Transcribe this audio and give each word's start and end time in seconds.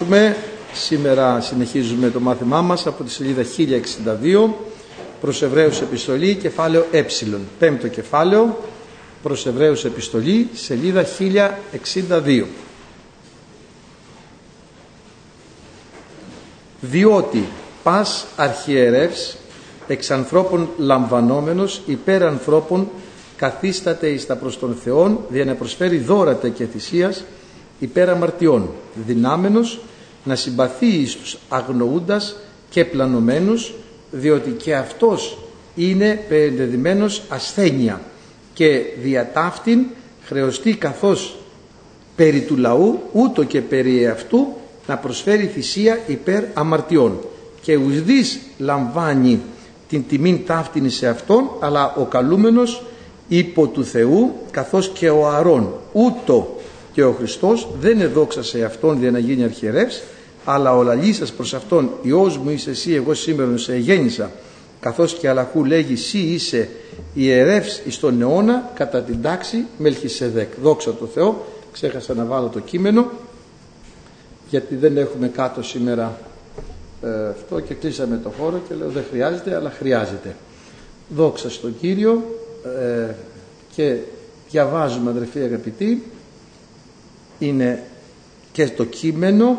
Έχουμε, 0.00 0.36
σήμερα 0.72 1.40
συνεχίζουμε 1.40 2.10
το 2.10 2.20
μάθημά 2.20 2.62
μας 2.62 2.86
από 2.86 3.04
τη 3.04 3.10
σελίδα 3.10 3.42
1062 3.42 4.54
προς 5.20 5.42
Εβραίους 5.42 5.80
Επιστολή, 5.80 6.34
κεφάλαιο 6.34 6.86
ε. 6.90 7.04
Πέμπτο 7.58 7.88
κεφάλαιο 7.88 8.58
προς 9.22 9.46
Εβραίους 9.46 9.84
Επιστολή, 9.84 10.48
σελίδα 10.52 11.04
1062. 11.04 12.44
Διότι 16.80 17.48
πας 17.82 18.26
αρχιερεύς 18.36 19.36
εξ 19.86 20.10
ανθρώπων 20.10 20.68
λαμβανόμενος 20.78 21.82
υπέρ 21.86 22.22
ανθρώπων 22.24 22.88
καθίσταται 23.36 24.08
εις 24.08 24.26
τα 24.26 24.36
προς 24.36 24.58
τον 24.58 24.76
Θεόν 24.84 25.20
δια 25.28 25.44
να 25.44 25.54
προσφέρει 25.54 25.98
δώρατε 25.98 26.48
και 26.48 26.64
θυσίας 26.66 27.24
υπέρ 27.78 28.08
αμαρτιών, 28.08 28.70
δυνάμενος 29.06 29.80
να 30.24 30.34
συμπαθεί 30.34 30.86
εις 30.86 31.16
τους 31.16 31.38
αγνοούντας 31.48 32.36
και 32.70 32.84
πλανωμένους, 32.84 33.74
διότι 34.10 34.50
και 34.50 34.74
αυτός 34.74 35.38
είναι 35.74 36.24
περιδεδημένος 36.28 37.22
ασθένεια 37.28 38.00
και 38.52 38.82
διατάφτην 39.02 39.84
χρεωστεί 40.22 40.74
καθώς 40.74 41.36
περί 42.16 42.40
του 42.40 42.56
λαού 42.56 43.00
ούτω 43.12 43.44
και 43.44 43.60
περί 43.60 44.06
αυτού 44.06 44.46
να 44.86 44.96
προσφέρει 44.96 45.46
θυσία 45.46 45.98
υπέρ 46.06 46.44
αμαρτιών. 46.54 47.18
Και 47.60 47.76
ουσδής 47.76 48.40
λαμβάνει 48.58 49.40
την 49.88 50.04
τιμήν 50.08 50.46
ταύτην 50.46 50.90
σε 50.90 51.08
αυτόν 51.08 51.50
αλλά 51.60 51.94
ο 51.96 52.04
καλούμενος 52.04 52.82
υπό 53.28 53.66
του 53.66 53.84
Θεού 53.84 54.34
καθώς 54.50 54.88
και 54.88 55.10
ο 55.10 55.28
Αρών 55.28 55.72
ούτω 55.92 56.55
και 56.96 57.04
ο 57.04 57.12
Χριστός 57.12 57.68
δεν 57.80 58.00
εδόξασε 58.00 58.64
αυτόν 58.64 58.98
για 58.98 59.10
να 59.10 59.18
γίνει 59.18 59.44
αρχιερεύς 59.44 60.02
αλλά 60.44 60.76
ο 60.76 60.82
λαλής 60.82 61.32
προς 61.32 61.54
αυτόν 61.54 61.90
Υιός 62.02 62.38
μου 62.38 62.50
είσαι 62.50 62.70
εσύ 62.70 62.94
εγώ 62.94 63.14
σήμερα 63.14 63.56
σε 63.56 63.76
γέννησα 63.76 64.30
καθώς 64.80 65.14
και 65.14 65.28
αλλαχού 65.28 65.64
λέγει 65.64 65.92
εσύ 65.92 66.18
είσαι 66.18 66.68
ιερεύς 67.14 67.82
εις 67.84 67.98
τον 67.98 68.20
αιώνα 68.20 68.70
κατά 68.74 69.02
την 69.02 69.22
τάξη 69.22 69.64
Μελχισεδέκ 69.78 70.52
δόξα 70.62 70.94
τω 70.94 71.06
Θεώ 71.06 71.46
ξέχασα 71.72 72.14
να 72.14 72.24
βάλω 72.24 72.48
το 72.48 72.60
κείμενο 72.60 73.10
γιατί 74.50 74.74
δεν 74.74 74.96
έχουμε 74.96 75.28
κάτω 75.28 75.62
σήμερα 75.62 76.18
ε, 77.02 77.28
αυτό 77.28 77.60
και 77.60 77.74
κλείσαμε 77.74 78.20
το 78.22 78.32
χώρο 78.38 78.60
και 78.68 78.74
λέω 78.74 78.88
δεν 78.88 79.04
χρειάζεται 79.10 79.54
αλλά 79.54 79.70
χρειάζεται 79.70 80.36
δόξα 81.08 81.50
στον 81.50 81.74
Κύριο 81.80 82.24
ε, 82.80 83.14
και 83.74 83.96
διαβάζουμε 84.50 85.10
αδερφοί 85.10 85.38
αγαπητοί 85.38 86.02
είναι 87.38 87.82
και 88.52 88.68
το 88.68 88.84
κείμενο. 88.84 89.58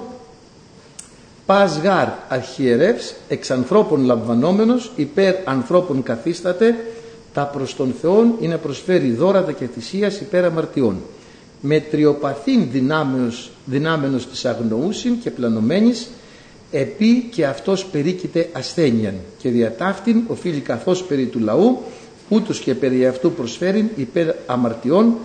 Πας 1.46 1.78
γάρ 1.78 2.08
αρχιερεύς 2.28 3.16
εξ 3.28 3.52
ανθρώπων 3.52 4.06
λαμβανόμενος 4.06 4.92
υπέρ 4.96 5.36
ανθρώπων 5.46 6.04
καθίσταται. 6.04 6.76
Τα 7.34 7.44
προς 7.44 7.76
τον 7.76 7.94
Θεόν 8.02 8.34
είναι 8.40 8.54
να 8.54 8.60
προσφέρει 8.60 9.12
δώρατα 9.12 9.52
και 9.52 9.66
θυσίας 9.66 10.20
υπέρ 10.20 10.46
αμαρτιών. 10.46 10.98
Με 11.62 11.80
τριοπαθήν 11.80 12.68
δυνάμενος, 12.72 13.52
δυνάμενος 13.66 14.28
της 14.28 14.46
αγνοούσιν 14.46 15.20
και 15.20 15.32
πλανωμένης 15.32 16.08
επί 16.72 17.28
και 17.32 17.46
αυτός 17.46 17.86
περίκειται 17.86 18.50
ασθένειαν 18.54 19.16
και 19.38 19.50
διατάφτην 19.50 20.24
οφείλει 20.28 20.60
καθώς 20.60 21.04
περί 21.04 21.26
του 21.26 21.40
λαού 21.40 21.78
ούτως 22.30 22.60
και 22.60 22.76
περί 22.76 23.08
αυτού 23.08 23.32
προσφέρει 23.32 23.92
υπέρ 23.96 24.36
αμαρτιών 24.46 25.16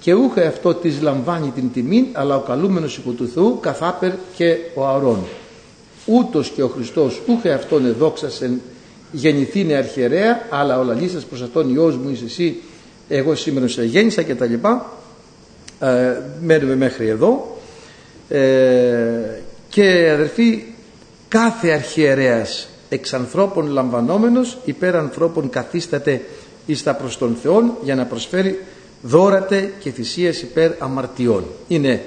και 0.00 0.14
ούχε 0.14 0.46
αυτό 0.46 0.74
της 0.74 1.00
λαμβάνει 1.00 1.52
την 1.54 1.72
τιμή 1.72 2.08
αλλά 2.12 2.36
ο 2.36 2.40
καλούμενος 2.40 2.96
υπό 2.96 3.10
του 3.10 3.28
Θεού 3.28 3.58
καθάπερ 3.60 4.12
και 4.36 4.56
ο 4.74 4.86
αωρών 4.86 5.18
ούτως 6.04 6.48
και 6.48 6.62
ο 6.62 6.68
Χριστός 6.68 7.20
ούχε 7.26 7.52
αυτόν 7.52 7.86
εδόξασεν 7.86 8.60
γεννηθήνε 9.12 9.74
αρχιερέα 9.74 10.46
αλλά 10.50 10.78
ο 10.78 10.82
λαλής 10.82 11.24
προς 11.24 11.42
αυτόν 11.42 11.74
Υιός 11.74 11.96
μου 11.96 12.10
είσαι 12.10 12.24
εσύ 12.24 12.60
εγώ 13.08 13.34
σήμερα 13.34 13.68
σε 13.68 13.84
γέννησα 13.84 14.22
και 14.22 14.34
τα 14.34 14.46
λοιπά. 14.46 14.92
Ε, 15.80 16.20
μένουμε 16.40 16.76
μέχρι 16.76 17.08
εδώ. 17.08 17.58
Ε, 18.28 18.40
και 19.68 20.10
αδερφοί 20.14 20.64
κάθε 21.28 21.70
αρχιερέας 21.70 22.68
εξ 22.88 23.14
ανθρώπων 23.14 23.66
λαμβανόμενος 23.66 24.58
υπέρ 24.64 24.96
ανθρώπων 24.96 25.50
καθίσταται 25.50 26.20
εις 26.66 26.82
τα 26.82 26.94
προς 26.94 27.18
τον 27.18 27.36
Θεόν 27.42 27.72
για 27.82 27.94
να 27.94 28.04
προσφέρει 28.04 28.64
δώρατε 29.06 29.72
και 29.78 29.90
θυσίες 29.90 30.42
υπέρ 30.42 30.70
αμαρτιών. 30.78 31.44
Είναι 31.68 32.02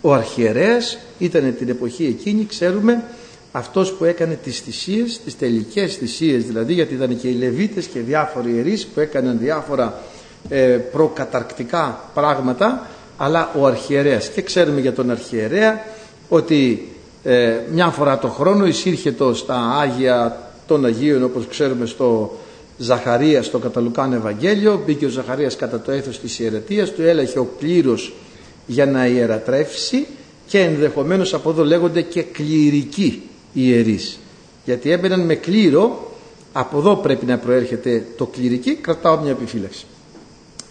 ο 0.00 0.12
αρχιερέας, 0.12 0.98
ήταν 1.18 1.54
την 1.58 1.68
εποχή 1.68 2.04
εκείνη, 2.04 2.46
ξέρουμε, 2.46 3.04
αυτός 3.52 3.92
που 3.92 4.04
έκανε 4.04 4.38
τις 4.42 4.60
θυσίες, 4.60 5.20
τις 5.24 5.38
τελικές 5.38 5.96
θυσίες 5.96 6.44
δηλαδή, 6.44 6.72
γιατί 6.72 6.94
ήταν 6.94 7.18
και 7.18 7.28
οι 7.28 7.34
Λεβίτες 7.34 7.86
και 7.86 8.00
διάφοροι 8.00 8.54
ιερείς 8.54 8.86
που 8.86 9.00
έκαναν 9.00 9.38
διάφορα 9.38 10.00
ε, 10.48 10.56
προκαταρκτικά 10.92 12.10
πράγματα, 12.14 12.86
αλλά 13.16 13.50
ο 13.58 13.66
αρχιερέας. 13.66 14.28
Και 14.28 14.42
ξέρουμε 14.42 14.80
για 14.80 14.92
τον 14.92 15.10
αρχιερέα 15.10 15.84
ότι 16.28 16.88
ε, 17.24 17.52
μια 17.72 17.86
φορά 17.86 18.18
το 18.18 18.28
χρόνο 18.28 18.66
εισήρχε 18.66 19.12
το 19.12 19.34
στα 19.34 19.78
Άγια 19.80 20.50
των 20.66 20.84
Αγίων 20.84 21.24
όπως 21.24 21.46
ξέρουμε 21.46 21.86
στο 21.86 22.38
Ζαχαρίας 22.82 23.46
στο 23.46 23.58
Καταλουκάν 23.58 24.12
Ευαγγέλιο, 24.12 24.82
μπήκε 24.86 25.06
ο 25.06 25.08
Ζαχαρίας 25.08 25.56
κατά 25.56 25.80
το 25.80 25.90
έθος 25.90 26.20
της 26.20 26.38
ιερετίας, 26.38 26.92
του 26.92 27.02
έλαχε 27.02 27.38
ο 27.38 27.48
κλήρος 27.58 28.12
για 28.66 28.86
να 28.86 29.06
ιερατρεύσει 29.06 30.06
και 30.46 30.60
ενδεχομένως 30.60 31.34
από 31.34 31.50
εδώ 31.50 31.64
λέγονται 31.64 32.02
και 32.02 32.22
κληρικοί 32.22 33.22
ιερείς. 33.52 34.18
Γιατί 34.64 34.90
έμπαιναν 34.90 35.20
με 35.20 35.34
κλήρο, 35.34 36.12
από 36.52 36.78
εδώ 36.78 36.96
πρέπει 36.96 37.26
να 37.26 37.38
προέρχεται 37.38 38.06
το 38.16 38.26
κληρική, 38.26 38.74
κρατάω 38.74 39.20
μια 39.20 39.30
επιφύλαξη. 39.30 39.84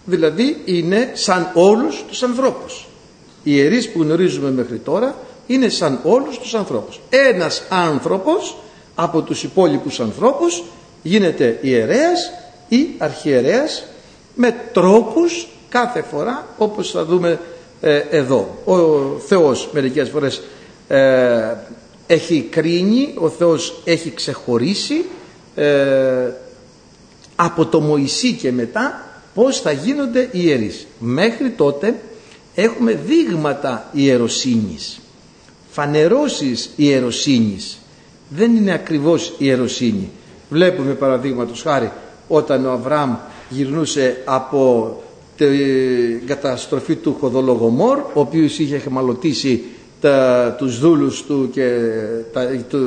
Δηλαδή 0.04 0.62
είναι 0.64 1.10
σαν 1.14 1.50
όλους 1.54 2.04
τους 2.08 2.22
ανθρώπους. 2.22 2.86
Οι 3.46 3.52
ιερείς 3.54 3.90
που 3.90 4.02
γνωρίζουμε 4.02 4.50
μέχρι 4.50 4.78
τώρα 4.78 5.14
είναι 5.46 5.68
σαν 5.68 6.00
όλους 6.02 6.38
τους 6.38 6.54
ανθρώπους. 6.54 7.00
Ένας 7.10 7.62
άνθρωπος 7.68 8.56
από 8.94 9.22
τους 9.22 9.42
υπόλοιπους 9.42 10.00
ανθρώπους 10.00 10.64
γίνεται 11.02 11.58
ιερέας 11.60 12.32
ή 12.68 12.88
αρχιερέας 12.98 13.84
με 14.34 14.54
τρόπους 14.72 15.48
κάθε 15.68 16.02
φορά 16.02 16.46
όπως 16.58 16.90
θα 16.90 17.04
δούμε 17.04 17.40
ε, 17.80 18.02
εδώ. 18.10 18.58
Ο 18.64 18.76
Θεός 19.26 19.68
μερικές 19.72 20.08
φορές 20.08 20.42
ε, 20.88 21.54
έχει 22.06 22.48
κρίνει, 22.50 23.14
ο 23.18 23.28
Θεός 23.28 23.80
έχει 23.84 24.10
ξεχωρίσει 24.10 25.04
ε, 25.54 26.32
από 27.36 27.66
το 27.66 27.80
Μωυσή 27.80 28.32
και 28.32 28.52
μετά 28.52 29.00
πώς 29.34 29.60
θα 29.60 29.72
γίνονται 29.72 30.20
οι 30.20 30.28
ιερείς. 30.32 30.86
Μέχρι 30.98 31.50
τότε 31.50 31.94
έχουμε 32.56 32.92
δείγματα 32.92 33.88
ιεροσύνης, 33.92 35.00
φανερώσεις 35.70 36.70
ιεροσύνης. 36.76 37.78
Δεν 38.28 38.56
είναι 38.56 38.72
ακριβώς 38.72 39.34
ιεροσύνη. 39.38 40.10
Βλέπουμε 40.50 40.92
παραδείγματος 40.92 41.62
χάρη 41.62 41.90
όταν 42.28 42.66
ο 42.66 42.70
Αβραάμ 42.70 43.14
γυρνούσε 43.48 44.22
από 44.24 44.92
την 45.36 46.26
καταστροφή 46.26 46.94
του 46.94 47.16
Χοδολογομόρ 47.20 47.98
ο 47.98 48.20
οποίος 48.20 48.58
είχε 48.58 48.78
χεμαλωτήσει 48.78 49.62
τα, 50.00 50.54
τους 50.58 50.78
δούλους 50.78 51.24
του 51.24 51.48
και 51.52 51.78
τα, 52.32 52.46
του, 52.68 52.78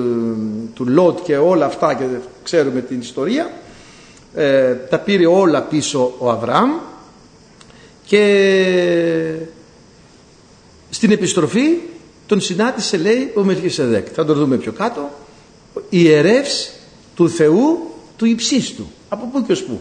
του 0.73 0.87
Λότ 0.87 1.19
και 1.23 1.37
όλα 1.37 1.65
αυτά 1.65 1.93
και 1.93 2.03
ξέρουμε 2.43 2.81
την 2.81 2.99
ιστορία 2.99 3.51
ε, 4.35 4.73
τα 4.73 4.99
πήρε 4.99 5.25
όλα 5.25 5.61
πίσω 5.61 6.13
ο 6.17 6.29
Αβραάμ 6.29 6.69
και 8.05 9.35
στην 10.89 11.11
επιστροφή 11.11 11.77
τον 12.25 12.41
συνάντησε 12.41 12.97
λέει 12.97 13.31
ο 13.35 13.43
Μελχισεδέκ. 13.43 14.07
Θα 14.13 14.25
το 14.25 14.33
δούμε 14.33 14.57
πιο 14.57 14.71
κάτω. 14.71 15.09
Ιερεύς 15.89 16.71
του 17.15 17.29
Θεού 17.29 17.79
του 18.17 18.25
υψίστου 18.25 18.85
από 19.09 19.29
πού 19.31 19.45
και 19.45 19.51
ως 19.51 19.63
πού. 19.63 19.79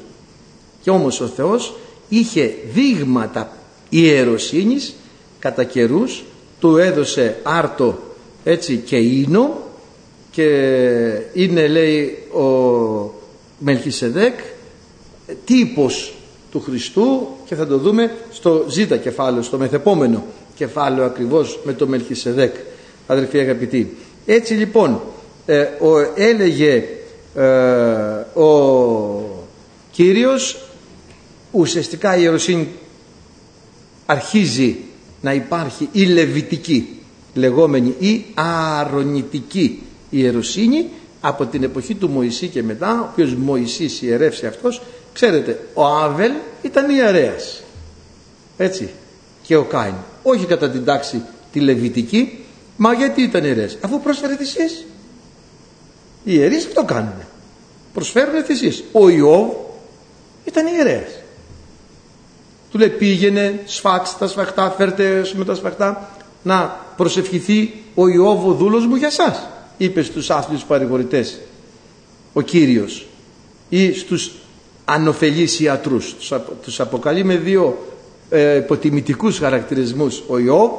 Και 0.82 0.90
όμως 0.90 1.20
ο 1.20 1.26
Θεός 1.26 1.74
είχε 2.08 2.54
δείγματα 2.72 3.56
ιεροσύνης 3.88 4.94
κατά 5.38 5.64
καιρούς, 5.64 6.24
του 6.60 6.76
έδωσε 6.76 7.40
άρτο 7.42 7.98
έτσι 8.44 8.76
και 8.76 8.96
ίνο 8.96 9.58
και 10.30 10.46
είναι 11.32 11.66
λέει 11.66 12.18
ο 12.32 12.44
Μελχισεδέκ 13.58 14.38
τύπος 15.44 16.14
του 16.50 16.60
Χριστού 16.60 17.28
και 17.44 17.54
θα 17.54 17.66
το 17.66 17.78
δούμε 17.78 18.14
στο 18.30 18.64
ζήτα 18.68 18.96
κεφάλαιο, 18.96 19.42
στο 19.42 19.58
μεθεπόμενο 19.58 20.24
κεφάλαιο 20.58 21.04
ακριβώς 21.04 21.60
με 21.64 21.72
το 21.72 21.86
Μελχισεδέκ 21.86 22.54
αδερφοί 23.06 23.38
αγαπητοί. 23.38 23.96
Έτσι 24.26 24.54
λοιπόν 24.54 25.00
ε, 25.46 25.60
ο, 25.62 25.98
έλεγε 26.14 26.84
ε, 27.34 28.40
ο 28.40 29.38
Κύριος 29.90 30.58
ουσιαστικά 31.50 32.16
η 32.16 32.20
ιεροσύνη 32.22 32.68
αρχίζει 34.06 34.76
να 35.20 35.32
υπάρχει 35.32 35.88
η 35.92 36.04
λεβιτική 36.04 36.98
λεγόμενη 37.34 37.94
ή 37.98 38.24
αρωνητική 38.34 39.82
ιεροσύνη 40.10 40.88
από 41.20 41.46
την 41.46 41.62
εποχή 41.62 41.94
του 41.94 42.08
Μωυσή 42.08 42.48
και 42.48 42.62
μετά, 42.62 43.00
ο 43.00 43.08
οποίος 43.12 43.34
Μωυσής 43.34 44.02
ιερεύσει 44.02 44.46
αυτός, 44.46 44.82
ξέρετε, 45.12 45.66
ο 45.74 45.86
Άβελ 45.86 46.32
ήταν 46.62 46.90
ιερέας. 46.90 47.62
Έτσι. 48.56 48.90
Και 49.42 49.56
ο 49.56 49.64
Κάιν. 49.64 49.94
Όχι 50.28 50.44
κατά 50.44 50.70
την 50.70 50.84
τάξη 50.84 51.22
τη 51.52 51.60
λεβιτική, 51.60 52.44
μα 52.76 52.92
γιατί 52.92 53.22
ήταν 53.22 53.44
ιερέας. 53.44 53.78
Αφού 53.80 54.00
πρόσφερε 54.00 54.36
θυσίες. 54.36 54.84
Οι 56.24 56.32
ιερείς 56.34 56.66
αυτό 56.66 56.84
κάνουν. 56.84 57.12
Προσφέρουν 57.92 58.44
θυσίες. 58.44 58.84
Ο 58.92 59.08
Ιώβ 59.08 59.50
ήταν 60.44 60.66
ιερέας. 60.66 61.10
Του 62.70 62.78
λέει 62.78 62.88
πήγαινε, 62.88 63.60
σφάξτε 63.64 64.16
τα 64.18 64.26
σφαχτά, 64.26 64.70
φέρτε 64.70 65.30
με 65.34 65.44
τα 65.44 65.54
σφαχτά 65.54 66.10
να 66.42 66.86
προσευχηθεί 66.96 67.74
ο 67.94 68.08
Ιώβ 68.08 68.46
ο 68.46 68.52
δούλος 68.52 68.86
μου 68.86 68.94
για 68.94 69.10
σας 69.10 69.48
είπε 69.76 70.02
στους 70.02 70.30
άθλιους 70.30 70.64
παρηγορητές 70.64 71.38
ο 72.32 72.40
Κύριος 72.40 73.06
ή 73.68 73.92
στους 73.92 74.32
ανοφελείς 74.84 75.60
ιατρούς 75.60 76.14
τους, 76.14 76.32
τους 76.62 76.80
αποκαλεί 76.80 77.24
με 77.24 77.36
δύο 77.36 77.78
ε, 78.30 78.56
υποτιμητικούς 78.56 79.38
χαρακτηρισμούς. 79.38 80.22
Ο 80.26 80.38
Ιώβ 80.38 80.70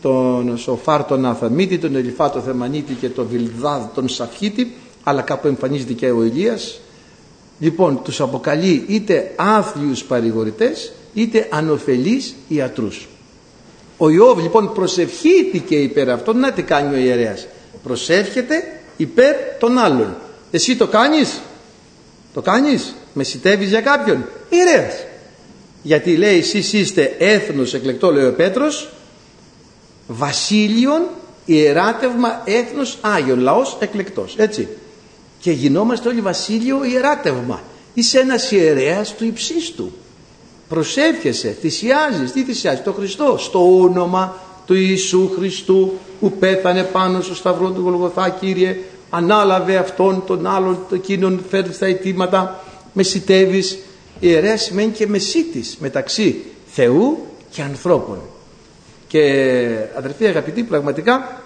τον 0.00 0.58
Σοφάρ 0.58 1.04
τον 1.04 1.24
Αθαμίτη 1.24 1.78
τον 1.78 1.96
Ελιφά 1.96 2.30
τον 2.30 2.42
Θεμανίτη 2.42 2.92
και 2.94 3.08
τον 3.08 3.26
Βιλδάδ 3.30 3.82
τον 3.94 4.08
Σαφχίτη 4.08 4.76
αλλά 5.04 5.22
κάπου 5.22 5.46
εμφανίζεται 5.46 5.92
και 5.92 6.10
ο 6.10 6.22
Ηλίας. 6.24 6.80
Λοιπόν 7.58 8.02
τους 8.02 8.20
αποκαλεί 8.20 8.84
είτε 8.88 9.32
άθλιους 9.36 10.04
παρηγορητές 10.04 10.92
είτε 11.14 11.48
ανοφελείς 11.50 12.34
ιατρούς. 12.48 13.08
Ο 13.96 14.10
Ιώβ 14.10 14.38
λοιπόν 14.40 14.72
προσευχήθηκε 14.72 15.76
υπέρ 15.76 16.10
αυτών. 16.10 16.38
Να 16.38 16.52
τι 16.52 16.62
κάνει 16.62 16.94
ο 16.94 16.98
ιερέας. 16.98 17.46
Προσεύχεται 17.82 18.80
υπέρ 18.96 19.34
των 19.58 19.78
άλλων. 19.78 20.16
Εσύ 20.50 20.76
το 20.76 20.86
κάνεις, 20.86 21.40
το 22.34 22.42
κάνεις, 22.42 22.94
μεσητεύεις 23.12 23.68
για 23.68 23.80
κάποιον, 23.80 24.24
ιερέας. 24.48 24.94
Γιατί 25.86 26.16
λέει 26.16 26.38
εσείς 26.38 26.72
είστε 26.72 27.14
έθνος 27.18 27.74
εκλεκτό 27.74 28.12
λέει 28.12 28.24
ο 28.24 28.32
Πέτρος, 28.32 28.88
βασίλειον 30.06 31.02
ιεράτευμα 31.44 32.42
έθνος 32.44 32.98
Άγιον, 33.00 33.38
λαός 33.38 33.76
εκλεκτός, 33.80 34.34
έτσι. 34.36 34.68
Και 35.40 35.50
γινόμαστε 35.50 36.08
όλοι 36.08 36.20
βασίλειο 36.20 36.84
ιεράτευμα. 36.84 37.62
Είσαι 37.94 38.18
ένας 38.18 38.50
ιερέας 38.50 39.14
του 39.14 39.24
υψίστου. 39.24 39.92
Προσεύχεσαι, 40.68 41.56
θυσιάζεις, 41.60 42.32
τι 42.32 42.42
θυσιάζεις, 42.42 42.82
το 42.82 42.92
Χριστό, 42.92 43.36
στο 43.38 43.80
όνομα 43.80 44.36
του 44.66 44.74
Ιησού 44.74 45.30
Χριστού 45.36 45.92
που 46.20 46.32
πέθανε 46.32 46.82
πάνω 46.82 47.20
στο 47.20 47.34
σταυρό 47.34 47.70
του 47.70 47.80
Γολγοθά 47.80 48.28
Κύριε 48.28 48.78
ανάλαβε 49.10 49.76
αυτόν 49.76 50.22
τον 50.26 50.46
άλλον 50.46 50.78
εκείνον 50.92 51.44
φέρνεις 51.50 51.76
στα 51.76 51.86
αιτήματα 51.86 52.64
μεσητεύεις 52.92 53.78
ιερέας 54.20 54.62
σημαίνει 54.62 54.90
και 54.90 55.06
μεσίτης 55.06 55.76
μεταξύ 55.80 56.42
Θεού 56.66 57.18
και 57.50 57.62
ανθρώπων. 57.62 58.18
Και 59.08 59.22
αδερφοί 59.96 60.26
αγαπητοί 60.26 60.62
πραγματικά 60.62 61.42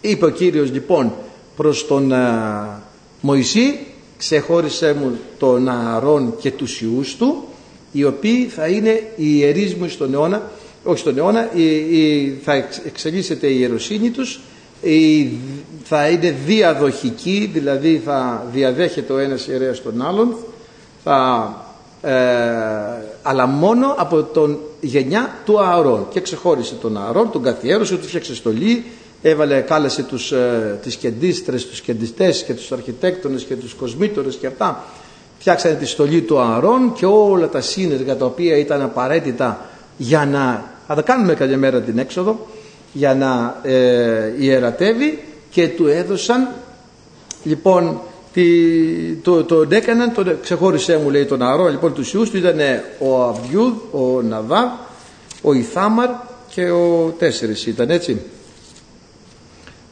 είπε 0.00 0.24
ο 0.24 0.30
Κύριος 0.30 0.70
λοιπόν 0.70 1.12
προς 1.56 1.86
τον 1.86 2.12
α, 2.12 2.82
Μωυσή 3.20 3.78
ξεχώρισε 4.16 4.94
μου 4.94 5.18
τον 5.38 5.68
Ααρών 5.68 6.34
και 6.40 6.50
τους 6.50 6.80
ιούς 6.80 7.16
του 7.16 7.44
οι 7.92 8.04
οποίοι 8.04 8.44
θα 8.44 8.66
είναι 8.66 8.90
οι 9.16 9.36
ιερείς 9.36 9.74
μου 9.74 9.88
στον 9.88 10.14
αιώνα 10.14 10.50
όχι 10.84 10.98
στον 10.98 11.18
αιώνα, 11.18 11.48
η, 11.54 11.74
η, 11.74 12.38
θα 12.44 12.52
εξελίσσεται 12.86 13.46
η 13.46 13.56
ιεροσύνη 13.58 14.10
τους, 14.10 14.40
η, 14.82 15.28
θα 15.84 16.08
είναι 16.08 16.34
διαδοχική, 16.46 17.50
δηλαδή 17.52 18.02
θα 18.04 18.46
διαδέχεται 18.52 19.12
ο 19.12 19.18
ένας 19.18 19.46
ιερέας 19.46 19.82
τον 19.82 20.02
άλλον, 20.02 20.36
θα, 21.04 21.71
ε, 22.02 22.12
αλλά 23.22 23.46
μόνο 23.46 23.94
από 23.98 24.22
τον 24.22 24.58
γενιά 24.80 25.30
του 25.44 25.60
Ααρών. 25.60 26.06
Και 26.10 26.20
ξεχώρισε 26.20 26.74
τον 26.74 26.96
Ααρών, 26.96 27.30
τον 27.30 27.42
καθιέρωσε, 27.42 27.96
του 27.96 28.06
φτιάξε 28.06 28.34
στολή, 28.34 28.84
έβαλε, 29.22 29.60
κάλεσε 29.60 30.02
τους, 30.02 30.32
ε, 30.32 30.78
τις 30.82 30.96
κεντίστρες, 30.96 31.66
τους 31.66 31.80
κεντιστές 31.80 32.42
και 32.42 32.54
τους 32.54 32.72
αρχιτέκτονες 32.72 33.42
και 33.42 33.56
τους 33.56 33.74
κοσμήτορες 33.74 34.36
και 34.36 34.46
αυτά. 34.46 34.84
Φτιάξανε 35.38 35.74
τη 35.74 35.86
στολή 35.86 36.20
του 36.20 36.38
Ααρών 36.38 36.92
και 36.92 37.06
όλα 37.06 37.48
τα 37.48 37.60
σύνεργα 37.60 38.16
τα 38.16 38.24
οποία 38.24 38.56
ήταν 38.56 38.82
απαραίτητα 38.82 39.60
για 39.96 40.26
να 40.26 40.70
θα 40.86 40.94
τα 40.94 41.02
κάνουμε 41.02 41.34
καλή 41.34 41.56
μέρα 41.56 41.80
την 41.80 41.98
έξοδο 41.98 42.46
για 42.92 43.14
να 43.14 43.60
ε, 43.62 44.32
ιερατεύει 44.38 45.22
και 45.50 45.68
του 45.68 45.86
έδωσαν 45.86 46.48
λοιπόν 47.42 48.00
τη, 48.32 48.44
το, 49.14 49.44
τον 49.44 49.72
έκαναν, 49.72 50.12
τον 50.12 50.40
ξεχώρισέ 50.42 50.96
μου 50.96 51.10
λέει 51.10 51.24
τον 51.24 51.42
Αρώ 51.42 51.68
λοιπόν 51.68 51.94
τους 51.94 52.12
Ιούς 52.12 52.30
του 52.30 52.36
ήταν 52.36 52.58
ο 52.98 53.22
Αβιούδ, 53.22 53.72
ο 53.90 54.22
Ναδά, 54.22 54.86
ο 55.42 55.52
Ιθάμαρ 55.52 56.10
και 56.48 56.70
ο 56.70 57.14
τέσσερις 57.18 57.66
ήταν 57.66 57.90
έτσι. 57.90 58.20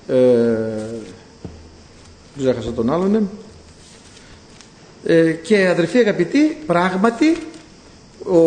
Ε, 0.08 0.14
ξέχασα 2.38 2.72
τον 2.72 2.92
άλλον 2.92 3.28
ε, 5.04 5.31
και 5.32 5.69
αδερφοί 5.69 5.98
αγαπητοί 5.98 6.56
πράγματι 6.66 7.37
ο, 8.25 8.42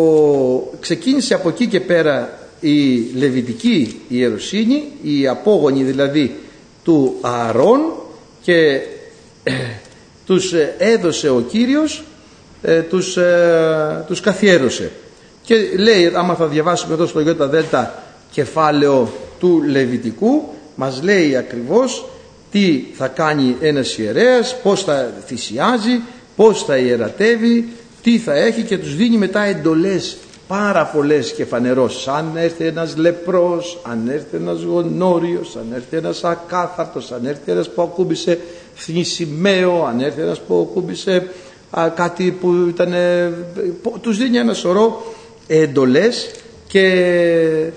ξεκίνησε 0.80 1.34
από 1.34 1.48
εκεί 1.48 1.66
και 1.66 1.80
πέρα 1.80 2.38
η 2.60 2.96
Λεβιτική 3.14 4.00
Ιεροσύνη, 4.08 4.82
η 5.02 5.26
απόγονη 5.26 5.82
δηλαδή 5.82 6.36
του 6.82 7.16
Ααρών 7.20 7.80
και 8.42 8.80
ε, 9.42 9.52
τους 10.26 10.52
έδωσε 10.78 11.28
ο 11.28 11.40
Κύριος, 11.40 12.04
ε, 12.62 12.80
τους, 12.80 13.16
ε, 13.16 14.04
τους 14.06 14.20
καθιέρωσε. 14.20 14.90
Και 15.42 15.54
λέει, 15.78 16.12
άμα 16.14 16.34
θα 16.34 16.46
διαβάσουμε 16.46 16.94
εδώ 16.94 17.06
στο 17.06 17.20
Ιώτα 17.20 17.46
Δέλτα 17.46 18.02
κεφάλαιο 18.30 19.12
του 19.38 19.62
Λεβιτικού, 19.68 20.48
μας 20.74 21.02
λέει 21.02 21.36
ακριβώς 21.36 22.08
τι 22.50 22.84
θα 22.94 23.08
κάνει 23.08 23.56
ένας 23.60 23.98
ιερέας, 23.98 24.56
πώς 24.62 24.84
θα 24.84 25.12
θυσιάζει, 25.26 26.00
πώς 26.36 26.64
θα 26.64 26.76
ιερατεύει, 26.76 27.72
τι 28.02 28.18
θα 28.18 28.34
έχει 28.34 28.62
και 28.62 28.78
τους 28.78 28.96
δίνει 28.96 29.16
μετά 29.16 29.42
εντολές 29.42 30.16
πάρα 30.46 30.84
πολλές 30.84 31.32
και 31.32 31.44
φανερός. 31.44 32.08
Αν 32.08 32.36
έρθει 32.36 32.64
ένας 32.66 32.96
λεπρός 32.96 33.80
αν 33.82 34.08
έρθει 34.08 34.36
ένας 34.36 34.62
γονόριος 34.62 35.56
αν 35.56 35.72
έρθει 35.74 35.96
ένας 35.96 36.24
ακάθαρτος 36.24 37.12
αν 37.12 37.26
έρθει 37.26 37.50
ένας 37.50 37.70
που 37.70 37.82
ακούμπησε 37.82 38.38
θνησιμαίο 38.74 39.84
αν 39.84 40.00
έρθει 40.00 40.20
ένας 40.20 40.40
που 40.40 40.68
ακούμπησε 40.70 41.28
α, 41.70 41.88
κάτι 41.94 42.30
που 42.40 42.66
ήταν 42.68 42.94
τους 44.00 44.16
δίνει 44.18 44.36
ένα 44.36 44.54
σωρό 44.54 45.14
εντολές 45.46 46.30
και 46.66 47.70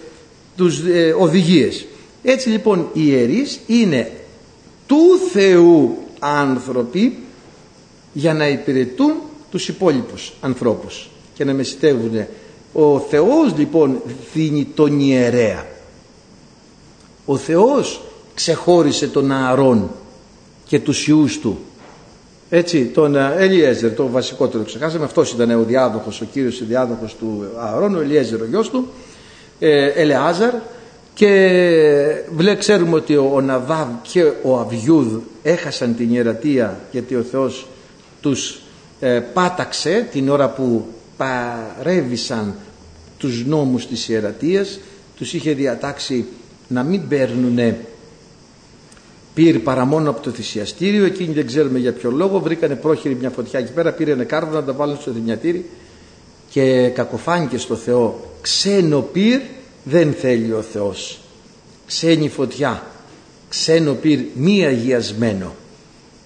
τους 0.56 0.80
ε, 0.80 1.16
οδηγίες. 1.18 1.86
Έτσι 2.24 2.50
λοιπόν 2.50 2.90
οι 2.94 3.02
ιερείς 3.06 3.60
είναι 3.68 4.12
του 4.88 5.18
Θεού 5.32 5.98
άνθρωποι 6.20 7.18
για 8.14 8.34
να 8.34 8.48
υπηρετούν 8.48 9.14
τους 9.52 9.68
υπόλοιπους 9.68 10.34
ανθρώπους 10.40 11.10
και 11.34 11.44
να 11.44 11.54
μεσητεύουν 11.54 12.26
ο 12.80 13.00
Θεός 13.00 13.54
λοιπόν 13.58 14.02
δίνει 14.34 14.66
τον 14.76 15.00
ιερέα. 15.00 15.66
Ο 17.26 17.38
Θεός 17.38 18.02
ξεχώρισε 18.34 19.08
τον 19.08 19.32
Ααρών 19.32 19.90
και 20.66 20.80
τους 20.80 21.08
ιούς 21.08 21.40
του. 21.40 21.60
Έτσι 22.50 22.86
τον 22.86 23.16
ε, 23.16 23.36
Ελιέζερ 23.38 23.94
το 23.94 24.08
βασικότερο 24.08 24.64
ξεχάσαμε. 24.64 25.04
Αυτός 25.04 25.32
ήταν 25.32 25.52
ο 25.52 25.64
διάδοχος 25.64 26.22
ο 26.22 26.26
κύριος 26.26 26.62
ο 26.62 26.66
διάδοχος 26.66 27.16
του 27.16 27.46
Ααρών 27.60 27.96
ο 27.96 28.00
Ελιέζερ 28.00 28.42
ο 28.42 28.46
γιος 28.46 28.70
του 28.70 28.88
ε, 29.60 29.86
Ελεάζαρ. 29.86 30.54
Και 31.14 31.52
βλέ, 32.36 32.56
ξέρουμε 32.56 32.96
ότι 32.96 33.16
ο 33.16 33.42
Ναβάβ 33.42 33.88
και 34.02 34.32
ο 34.44 34.60
Αβιούδ 34.60 35.16
έχασαν 35.44 35.96
την 35.96 36.14
ιερατεία 36.14 36.80
γιατί 36.92 37.16
ο 37.16 37.22
Θεός 37.22 37.68
τους 38.22 38.62
ε, 39.00 39.20
πάταξε 39.20 40.08
την 40.12 40.30
ώρα 40.30 40.50
που 40.50 40.86
παρέβησαν 41.18 42.56
τους 43.18 43.46
νόμους 43.46 43.88
της 43.88 44.10
ιερατείας 44.10 44.80
τους 45.18 45.34
είχε 45.34 45.54
διατάξει 45.54 46.26
να 46.68 46.84
μην 46.84 47.08
παίρνουν 47.08 47.60
πήρε 49.34 49.60
παρά 49.60 49.86
μόνο 49.86 50.10
από 50.10 50.22
το 50.22 50.30
θυσιαστήριο. 50.30 51.06
Εκείνοι 51.06 51.34
δεν 51.34 51.46
ξέρουμε 51.46 51.80
για 51.80 51.94
ποιο 51.94 52.12
λόγο. 52.12 52.40
Βρήκανε 52.40 52.76
πρόχειρη 52.76 53.16
μια 53.16 53.30
φωτιά 53.30 53.60
εκεί 53.60 53.72
πέρα 53.72 53.92
πήρανε 53.92 54.24
κάρδο 54.24 54.52
να 54.52 54.64
τα 54.64 54.74
βάλουν 54.74 54.98
στο 55.02 55.12
θυμιατήρι 55.12 55.66
και 56.50 56.88
κακοφάνηκε 56.88 57.58
στο 57.58 57.76
Θεό. 57.76 58.32
Ξένο 58.42 59.02
πυρ 59.02 59.40
δεν 59.84 60.14
θέλει 60.14 60.54
ο 60.54 60.62
Θεός. 60.62 61.20
Ξένη 61.88 62.30
φωτιά 62.30 62.84
ξένο 63.50 63.94
πυρ 63.94 64.20
μη 64.34 64.66
αγιασμένο. 64.66 65.56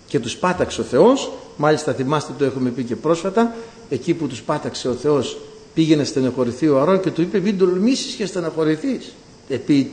Και 0.07 0.19
τους 0.19 0.37
πάταξε 0.37 0.81
ο 0.81 0.83
Θεός. 0.83 1.31
Μάλιστα 1.57 1.93
θυμάστε 1.93 2.33
το 2.37 2.45
έχουμε 2.45 2.69
πει 2.69 2.83
και 2.83 2.95
πρόσφατα 2.95 3.55
εκεί 3.89 4.13
που 4.13 4.27
τους 4.27 4.41
πάταξε 4.41 4.87
ο 4.89 4.93
Θεός 4.93 5.37
πήγε 5.73 5.95
να 5.95 6.03
στενοχωρηθεί 6.03 6.67
ο 6.67 6.81
Αρών 6.81 7.01
και 7.01 7.09
του 7.11 7.21
είπε 7.21 7.39
μην 7.39 7.57
τολμήσεις 7.57 8.13
και 8.13 8.25
στενοχωρηθείς 8.25 9.13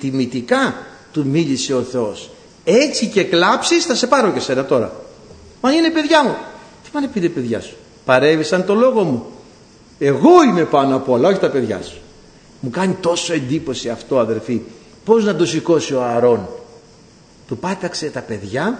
τιμητικά 0.00 0.74
του 1.12 1.26
μίλησε 1.26 1.74
ο 1.74 1.82
Θεός. 1.82 2.30
Έτσι 2.64 3.06
και 3.06 3.24
κλάψεις 3.24 3.84
θα 3.84 3.94
σε 3.94 4.06
πάρω 4.06 4.30
και 4.32 4.40
σένα 4.40 4.64
τώρα 4.64 4.92
μα 5.60 5.72
είναι 5.72 5.90
παιδιά 5.90 6.24
μου 6.24 6.36
τι 6.84 6.90
πάνε 6.92 7.06
πήρε 7.06 7.28
παιδιά 7.28 7.60
σου 7.60 7.76
παρέβησαν 8.04 8.64
το 8.64 8.74
λόγο 8.74 9.02
μου 9.02 9.26
εγώ 9.98 10.42
είμαι 10.42 10.64
πάνω 10.64 10.96
από 10.96 11.12
όλα 11.12 11.28
όχι 11.28 11.38
τα 11.38 11.50
παιδιά 11.50 11.82
σου 11.82 11.96
μου 12.60 12.70
κάνει 12.70 12.96
τόσο 13.00 13.32
εντύπωση 13.32 13.88
αυτό 13.88 14.18
αδερφοί 14.18 14.60
πως 15.04 15.24
να 15.24 15.36
το 15.36 15.46
σηκώσει 15.46 15.94
ο 15.94 16.02
Αρών 16.02 16.48
του 17.48 17.58
πάταξε 17.58 18.10
τα 18.10 18.20
παιδιά 18.20 18.78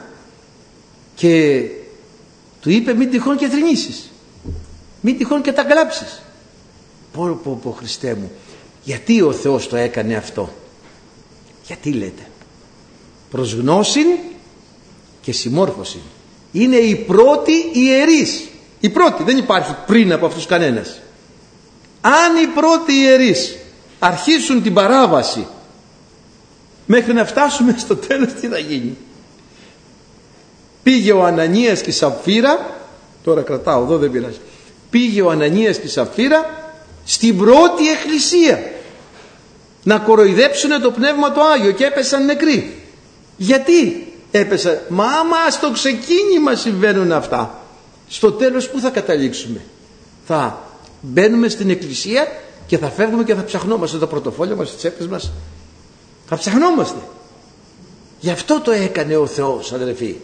και 1.14 1.64
του 2.60 2.70
είπε 2.70 2.94
μην 2.94 3.10
τυχόν 3.10 3.36
και 3.36 3.48
θρυνήσεις. 3.48 4.10
Μην 5.00 5.18
τυχόν 5.18 5.42
και 5.42 5.52
τα 5.52 5.62
κλάψεις 5.62 6.22
πω 7.12 7.40
πω 7.44 7.60
πω 7.62 7.70
Χριστέ 7.70 8.14
μου 8.14 8.30
γιατί 8.84 9.22
ο 9.22 9.32
Θεός 9.32 9.68
το 9.68 9.76
έκανε 9.76 10.14
αυτό; 10.14 10.52
Γιατί 11.66 11.92
λέτε; 11.92 12.30
Προς 13.30 13.52
γνώση 13.52 14.00
και 15.20 15.32
συμμόρφωση 15.32 16.00
είναι 16.52 16.76
η 16.76 16.96
πρώτη 16.96 17.52
ιερής 17.72 18.48
η 18.80 18.88
πρώτη 18.88 19.22
δεν 19.22 19.36
υπάρχει 19.38 19.74
πριν 19.86 20.12
από 20.12 20.26
αυτούς 20.26 20.46
κανένας. 20.46 21.00
Αν 22.00 22.36
οι 22.42 22.46
πρώτοι 22.46 22.92
ιερείς 22.92 23.56
αρχίσουν 23.98 24.62
την 24.62 24.74
παράβαση 24.74 25.46
μέχρι 26.86 27.12
να 27.12 27.24
φτάσουμε 27.24 27.74
στο 27.78 27.96
τέλος 27.96 28.32
τι 28.32 28.46
θα 28.46 28.58
γίνει; 28.58 28.96
Πήγε 30.82 31.12
ο 31.12 31.24
Ανανίας 31.24 31.80
και 31.80 31.90
η 31.90 31.92
Σαφύρα 31.92 32.76
τώρα 33.24 33.42
κρατάω 33.42 33.82
εδώ 33.82 33.98
δεν 33.98 34.10
πειράζει. 34.10 34.38
Πήγε 34.90 35.22
ο 35.22 35.30
Ανανίας 35.30 35.78
και 35.78 35.86
η 35.86 35.90
Σαφύρα 35.90 36.67
στην 37.08 37.36
πρώτη 37.38 37.88
εκκλησία. 37.88 38.72
Να 39.82 39.98
κοροϊδέψουν 39.98 40.80
το 40.82 40.90
Πνεύμα 40.90 41.32
το 41.32 41.40
Άγιο 41.40 41.72
και 41.72 41.84
έπεσαν 41.84 42.24
νεκροί. 42.24 42.82
Γιατί 43.36 44.12
έπεσαν 44.30 44.78
μα 44.88 45.04
άμα 45.04 45.50
στο 45.50 45.70
ξεκίνημα 45.70 46.54
συμβαίνουν 46.54 47.12
αυτά 47.12 47.62
στο 48.08 48.32
τέλος 48.32 48.68
που 48.68 48.80
θα 48.80 48.90
καταλήξουμε; 48.90 49.60
Θα 50.26 50.62
μπαίνουμε 51.00 51.48
στην 51.48 51.70
εκκλησία 51.70 52.26
και 52.66 52.78
θα 52.78 52.90
φεύγουμε 52.90 53.24
και 53.24 53.34
θα 53.34 53.44
ψαχνόμαστε 53.44 53.98
τα 53.98 54.06
πρωτοφόλια 54.06 54.56
μας, 54.56 54.68
τις 54.68 54.78
τσέπες 54.78 55.06
μας. 55.06 55.32
Θα 56.26 56.36
ψαχνόμαστε. 56.36 56.98
Γι' 58.20 58.30
αυτό 58.30 58.60
το 58.60 58.70
έκανε 58.70 59.16
ο 59.16 59.26
Θεός 59.26 59.72
αδερφοί. 59.72 60.16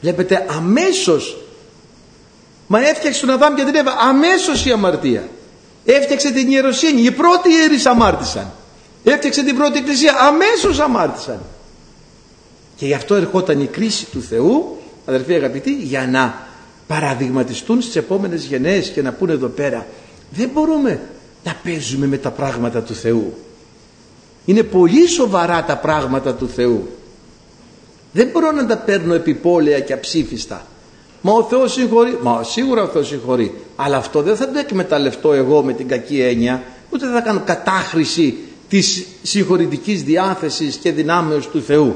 Βλέπετε 0.00 0.46
αμέσως 0.48 1.36
μα 2.66 2.88
έφτιαξε 2.88 3.20
τον 3.20 3.30
Αδάμ 3.30 3.54
και 3.54 3.64
την 3.64 3.74
Εύα 3.74 3.92
αμέσως 4.00 4.66
η 4.66 4.70
αμαρτία 4.72 5.28
έφτιαξε 5.86 6.30
την 6.30 6.50
ιεροσύνη. 6.50 7.00
Οι 7.00 7.10
πρώτοι 7.10 7.50
ιερείς 7.50 7.86
αμάρτησαν. 7.86 8.52
Έφτιαξε 9.04 9.42
την 9.42 9.56
πρώτη 9.56 9.78
εκκλησία. 9.78 10.14
Αμέσως 10.20 10.80
αμάρτησαν. 10.80 11.40
Και 12.76 12.86
γι' 12.86 12.94
αυτό 12.94 13.14
ερχόταν 13.14 13.60
η 13.60 13.66
κρίση 13.66 14.06
του 14.06 14.22
Θεού 14.22 14.78
αδερφοί 15.06 15.34
αγαπητοί 15.34 15.72
για 15.72 16.06
να 16.06 16.46
παραδειγματιστούν 16.86 17.82
στις 17.82 17.96
επόμενες 17.96 18.44
γενναίες 18.44 18.88
και 18.88 19.02
να 19.02 19.12
πούνε 19.12 19.32
εδώ 19.32 19.46
πέρα 19.46 19.86
δεν 20.30 20.48
μπορούμε 20.52 21.00
να 21.44 21.56
παίζουμε 21.64 22.06
με 22.06 22.16
τα 22.16 22.30
πράγματα 22.30 22.82
του 22.82 22.94
Θεού. 22.94 23.36
Είναι 24.44 24.62
πολύ 24.62 25.06
σοβαρά 25.06 25.64
τα 25.64 25.76
πράγματα 25.76 26.34
του 26.34 26.48
Θεού. 26.48 26.88
Δεν 28.12 28.28
μπορώ 28.32 28.50
να 28.52 28.66
τα 28.66 28.76
παίρνω 28.76 29.14
επιπόλαια 29.14 29.80
και 29.80 29.92
αψήφιστα 29.92 30.66
Μα 31.20 31.32
ο 31.32 31.42
Θεός 31.42 31.72
συγχωρεί. 31.72 32.18
Μα 32.22 32.42
σίγουρα 32.42 32.82
ο 32.82 32.86
Θεός 32.86 33.06
συγχωρεί. 33.06 33.54
Αλλά 33.76 33.96
αυτό 33.96 34.22
δεν 34.22 34.36
θα 34.36 34.50
το 34.50 34.58
εκμεταλλευτώ 34.58 35.32
εγώ 35.32 35.62
με 35.62 35.72
την 35.72 35.88
κακή 35.88 36.20
έννοια. 36.20 36.62
Ούτε 36.90 37.06
θα 37.06 37.20
κάνω 37.20 37.42
κατάχρηση 37.44 38.38
της 38.68 39.06
συγχωρητικής 39.22 40.02
διάθεσης 40.02 40.76
και 40.76 40.92
δυνάμεως 40.92 41.48
του 41.48 41.62
Θεού. 41.62 41.94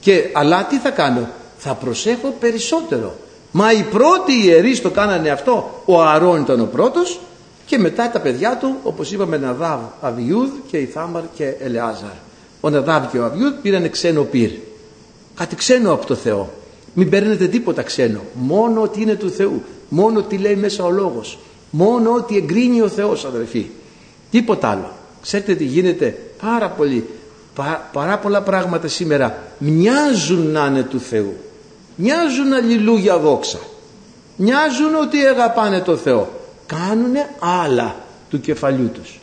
Και, 0.00 0.30
αλλά 0.32 0.64
τι 0.64 0.76
θα 0.78 0.90
κάνω; 0.90 1.28
Θα 1.56 1.74
προσέχω 1.74 2.34
περισσότερο. 2.40 3.14
Μα 3.50 3.72
οι 3.72 3.82
πρώτοι 3.82 4.44
ιερείς 4.44 4.80
το 4.80 4.90
κάνανε 4.90 5.28
αυτό. 5.28 5.82
Ο 5.84 6.02
Αρών 6.02 6.40
ήταν 6.40 6.60
ο 6.60 6.64
πρώτος 6.72 7.20
και 7.66 7.78
μετά 7.78 8.10
τα 8.10 8.20
παιδιά 8.20 8.56
του 8.56 8.76
όπως 8.82 9.12
είπαμε 9.12 9.36
Ναδάβ 9.36 9.80
Αβιούδ 10.00 10.50
και 10.70 10.76
Ιθάμαρ 10.76 11.22
και 11.34 11.54
Ελεάζαρ. 11.60 12.14
Ο 12.60 12.70
Ναδάβ 12.70 13.10
και 13.10 13.18
ο 13.18 13.24
Αβιούδ 13.24 13.52
πήραν 13.62 13.90
ξένο 13.90 14.22
πυρ. 14.22 14.50
Κάτι 15.34 15.56
ξένο 15.56 15.92
από 15.92 16.06
το 16.06 16.14
Θεό. 16.14 16.50
Μην 16.98 17.10
παίρνετε 17.10 17.46
τίποτα 17.46 17.82
ξένο. 17.82 18.20
Μόνο 18.34 18.82
ότι 18.82 19.00
είναι 19.02 19.14
του 19.14 19.30
Θεού. 19.30 19.62
Μόνο 19.88 20.18
ότι 20.18 20.36
λέει 20.36 20.56
μέσα 20.56 20.84
ο 20.84 20.90
λόγος. 20.90 21.38
Μόνο 21.70 22.12
ότι 22.12 22.36
εγκρίνει 22.36 22.80
ο 22.80 22.88
Θεός 22.88 23.24
αδερφοί. 23.24 23.66
Τίποτα 24.30 24.68
άλλο. 24.68 24.92
Ξέρετε 25.22 25.54
τι 25.54 25.64
γίνεται; 25.64 26.18
Πάρα 26.42 26.68
πολύ. 26.68 27.08
Παρά 27.92 28.18
πολλά 28.18 28.42
πράγματα 28.42 28.88
σήμερα 28.88 29.38
μοιάζουν 29.58 30.46
να 30.46 30.66
είναι 30.66 30.82
του 30.82 31.00
Θεού. 31.00 31.36
Μοιάζουν 31.96 32.52
αλληλούια 32.52 33.18
δόξα. 33.18 33.58
Μοιάζουν 34.36 34.94
ότι 34.94 35.26
αγαπάνε 35.26 35.80
το 35.80 35.96
Θεό. 35.96 36.28
Κάνουνε 36.66 37.30
άλλα 37.38 37.96
του 38.30 38.40
κεφαλιού 38.40 38.90
τους. 38.94 39.20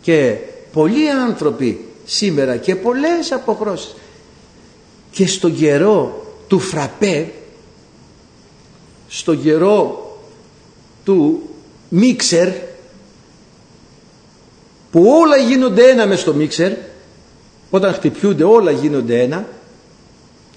Και 0.00 0.36
πολλοί 0.72 1.10
άνθρωποι 1.10 1.84
σήμερα 2.04 2.56
και 2.56 2.76
πολλές 2.76 3.32
αποχρώσεις 3.32 3.94
και 5.10 5.26
στον 5.26 5.56
καιρό 5.56 6.21
του 6.52 6.58
φραπέ 6.58 7.32
στο 9.08 9.32
γερό 9.32 10.06
του 11.04 11.42
μίξερ 11.88 12.48
που 14.90 15.04
όλα 15.06 15.36
γίνονται 15.36 15.90
ένα 15.90 16.06
μες 16.06 16.20
στο 16.20 16.34
μίξερ 16.34 16.72
όταν 17.70 17.92
χτυπιούνται 17.92 18.44
όλα 18.44 18.70
γίνονται 18.70 19.22
ένα 19.22 19.46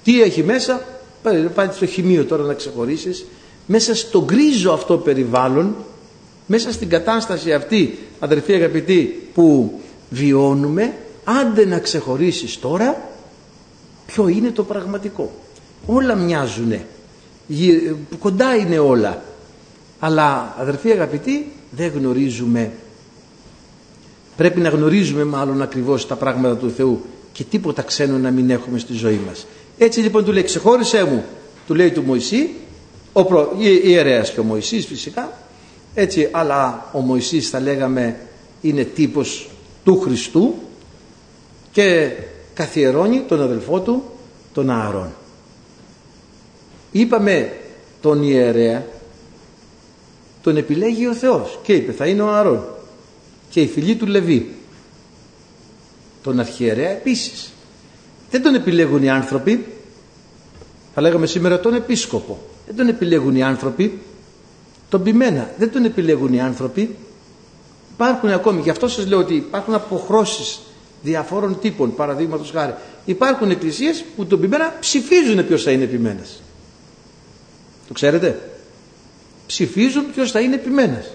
τι 0.04 0.22
έχει 0.22 0.44
μέσα 0.44 0.86
πάει 1.56 1.70
στο 1.72 1.86
χημείο 1.86 2.26
τώρα 2.26 2.44
να 2.44 2.54
ξεχωρίσεις 2.54 3.26
μέσα 3.66 3.96
στο 3.96 4.24
γκρίζο 4.24 4.72
αυτό 4.72 4.98
περιβάλλον 4.98 5.76
μέσα 6.46 6.72
στην 6.72 6.90
κατάσταση 6.90 7.54
αυτή 7.54 8.00
αδερφοί 8.20 8.54
αγαπητοί 8.54 9.30
που 9.34 9.80
βιώνουμε 10.10 10.96
άντε 11.24 11.66
να 11.66 11.80
ξεχωρίσεις 11.80 12.60
τώρα 12.60 13.10
ποιο 14.06 14.28
είναι 14.28 14.52
το 14.52 14.64
πραγματικό 14.64 15.32
όλα 15.86 16.16
μοιάζουνε. 16.16 16.86
Κοντά 18.20 18.56
είναι 18.56 18.80
όλα. 18.80 19.24
Αλλά 20.00 20.56
αδερφοί 20.60 20.92
αγαπητοί 20.92 21.52
δεν 21.72 21.92
γνωρίζουμε. 21.96 22.72
Πρέπει 24.36 24.60
να 24.60 24.70
γνωρίζουμε 24.70 25.24
μάλλον 25.24 25.62
ακριβώς 25.62 26.08
τα 26.08 26.16
πράγματα 26.16 26.56
του 26.56 26.70
Θεού 26.70 27.02
και 27.32 27.44
τίποτα 27.44 27.82
ξένο 27.82 28.18
να 28.18 28.32
μην 28.32 28.50
έχουμε 28.50 28.80
στη 28.80 28.94
ζωή 28.94 29.20
μας. 29.28 29.48
Έτσι 29.78 30.00
λοιπόν 30.00 30.26
του 30.26 30.32
λέει 30.32 30.44
ξεχώρισέ 30.44 31.04
μου 31.04 31.24
του 31.68 31.76
λέει 31.76 31.92
του 31.92 32.04
Μωυσή 32.04 32.50
ο 33.14 33.26
προ, 33.26 33.56
ιερέας 33.84 34.32
και 34.32 34.40
ο 34.40 34.44
Μωυσής 34.44 34.86
φυσικά. 34.86 35.32
Έτσι 35.94 36.30
αλλά 36.32 36.90
ο 36.94 37.00
Μωυσής 37.00 37.50
θα 37.50 37.60
λέγαμε 37.60 38.20
είναι 38.62 38.84
τύπος 38.84 39.50
του 39.84 40.00
Χριστού 40.00 40.54
και 41.72 42.12
καθιερώνει 42.54 43.24
τον 43.28 43.42
αδελφό 43.42 43.80
του 43.80 44.04
τον 44.54 44.70
Ααρών 44.70 45.14
είπαμε 47.00 47.58
τον 48.02 48.24
ιερέα 48.24 48.86
τον 50.42 50.58
επιλέγει 50.58 51.08
ο 51.08 51.14
Θεός 51.14 51.60
και 51.64 51.74
είπε 51.74 51.92
θα 51.92 52.08
είναι 52.08 52.22
ο 52.22 52.34
Αρών 52.34 52.64
και 53.50 53.62
η 53.62 53.68
φυλή 53.68 53.96
του 53.96 54.06
Λεβί 54.06 54.56
τον 56.24 56.40
αρχιερέα 56.40 56.90
επίσης. 56.90 57.54
Δεν 58.32 58.42
τον 58.42 58.56
επιλέγουν 58.56 59.04
οι 59.04 59.10
άνθρωποι. 59.10 59.66
Θα 60.94 61.02
λέγαμε 61.02 61.26
σήμερα 61.26 61.60
τον 61.60 61.74
επίσκοπο. 61.74 62.40
Δεν 62.66 62.76
τον 62.76 62.88
επιλέγουν 62.88 63.36
οι 63.36 63.44
άνθρωποι. 63.44 64.00
Τον 64.90 65.04
πειμένα. 65.04 65.50
Δεν 65.58 65.72
τον 65.72 65.86
επιλέγουν 65.86 66.34
οι 66.34 66.42
άνθρωποι. 66.42 66.96
Υπάρχουν 67.94 68.30
ακόμη. 68.30 68.62
Γι' 68.62 68.70
αυτό 68.70 68.88
σας 68.88 69.08
λέω 69.08 69.20
ότι 69.20 69.34
υπάρχουν 69.34 69.74
αποχρώσεις 69.74 70.60
διαφόρων 71.02 71.60
τύπων. 71.60 71.96
Παραδείγματος 71.96 72.52
χάρη. 72.52 72.74
Υπάρχουν 73.06 73.52
εκκλησίες 73.52 74.04
που 74.16 74.26
τον 74.26 74.40
πειμένα 74.40 74.74
ψηφίζουν 74.80 75.48
ποιος 75.48 75.64
θα 75.64 75.72
είναι 75.72 75.84
επιμένας 75.84 76.42
το 77.88 77.94
ξέρετε; 77.94 78.50
Ψηφίζουν 79.48 80.12
ποιος 80.14 80.32
θα 80.32 80.40
είναι 80.40 80.56
επιμένας. 80.56 81.14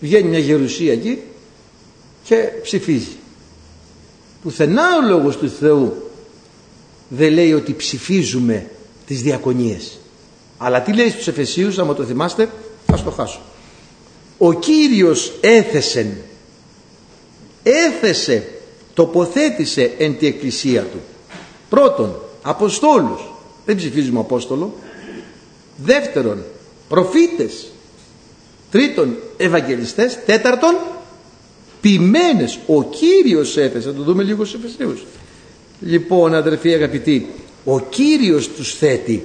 Βγαίνει 0.00 0.28
μια 0.28 0.38
γερουσία 0.38 0.92
εκεί 0.92 1.22
και 2.24 2.48
ψηφίζει. 2.62 3.16
Πουθενά 4.42 4.96
ο 4.96 5.08
λόγος 5.08 5.36
του 5.36 5.50
Θεού 5.50 6.10
δεν 7.08 7.32
λέει 7.32 7.52
ότι 7.52 7.74
ψηφίζουμε 7.74 8.70
τις 9.06 9.22
διακονίες. 9.22 9.98
Αλλά 10.58 10.82
τι 10.82 10.92
λέει 10.92 11.10
στους 11.10 11.26
Εφεσίους, 11.26 11.78
άμα 11.78 11.94
το 11.94 12.04
θυμάστε, 12.04 12.50
ας 12.92 13.04
το 13.04 13.10
χάσω. 13.10 13.40
Ο 14.38 14.52
Κύριος 14.52 15.32
έθεσεν, 15.40 16.16
έθεσε, 17.62 18.48
τοποθέτησε 18.94 19.92
εν 19.98 20.18
τη 20.18 20.26
εκκλησία 20.26 20.82
του. 20.82 20.98
Πρώτον, 21.68 22.20
Αποστόλους. 22.42 23.20
Δεν 23.66 23.76
ψηφίζουμε 23.76 24.20
Απόστολο, 24.20 24.74
Δεύτερον, 25.84 26.44
προφήτες, 26.88 27.72
Τρίτον, 28.72 29.16
Ευαγγελιστές. 29.36 30.18
Τέταρτον, 30.26 30.76
ποιμένες. 31.80 32.58
Ο 32.66 32.84
Κύριος 32.84 33.56
έθεσε. 33.56 33.88
Θα 33.88 33.94
το 33.94 34.02
δούμε 34.02 34.22
λίγο 34.22 34.44
στους 34.44 34.64
Εφεσίους. 34.64 35.04
Λοιπόν, 35.80 36.34
αδερφοί 36.34 36.74
αγαπητοί, 36.74 37.28
ο 37.64 37.80
Κύριος 37.80 38.48
τους 38.48 38.74
θέτει. 38.74 39.24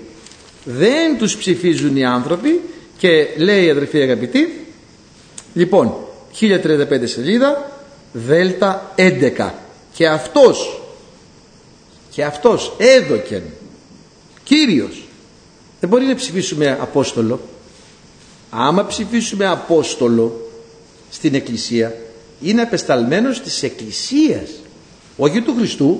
Δεν 0.63 1.17
τους 1.17 1.37
ψηφίζουν 1.37 1.97
οι 1.97 2.05
άνθρωποι 2.05 2.61
και 2.97 3.27
λέει 3.37 3.69
αδερφοί 3.69 4.01
αγαπητοί, 4.01 4.65
λοιπόν, 5.53 5.95
1035 6.31 7.07
σελίδα, 7.07 7.71
δέλτα 8.11 8.93
11. 8.95 9.53
Και 9.93 10.07
αυτός, 10.07 10.81
και 12.09 12.23
αυτός 12.23 12.73
έδωκεν, 12.77 13.43
Κύριος, 14.43 15.06
δεν 15.79 15.89
μπορεί 15.89 16.05
να 16.05 16.15
ψηφίσουμε 16.15 16.77
Απόστολο. 16.81 17.39
Άμα 18.49 18.85
ψηφίσουμε 18.85 19.45
Απόστολο 19.45 20.49
στην 21.09 21.35
Εκκλησία, 21.35 21.95
είναι 22.41 22.61
απεσταλμένος 22.61 23.41
της 23.41 23.63
Εκκλησίας, 23.63 24.49
όχι 25.17 25.41
του 25.41 25.55
Χριστού. 25.57 25.99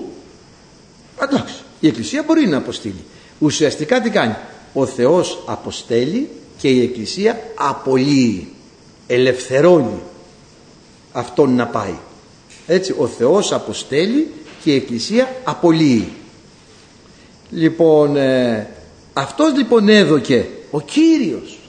Εντάξει, 1.22 1.56
η 1.80 1.88
Εκκλησία 1.88 2.24
μπορεί 2.24 2.48
να 2.48 2.58
αποστείλει. 2.58 3.04
Ουσιαστικά 3.40 4.02
τι 4.02 4.10
κάνει; 4.10 4.36
Ο 4.74 4.86
Θεός 4.86 5.44
αποστέλει 5.46 6.30
και 6.58 6.68
η 6.68 6.82
Εκκλησία 6.82 7.42
απολύει, 7.56 8.48
ελευθερώνει 9.08 10.02
αυτόν 11.12 11.56
να 11.56 11.68
πάει. 11.68 11.96
Έτσι 12.68 12.96
ο 12.98 13.08
Θεός 13.08 13.52
αποστέλει 13.52 14.32
και 14.64 14.72
η 14.72 14.76
Εκκλησία 14.76 15.36
απολύει. 15.44 16.08
Λοιπόν, 17.50 18.16
ε, 18.16 18.70
αυτός 19.18 19.54
λοιπόν 19.56 19.90
έδωκε 19.90 20.50
ο 20.72 20.82
Κύριος. 20.82 21.60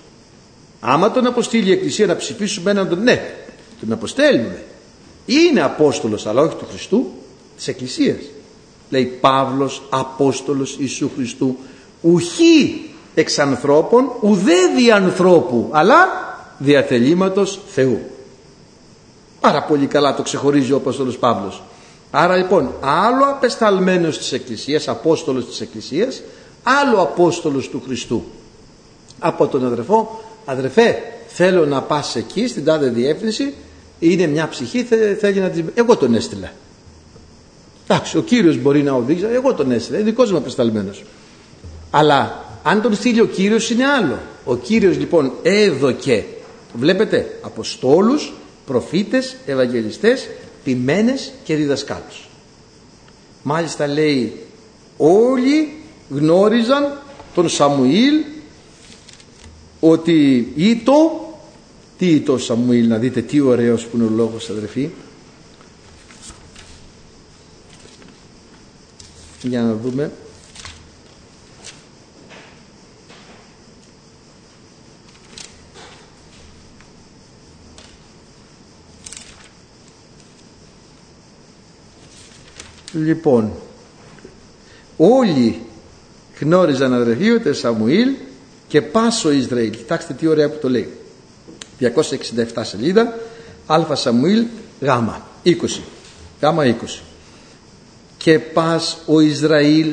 Άμα 0.81 1.11
τον 1.11 1.27
αποστείλει 1.27 1.69
η 1.69 1.73
Εκκλησία 1.73 2.07
να 2.07 2.17
ψηφίσουμε 2.17 2.71
έναν 2.71 2.89
τον 2.89 3.03
ναι, 3.03 3.35
τον 3.81 3.93
αποστέλνουμε. 3.93 4.63
Είναι 5.27 5.63
Απόστολος 5.63 6.27
αλλά 6.27 6.43
όχι 6.43 6.57
του 6.57 6.67
Χριστού, 6.71 7.13
της 7.57 7.69
Εκκλησίας. 7.69 8.19
Λέει 8.91 9.05
Παύλος 9.05 9.83
Απόστολος 9.91 10.77
Ιησού 10.79 11.11
Χριστού 11.17 11.57
ουχή 12.01 12.91
εξ 13.15 13.39
ανθρώπων 13.39 14.11
ουδέ 14.21 14.67
δι' 14.77 14.91
ανθρώπου 14.91 15.69
αλλά 15.73 15.97
διαθελήματος 16.59 17.61
Θεού. 17.69 18.01
Πάρα 19.41 19.63
πολύ 19.63 19.87
καλά 19.87 20.15
το 20.15 20.23
ξεχωρίζει 20.23 20.73
ο 20.73 20.77
Απόστολος 20.77 21.19
Παύλος. 21.19 21.63
Άρα 22.11 22.37
λοιπόν 22.37 22.73
άλλο 22.81 23.25
απεσταλμένος 23.25 24.19
της 24.19 24.33
Εκκλησίας, 24.33 24.89
Απόστολος 24.89 25.47
της 25.47 25.61
Εκκλησίας, 25.61 26.23
άλλο 26.63 27.01
Απόστολος 27.01 27.69
του 27.69 27.83
Χριστού. 27.87 28.25
Από 29.19 29.47
τον 29.47 29.67
αδερφό, 29.67 30.21
αδερφέ 30.45 31.03
θέλω 31.29 31.67
να 31.67 31.83
πας 31.83 32.17
εκεί 32.17 32.49
στην 32.49 32.65
τάδε 32.65 32.89
διεύθυνση, 32.89 33.55
είναι 33.99 34.27
μια 34.27 34.49
ψυχή, 34.49 34.87
θέλει 35.21 35.41
να 35.41 35.49
την... 35.49 35.65
Εγώ 35.75 35.97
τον 35.97 36.15
έστειλα. 36.15 36.53
Εντάξει, 37.89 38.17
ο 38.17 38.23
Κύριος 38.23 38.59
μπορεί 38.59 38.83
να 38.83 38.93
οδήγησε, 38.93 39.29
εγώ 39.33 39.55
τον 39.55 39.71
έστειλα, 39.71 39.99
είναι 39.99 40.11
δικός 40.11 40.31
μου 40.31 40.37
απεσταλμένος. 40.37 41.05
Αλλά 41.91 42.45
αν 42.63 42.83
τον 42.83 42.95
στείλει 42.95 43.21
ο 43.21 43.27
Κύριος 43.27 43.71
είναι 43.71 43.87
άλλο. 43.87 44.19
Ο 44.45 44.57
Κύριος 44.57 44.99
λοιπόν 44.99 45.33
έδωκε, 45.43 46.25
βλέπετε, 46.73 47.39
Αποστόλους, 47.43 48.33
προφήτες, 48.67 49.37
Ευαγγελιστές, 49.47 50.29
ποιμένες 50.65 51.33
και 51.45 51.55
διδασκάλους. 51.55 52.29
Μάλιστα 53.43 53.87
λέει 53.87 54.41
όλοι 54.97 55.78
γνώριζαν 56.09 56.99
τον 57.35 57.49
Σαμουήλ 57.49 58.15
ότι 59.81 60.53
ήτο 60.57 61.29
τι 61.99 62.07
ήτο 62.11 62.33
ο 62.33 62.39
Σαμουήλ 62.39 62.89
να 62.89 62.99
δείτε 62.99 63.23
τι 63.23 63.41
ωραίος 63.41 63.87
που 63.87 63.97
είναι 63.97 64.07
ο 64.07 64.11
λόγος 64.11 64.51
αδερφοί. 64.51 64.91
Για 69.43 69.63
να 69.63 69.75
δούμε. 69.75 70.13
Λοιπόν, 82.93 83.53
όλοι 84.97 85.68
γνώριζαν 86.41 86.95
αδερφοί 86.95 87.31
ότι 87.31 87.53
Σαμουήλ 87.53 88.09
και 88.69 88.83
πάσο 88.83 89.33
Ισραήλ. 89.33 89.71
Κοιτάξτε 89.71 90.13
τι 90.13 90.27
ωραία 90.27 90.51
που 90.51 90.59
το 90.61 90.69
λέει. 90.69 90.89
267 91.81 91.87
σελίδα, 92.63 93.19
Α 93.67 93.95
Σαμουήλ, 93.95 94.45
Γ, 94.81 94.89
20. 95.45 95.53
Γ 96.41 96.45
20. 96.45 97.03
Και 98.17 98.39
πας 98.39 98.99
ο 99.07 99.21
Ισραήλ 99.21 99.89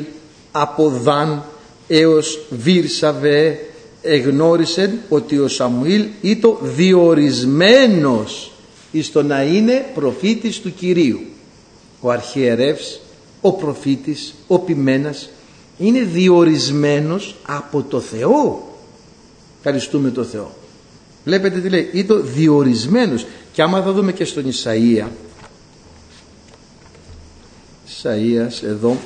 από 0.52 0.88
Δαν 0.88 1.44
έως 1.86 2.46
Βίρσαβε 2.50 3.58
εγνώρισε 4.02 4.98
ότι 5.08 5.38
ο 5.38 5.48
Σαμουήλ 5.48 6.06
ήταν 6.20 6.56
διορισμένος 6.62 8.52
εις 8.92 9.12
το 9.12 9.22
να 9.22 9.42
είναι 9.42 9.86
προφήτης 9.94 10.60
του 10.60 10.74
Κυρίου 10.74 11.20
ο 12.00 12.10
αρχιερεύς, 12.10 13.00
ο 13.40 13.52
προφήτης, 13.52 14.34
ο 14.46 14.58
ποιμένας 14.58 15.28
είναι 15.78 16.00
διορισμένος 16.00 17.36
από 17.46 17.82
το 17.82 18.00
Θεό. 18.00 18.68
Ευχαριστούμε 19.56 20.10
το 20.10 20.24
Θεό. 20.24 20.56
Βλέπετε 21.24 21.60
τι 21.60 21.68
λέει, 21.68 21.90
είναι 21.92 22.14
διορισμένος. 22.14 23.26
Και 23.52 23.62
άμα 23.62 23.82
θα 23.82 23.92
δούμε 23.92 24.12
και 24.12 24.24
στον 24.24 24.44
Ισαΐα, 24.44 25.06
Ισαΐας 27.88 28.62
εδώ, 28.62 28.96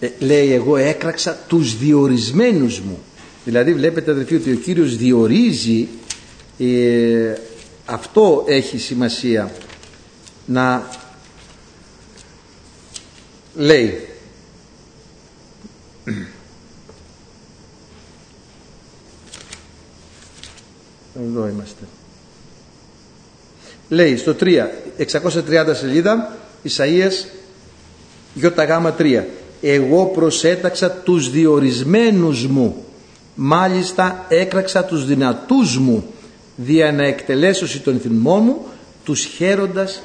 ε, 0.00 0.10
λέει 0.18 0.52
εγώ 0.52 0.76
έκραξα 0.76 1.38
τους 1.48 1.78
διορισμένους 1.78 2.80
μου. 2.80 2.98
Δηλαδή 3.44 3.74
βλέπετε 3.74 4.10
αδερφοί 4.10 4.34
ότι 4.34 4.52
ο 4.52 4.54
Κύριος 4.54 4.96
διορίζει, 4.96 5.88
ε, 6.58 7.32
αυτό 7.84 8.44
έχει 8.46 8.78
σημασία 8.78 9.52
να 10.46 10.90
λέει 13.54 14.08
εδώ 21.26 21.48
είμαστε 21.48 21.82
λέει 23.88 24.16
στο 24.16 24.36
3 24.40 24.64
630 24.98 25.70
σελίδα 25.72 26.36
Ισαΐας 26.64 27.26
ΙΓ 28.34 28.46
3 28.98 29.22
εγώ 29.62 30.06
προσέταξα 30.06 30.90
τους 30.90 31.30
διορισμένους 31.30 32.46
μου 32.46 32.84
μάλιστα 33.34 34.24
έκραξα 34.28 34.84
τους 34.84 35.06
δυνατούς 35.06 35.78
μου 35.78 36.04
δια 36.56 36.92
να 36.92 37.04
εκτελέσω 37.04 37.80
τον 37.80 38.00
θυμό 38.00 38.38
μου 38.38 38.66
τους 39.04 39.24
χαίροντας 39.24 40.02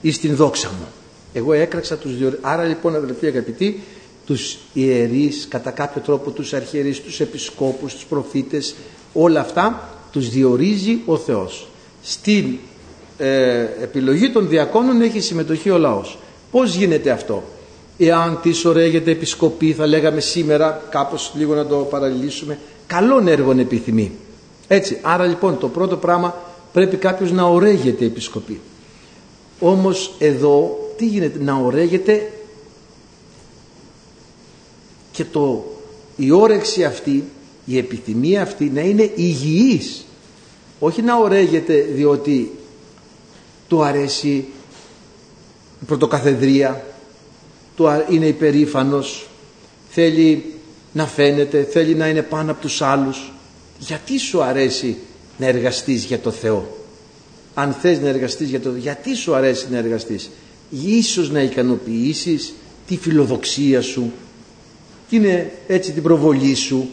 εις 0.00 0.20
την 0.20 0.36
δόξα 0.36 0.68
μου 0.68 0.86
εγώ 1.32 1.52
έκραξα 1.52 1.96
τους 1.96 2.16
δύο. 2.16 2.38
Άρα 2.40 2.64
λοιπόν 2.64 2.94
αδελφοί 2.96 3.26
αγαπητοί, 3.26 3.80
τους 4.28 4.58
ιερείς, 4.72 5.46
κατά 5.48 5.70
κάποιο 5.70 6.02
τρόπο 6.02 6.30
τους 6.30 6.52
αρχιερείς, 6.52 7.00
τους 7.00 7.20
επισκόπους, 7.20 7.94
τους 7.94 8.04
προφήτες, 8.04 8.74
όλα 9.12 9.40
αυτά 9.40 9.88
τους 10.12 10.28
διορίζει 10.28 10.98
ο 11.06 11.16
Θεός. 11.16 11.68
Στην 12.02 12.58
ε, 13.18 13.60
επιλογή 13.82 14.30
των 14.30 14.48
διακόνων 14.48 15.00
έχει 15.02 15.20
συμμετοχή 15.20 15.70
ο 15.70 15.78
λαός. 15.78 16.18
Πώς 16.50 16.74
γίνεται 16.74 17.10
αυτό; 17.10 17.42
Εάν 17.98 18.38
της 18.42 18.64
ωραίγεται 18.64 19.10
επισκοπή, 19.10 19.72
θα 19.72 19.86
λέγαμε 19.86 20.20
σήμερα, 20.20 20.82
κάπως 20.90 21.32
λίγο 21.34 21.54
να 21.54 21.66
το 21.66 21.76
παραλληλήσουμε, 21.76 22.58
καλόν 22.86 23.28
έργον 23.28 23.58
επιθυμεί. 23.58 24.12
Έτσι, 24.68 24.98
άρα 25.02 25.26
λοιπόν 25.26 25.58
το 25.58 25.68
πρώτο 25.68 25.96
πράγμα 25.96 26.34
πρέπει 26.72 26.96
κάποιος 26.96 27.32
να 27.32 27.42
ωραίγεται 27.42 28.04
επισκοπή. 28.04 28.60
Όμως 29.60 30.14
εδώ 30.18 30.78
τι 30.96 31.06
γίνεται, 31.06 31.38
να 31.42 31.54
ωραίγεται 31.54 32.30
και 35.18 35.24
το, 35.24 35.64
η 36.16 36.30
όρεξη 36.30 36.84
αυτή, 36.84 37.24
η 37.64 37.78
επιθυμία 37.78 38.42
αυτή 38.42 38.64
να 38.64 38.80
είναι 38.80 39.10
υγιής. 39.14 40.04
Όχι 40.78 41.02
να 41.02 41.16
ωραίγεται 41.16 41.86
διότι 41.94 42.52
του 43.68 43.82
αρέσει 43.82 44.28
η 45.82 45.84
πρωτοκαθεδρία, 45.86 46.84
του 47.76 47.86
είναι 48.10 48.26
υπερήφανος, 48.26 49.28
θέλει 49.88 50.54
να 50.92 51.06
φαίνεται, 51.06 51.62
θέλει 51.62 51.94
να 51.94 52.08
είναι 52.08 52.22
πάνω 52.22 52.50
από 52.50 52.60
τους 52.60 52.82
άλλους. 52.82 53.32
Γιατί 53.78 54.18
σου 54.18 54.42
αρέσει 54.42 54.96
να 55.38 55.46
εργαστείς 55.46 56.04
για 56.04 56.18
το 56.18 56.30
Θεό; 56.30 56.76
Αν 57.54 57.72
θες 57.72 58.00
να 58.00 58.08
εργαστείς 58.08 58.48
για 58.48 58.60
το 58.60 58.70
Θεό, 58.70 58.78
γιατί 58.78 59.14
σου 59.14 59.34
αρέσει 59.34 59.66
να 59.70 59.78
εργαστείς; 59.78 60.30
Ίσως 60.70 61.30
να 61.30 61.42
ικανοποιήσεις 61.42 62.54
τη 62.86 62.96
φιλοδοξία 62.96 63.82
σου 63.82 64.12
και 65.08 65.16
είναι 65.16 65.52
έτσι 65.66 65.92
την 65.92 66.02
προβολή 66.02 66.54
σου; 66.54 66.88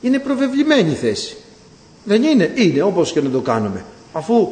Είναι 0.00 0.18
προβεβλημένη 0.18 0.94
θέση 0.94 1.36
Δεν 2.04 2.22
είναι. 2.22 2.52
Είναι 2.54 2.82
όπως 2.82 3.12
και 3.12 3.20
να 3.20 3.30
το 3.30 3.40
κάνουμε. 3.40 3.84
Αφού 4.12 4.48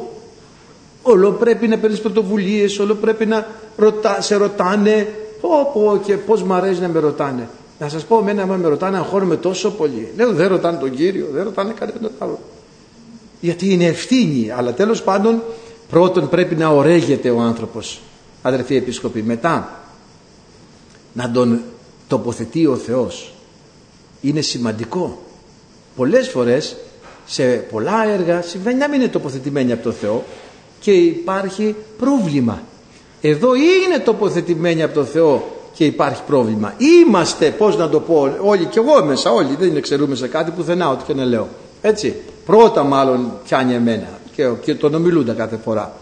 όλο 1.01 1.31
πρέπει 1.31 1.67
να 1.67 1.77
παίρνεις 1.77 1.99
πρωτοβουλίες, 1.99 2.79
όλο 2.79 2.95
πρέπει 2.95 3.25
να 3.25 3.47
ρωτά, 3.77 4.21
σε 4.21 4.35
ρωτάνε. 4.35 5.07
Πω, 5.41 5.49
πω 5.73 6.01
και 6.05 6.17
πώς 6.17 6.43
μου 6.43 6.53
αρέσει 6.53 6.81
να 6.81 6.87
με 6.87 6.99
ρωτάνε. 6.99 7.49
Να 7.79 7.89
σας 7.89 8.05
πω, 8.05 8.17
εμένα 8.17 8.45
με 8.45 8.67
ρωτάνε, 8.67 8.97
αγχώνομαι 8.97 9.37
τόσο 9.37 9.71
πολύ. 9.71 10.13
Λέω, 10.15 10.31
δεν 10.31 10.47
ρωτάνε 10.47 10.77
τον 10.77 10.95
Κύριο, 10.95 11.27
δεν 11.31 11.43
ρωτάνε 11.43 11.73
κανέναν 11.73 12.11
άλλο. 12.17 12.39
Γιατί 13.39 13.73
είναι 13.73 13.85
ευθύνη, 13.85 14.51
αλλά 14.51 14.73
τέλος 14.73 15.03
πάντων 15.03 15.41
πρώτον 15.89 16.29
πρέπει 16.29 16.55
να 16.55 16.67
ορέγεται 16.67 17.29
ο 17.29 17.39
άνθρωπος, 17.39 18.01
αδερφοί 18.41 18.75
επίσκοποι. 18.75 19.21
Μετά 19.21 19.83
να 21.13 21.31
τον 21.31 21.61
τοποθετεί 22.07 22.65
ο 22.65 22.75
Θεός. 22.75 23.33
Είναι 24.21 24.41
σημαντικό. 24.41 25.21
Πολλές 25.95 26.29
φορές 26.29 26.75
σε 27.25 27.43
πολλά 27.43 28.07
έργα 28.07 28.41
συμβαίνει 28.41 28.77
να 28.77 28.89
μην 28.89 29.01
είναι 29.01 29.09
τοποθετημένοι 29.09 29.71
από 29.71 29.83
τον 29.83 29.93
Θεό 29.93 30.23
και 30.79 30.91
υπάρχει 30.91 31.75
πρόβλημα. 31.97 32.61
Εδώ 33.21 33.55
είναι 33.55 33.99
τοποθετημένοι 34.03 34.83
από 34.83 34.93
τον 34.93 35.05
Θεό 35.05 35.43
και 35.73 35.85
υπάρχει 35.85 36.21
πρόβλημα. 36.27 36.73
Είμαστε, 36.77 37.49
πώς 37.49 37.77
να 37.77 37.89
το 37.89 37.99
πω, 37.99 38.37
όλοι 38.41 38.65
και 38.65 38.79
εγώ 38.79 39.05
μέσα, 39.05 39.31
όλοι, 39.31 39.55
δεν 39.59 39.75
εξαιρούμε 39.75 40.15
σε 40.15 40.27
κάτι 40.27 40.51
πουθενά, 40.51 40.89
ό,τι 40.89 41.03
και 41.03 41.13
να 41.13 41.25
λέω. 41.25 41.47
Έτσι, 41.81 42.15
πρώτα 42.45 42.83
μάλλον 42.83 43.31
πιάνει 43.43 43.73
εμένα 43.73 44.07
και, 44.35 44.49
και 44.61 44.75
τον 44.75 44.93
ομιλούντα 44.93 45.33
κάθε 45.33 45.57
φορά. 45.63 45.93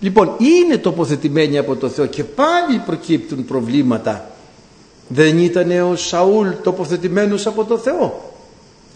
Λοιπόν, 0.00 0.30
είναι 0.38 0.76
τοποθετημένοι 0.76 1.58
από 1.58 1.76
τον 1.76 1.90
Θεό 1.90 2.06
και 2.06 2.24
πάλι 2.24 2.78
προκύπτουν 2.86 3.44
προβλήματα. 3.44 4.30
Δεν 5.14 5.38
ήταν 5.38 5.70
ο 5.70 5.96
Σαούλ 5.96 6.48
τοποθετημένος 6.62 7.46
από 7.46 7.64
τον 7.64 7.78
Θεό. 7.78 8.34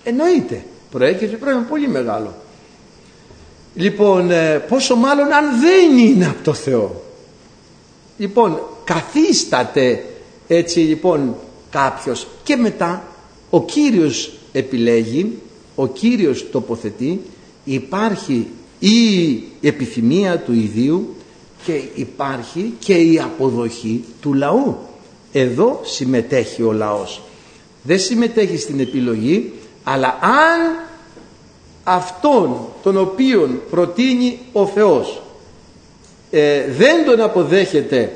Εννοείται. 0.04 0.64
Προέκυψε 0.90 1.36
πρόβλημα 1.36 1.66
πολύ 1.68 1.88
μεγάλο. 1.88 2.34
Λοιπόν, 3.74 4.30
ε, 4.30 4.58
πόσο 4.68 4.96
μάλλον 4.96 5.32
αν 5.32 5.44
δεν 5.60 5.98
είναι 5.98 6.26
από 6.26 6.44
το 6.44 6.54
Θεό. 6.54 7.02
Λοιπόν, 8.18 8.60
καθίσταται 8.84 10.04
έτσι 10.48 10.78
λοιπόν 10.80 11.34
κάποιος 11.70 12.26
και 12.42 12.56
μετά 12.56 13.04
ο 13.50 13.64
Κύριος 13.64 14.32
επιλέγει, 14.52 15.38
ο 15.74 15.86
Κύριος 15.86 16.50
τοποθετεί, 16.50 17.20
υπάρχει 17.64 18.46
η 18.78 19.42
επιθυμία 19.60 20.38
του 20.38 20.52
ιδίου 20.52 21.14
και 21.64 21.80
υπάρχει 21.94 22.74
και 22.78 22.94
η 22.94 23.20
αποδοχή 23.20 24.04
του 24.20 24.34
λαού. 24.34 24.76
Εδώ 25.32 25.80
συμμετέχει 25.84 26.62
ο 26.62 26.72
λαός. 26.72 27.22
Δεν 27.82 27.98
συμμετέχει 27.98 28.56
στην 28.56 28.80
επιλογή, 28.80 29.52
αλλά 29.84 30.18
αν 30.20 30.86
αυτόν 31.84 32.58
τον 32.82 32.96
οποίον 32.96 33.60
προτείνει 33.70 34.38
ο 34.52 34.66
Θεός 34.66 35.22
ε, 36.30 36.70
δεν 36.70 37.04
τον 37.04 37.20
αποδέχεται 37.20 38.12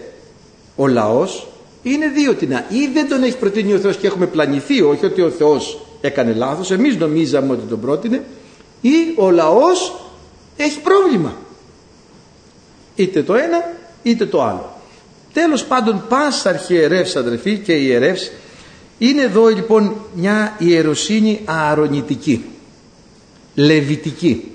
ο 0.76 0.86
λαός 0.86 1.46
είναι 1.82 2.08
δύο 2.08 2.34
τινά 2.34 2.64
ή 2.68 2.86
δεν 2.92 3.08
τον 3.08 3.22
έχει 3.22 3.36
προτείνει 3.36 3.72
ο 3.72 3.78
Θεός 3.78 3.96
και 3.96 4.06
έχουμε 4.06 4.26
πλανηθεί 4.26 4.82
όχι 4.82 5.04
ότι 5.04 5.22
ο 5.22 5.30
Θεός 5.30 5.80
έκανε 6.00 6.32
λάθος 6.32 6.70
εμείς 6.70 6.96
νομίζαμε 6.96 7.52
ότι 7.52 7.66
τον 7.68 7.80
πρότεινε 7.80 8.22
ή 8.80 8.90
ο 9.16 9.30
λαός 9.30 9.94
έχει 10.56 10.80
πρόβλημα 10.80 11.36
είτε 12.94 13.22
το 13.22 13.34
ένα 13.34 13.74
είτε 14.02 14.26
το 14.26 14.42
άλλο 14.42 14.79
τέλος 15.32 15.64
πάντων 15.64 16.04
πάσα 16.08 16.48
αρχιερεύς 16.48 17.16
αδερφοί 17.16 17.58
και 17.58 17.72
ιερεύς 17.72 18.30
είναι 18.98 19.22
εδώ 19.22 19.46
λοιπόν 19.46 19.96
μια 20.14 20.54
ιεροσύνη 20.58 21.40
ααρονητική 21.44 22.44
λεβιτική. 23.54 24.50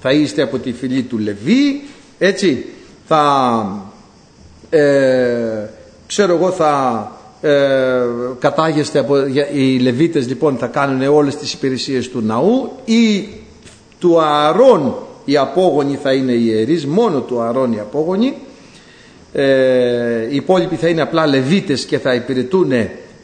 Θα 0.00 0.12
είστε 0.12 0.42
από 0.42 0.58
τη 0.58 0.72
φυλή 0.72 1.02
του 1.02 1.18
Λεβί 1.18 1.82
έτσι. 2.18 2.64
Θα 3.06 3.86
ε, 4.70 5.68
ξέρω 6.06 6.34
εγώ 6.34 6.50
θα 6.50 7.12
ε, 7.40 8.02
κατάγεστε 8.38 8.98
από, 8.98 9.16
οι 9.52 9.78
Λεβίτες 9.78 10.28
λοιπόν 10.28 10.56
θα 10.56 10.66
κάνουν 10.66 11.08
όλες 11.08 11.36
τις 11.36 11.52
υπηρεσίες 11.52 12.08
του 12.08 12.20
ναού. 12.20 12.72
Ή 12.84 13.28
του 13.98 14.20
Ααρών 14.20 14.94
οι 15.24 15.36
απόγονοι 15.36 15.98
θα 16.02 16.12
είναι 16.12 16.32
ιερείς 16.32 16.86
μόνο 16.86 17.20
του 17.20 17.40
Ααρών 17.40 17.72
οι 17.72 17.78
απόγονοι 17.78 18.34
ε, 19.32 20.26
οι 20.30 20.34
υπόλοιποι 20.34 20.76
θα 20.76 20.88
είναι 20.88 21.00
απλά 21.00 21.26
Λεβίτες 21.26 21.84
και 21.84 21.98
θα 21.98 22.14
υπηρετούν 22.14 22.72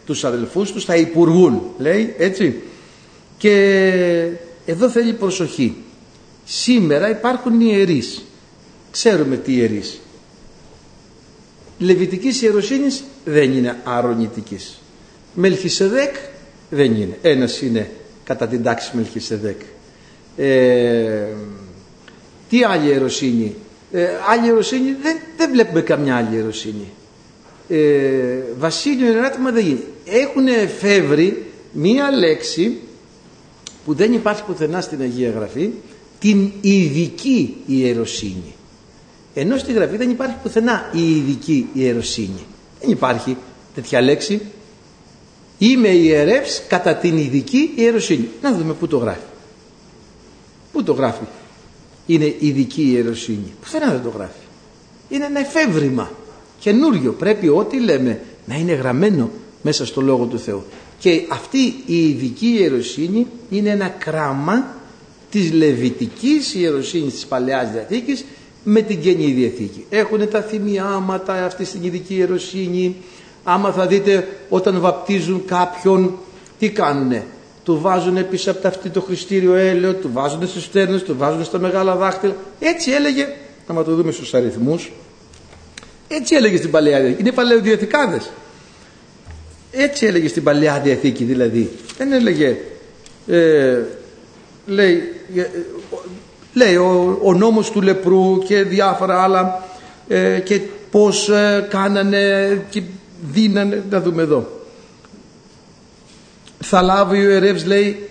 τους 0.06 0.24
αδελφούς 0.24 0.72
τους 0.72 0.84
θα 0.84 0.96
υπουργούν 0.96 1.62
λέει 1.78 2.14
έτσι 2.18 2.62
και 3.38 4.30
εδώ 4.66 4.88
θέλει 4.88 5.12
προσοχή 5.12 5.76
σήμερα 6.44 7.10
υπάρχουν 7.10 7.60
ιερείς 7.60 8.22
ξέρουμε 8.90 9.36
τι 9.36 9.56
ιερείς 9.56 10.00
Λεβιτικής 11.78 12.42
ιεροσύνης 12.42 13.04
δεν 13.24 13.52
είναι 13.52 13.76
αρωνητικής. 13.84 14.78
Μελχισεδέκ 15.34 16.14
δεν 16.70 16.94
είναι. 16.94 17.18
Ένας 17.22 17.62
είναι 17.62 17.90
κατά 18.24 18.46
την 18.46 18.62
τάξη 18.62 18.90
Μελχισεδέκ. 18.96 19.60
Ε, 20.36 21.26
τι 22.48 22.64
άλλη 22.64 22.88
ιεροσύνη. 22.88 23.54
Ε, 23.92 24.08
άλλη 24.28 24.46
ιεροσύνη 24.46 24.96
δεν, 25.02 25.16
δεν 25.36 25.50
βλέπουμε 25.50 25.80
καμιά 25.80 26.16
άλλη 26.16 26.36
ιεροσύνη. 26.36 26.92
Ε, 27.68 28.38
Βασίλειο 28.58 29.06
εράτημα 29.12 29.50
δεν 29.50 29.64
γίνει. 29.64 29.84
Έχουν 30.04 30.46
εφεύρει 30.46 31.46
μία 31.72 32.10
λέξη 32.10 32.78
που 33.84 33.94
δεν 33.94 34.12
υπάρχει 34.12 34.42
πουθενά 34.44 34.80
στην 34.80 35.00
Αγία 35.00 35.30
Γραφή 35.30 35.70
την 36.18 36.52
ειδική 36.60 37.56
ιεροσύνη. 37.66 38.54
Ενώ 39.34 39.56
στη 39.56 39.72
Γραφή 39.72 39.96
δεν 39.96 40.10
υπάρχει 40.10 40.36
πουθενά 40.42 40.90
η 40.92 41.16
ειδική 41.16 41.68
ιεροσύνη. 41.72 42.46
Δεν 42.80 42.90
υπάρχει 42.90 43.36
τέτοια 43.74 44.00
λέξη. 44.00 44.40
Είμαι 45.58 45.88
ιερεύς 45.88 46.62
κατά 46.68 46.94
την 46.94 47.16
ειδική 47.18 47.72
ιεροσύνη. 47.76 48.28
Να 48.42 48.52
δούμε 48.52 48.72
πού 48.72 48.86
το 48.86 48.96
γράφει. 48.96 49.26
Πού 50.72 50.82
το 50.82 50.92
γράφει. 50.92 51.24
Είναι 52.06 52.34
ειδική 52.38 52.82
ιεροσύνη. 52.82 53.52
Πουθενά 53.60 53.90
δεν 53.90 54.02
το 54.02 54.08
γράφει. 54.08 54.44
Είναι 55.08 55.24
ένα 55.24 55.40
εφεύρημα. 55.40 56.10
Καινούριο. 56.58 57.12
Πρέπει 57.12 57.48
ό,τι 57.48 57.80
λέμε 57.80 58.20
να 58.44 58.54
είναι 58.54 58.72
γραμμένο 58.72 59.30
μέσα 59.62 59.86
στο 59.86 60.00
Λόγο 60.00 60.24
του 60.24 60.38
Θεού. 60.38 60.64
Και 60.98 61.26
αυτή 61.28 61.58
η 61.86 62.08
ειδική 62.08 62.46
ιεροσύνη 62.46 63.26
είναι 63.50 63.70
ένα 63.70 63.88
κράμα 63.88 64.76
της 65.30 65.52
λεβιτικής 65.52 66.54
ιεροσύνης 66.54 67.12
της 67.12 67.26
Παλαιάς 67.26 67.70
Διαθήκης 67.70 68.24
με 68.64 68.80
την 68.80 69.00
Καινή 69.00 69.30
Διαθήκη. 69.30 69.84
Έχουν 69.88 70.28
τα 70.28 70.40
θυμιάματα 70.42 71.44
αυτή 71.44 71.64
στην 71.64 71.84
ειδική 71.84 72.14
ιεροσύνη. 72.14 72.96
Άμα 73.44 73.72
θα 73.72 73.86
δείτε 73.86 74.28
όταν 74.48 74.80
βαπτίζουν 74.80 75.44
κάποιον, 75.44 76.18
τι 76.58 76.70
κάνουνε; 76.70 77.26
Του 77.66 77.80
βάζουν 77.80 78.28
πίσω 78.28 78.50
από 78.50 78.60
ταυτί 78.60 78.88
το 78.88 79.00
χριστήριο 79.00 79.54
έλαιο, 79.54 79.94
του 79.94 80.10
βάζουν 80.12 80.46
στους 80.48 80.64
στέρνες, 80.64 81.02
του 81.02 81.16
βάζουν 81.16 81.44
στα 81.44 81.58
μεγάλα 81.58 81.96
δάχτυλα. 81.96 82.36
Έτσι 82.58 82.90
έλεγε, 82.90 83.28
άμα 83.66 83.84
το 83.84 83.94
δούμε 83.94 84.12
στους 84.12 84.34
αριθμούς, 84.34 84.92
έτσι 86.08 86.34
έλεγε 86.34 86.56
στην 86.56 86.70
Παλαιά 86.70 87.00
Διαθήκη. 87.00 87.20
Είναι 87.20 87.32
παλαιοδιαθηκάδες. 87.32 88.30
Έτσι 89.72 90.06
έλεγε 90.06 90.28
στην 90.28 90.42
Παλαιά 90.42 90.80
Διαθήκη 90.80 91.24
δηλαδή. 91.24 91.70
Δεν 91.98 92.12
έλεγε, 92.12 92.56
ε, 93.26 93.78
λέει, 94.66 95.02
ε, 95.36 95.42
λέει 96.52 96.76
ο, 96.76 97.18
ο 97.22 97.34
νόμος 97.34 97.70
του 97.70 97.82
λεπρού 97.82 98.38
και 98.38 98.62
διάφορα 98.62 99.22
άλλα 99.22 99.64
ε, 100.08 100.38
και 100.44 100.60
πως 100.90 101.28
ε, 101.28 101.66
κάνανε 101.70 102.64
και 102.70 102.82
δίνανε 103.32 103.82
να 103.90 104.00
δούμε 104.00 104.22
εδώ 104.22 104.55
θα 106.68 106.82
λάβει 106.82 107.26
ο 107.26 107.30
ιερεύς 107.30 107.66
λέει 107.66 108.08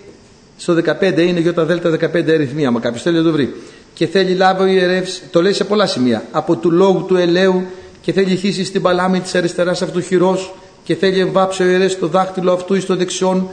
στο 0.56 0.74
15 1.00 1.18
είναι 1.18 1.40
για 1.40 1.54
τα 1.54 1.64
δέλτα 1.64 1.90
15 1.90 2.30
αριθμοί 2.30 2.66
άμα 2.66 2.80
κάποιος 2.80 3.02
θέλει 3.02 3.16
να 3.16 3.22
το 3.22 3.32
βρει. 3.32 3.54
Και 3.94 4.06
θέλει 4.06 4.34
λάβει 4.34 4.62
ο 4.62 4.66
ιερεύς 4.66 5.22
το 5.30 5.42
λέει 5.42 5.52
σε 5.52 5.64
πολλά 5.64 5.86
σημεία 5.86 6.24
από 6.30 6.56
του 6.56 6.70
λόγου 6.70 7.04
του 7.04 7.16
ελαίου 7.16 7.66
και 8.00 8.12
θέλει 8.12 8.36
χύσει 8.36 8.64
στην 8.64 8.82
παλάμη 8.82 9.20
της 9.20 9.34
αριστεράς 9.34 9.82
αυτού 9.82 10.00
χειρός 10.00 10.54
και 10.84 10.94
θέλει 10.94 11.20
εμβάψει 11.20 11.62
ο 11.62 11.66
ιερεύς 11.66 11.98
το 11.98 12.06
δάχτυλο 12.06 12.52
αυτού 12.52 12.74
εις 12.74 12.86
το 12.86 12.96
δεξιόν 12.96 13.48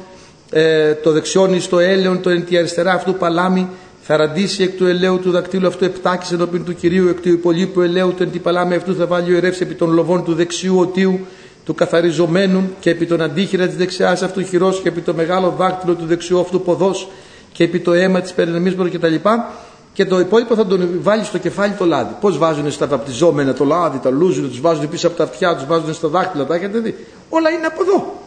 ε, 0.52 0.94
το 0.94 1.12
δεξιόν 1.12 1.54
εις 1.54 1.68
το 1.68 1.80
έλεον 1.80 2.22
το 2.22 2.30
εν 2.30 2.46
τη 2.46 2.58
αριστερά 2.58 2.94
αυτού 2.94 3.16
παλάμη 3.16 3.70
θα 4.02 4.18
ραντίσει 4.18 4.63
εκ 4.63 4.72
του 4.72 4.86
ελαίου 4.86 5.20
του 5.20 5.32
δακτύλου 5.32 5.68
αυτού 5.68 5.86
επτάκης 5.86 6.32
ενώπιν 6.32 6.63
του 6.63 6.76
κυρίου, 6.76 7.08
εκ 7.08 7.22
του 7.22 7.30
υπολείπου 7.30 7.82
ελαίου 7.82 8.13
του 8.13 8.42
με 8.68 8.76
αυτού 8.76 8.96
θα 8.96 9.06
βάλει 9.06 9.34
ο 9.34 9.38
ερεύς 9.38 9.62
επί 9.62 9.74
των 9.74 9.92
λοβών 9.92 10.24
του 10.24 10.34
δεξιού 10.34 10.80
οτίου, 10.80 11.20
του 11.65 11.76
καθαριζομένου 11.76 12.69
και 12.80 12.89
επί 12.89 13.06
τον 13.06 13.21
αντίχειρα 13.21 13.67
της 13.67 13.76
δεξιάς 13.76 14.21
αυτού 14.21 14.41
χειρός 14.41 14.82
και 14.82 14.88
επί 14.88 15.02
το 15.02 15.13
μεγάλο 15.13 15.54
δάκτυλο 15.58 15.93
του 15.95 16.06
δεξιού 16.06 16.39
αυτού 16.39 16.62
ποδός 16.62 17.08
και 17.52 17.63
επί 17.63 17.80
το 17.80 17.93
αίμα 17.93 18.21
της 18.21 18.34
περινεμίσμορ 18.34 18.89
και 18.89 18.99
τα 18.99 19.08
λοιπά 19.08 19.54
και 19.93 20.06
το 20.06 20.19
υπόλοιπο 20.19 20.56
θα 20.56 20.65
τον 20.65 20.89
βάλει 21.02 21.23
στο 21.23 21.38
κεφάλι 21.38 21.73
το 21.73 21.86
λάδι. 21.86 22.15
Πώς 22.19 22.38
βάζουν 22.38 22.71
στα 22.71 22.88
βαπτιζόμενα 22.88 23.54
το 23.54 23.65
λάδι, 23.65 23.99
τα 23.99 24.10
λούζουν, 24.10 24.49
τους 24.49 24.62
βάζουν 24.62 24.89
πίσω 24.89 25.08
από 25.08 25.17
τα 25.17 25.23
αυτιά, 25.23 25.56
τους 25.56 25.65
βάζουν 25.65 25.93
στα 25.93 26.08
δάχτυλα, 26.08 26.45
τα 26.45 26.56
έχετε 26.56 26.80
δει; 26.80 26.95
Όλα 27.30 27.49
είναι 27.49 27.65
από 27.65 27.82
εδώ. 27.82 28.21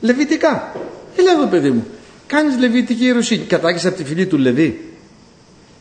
Λεβιτικά. 0.00 0.72
Έλα 1.16 1.32
εδώ 1.32 1.46
παιδί 1.46 1.70
μου. 1.70 1.86
κάνεις 2.26 2.58
λεβιτική 2.58 3.04
ιεροσύνη. 3.04 3.44
Κατάγεις 3.44 3.86
από 3.86 3.96
τη 3.96 4.04
φυλή 4.04 4.26
του 4.26 4.38
Λεβί. 4.38 4.94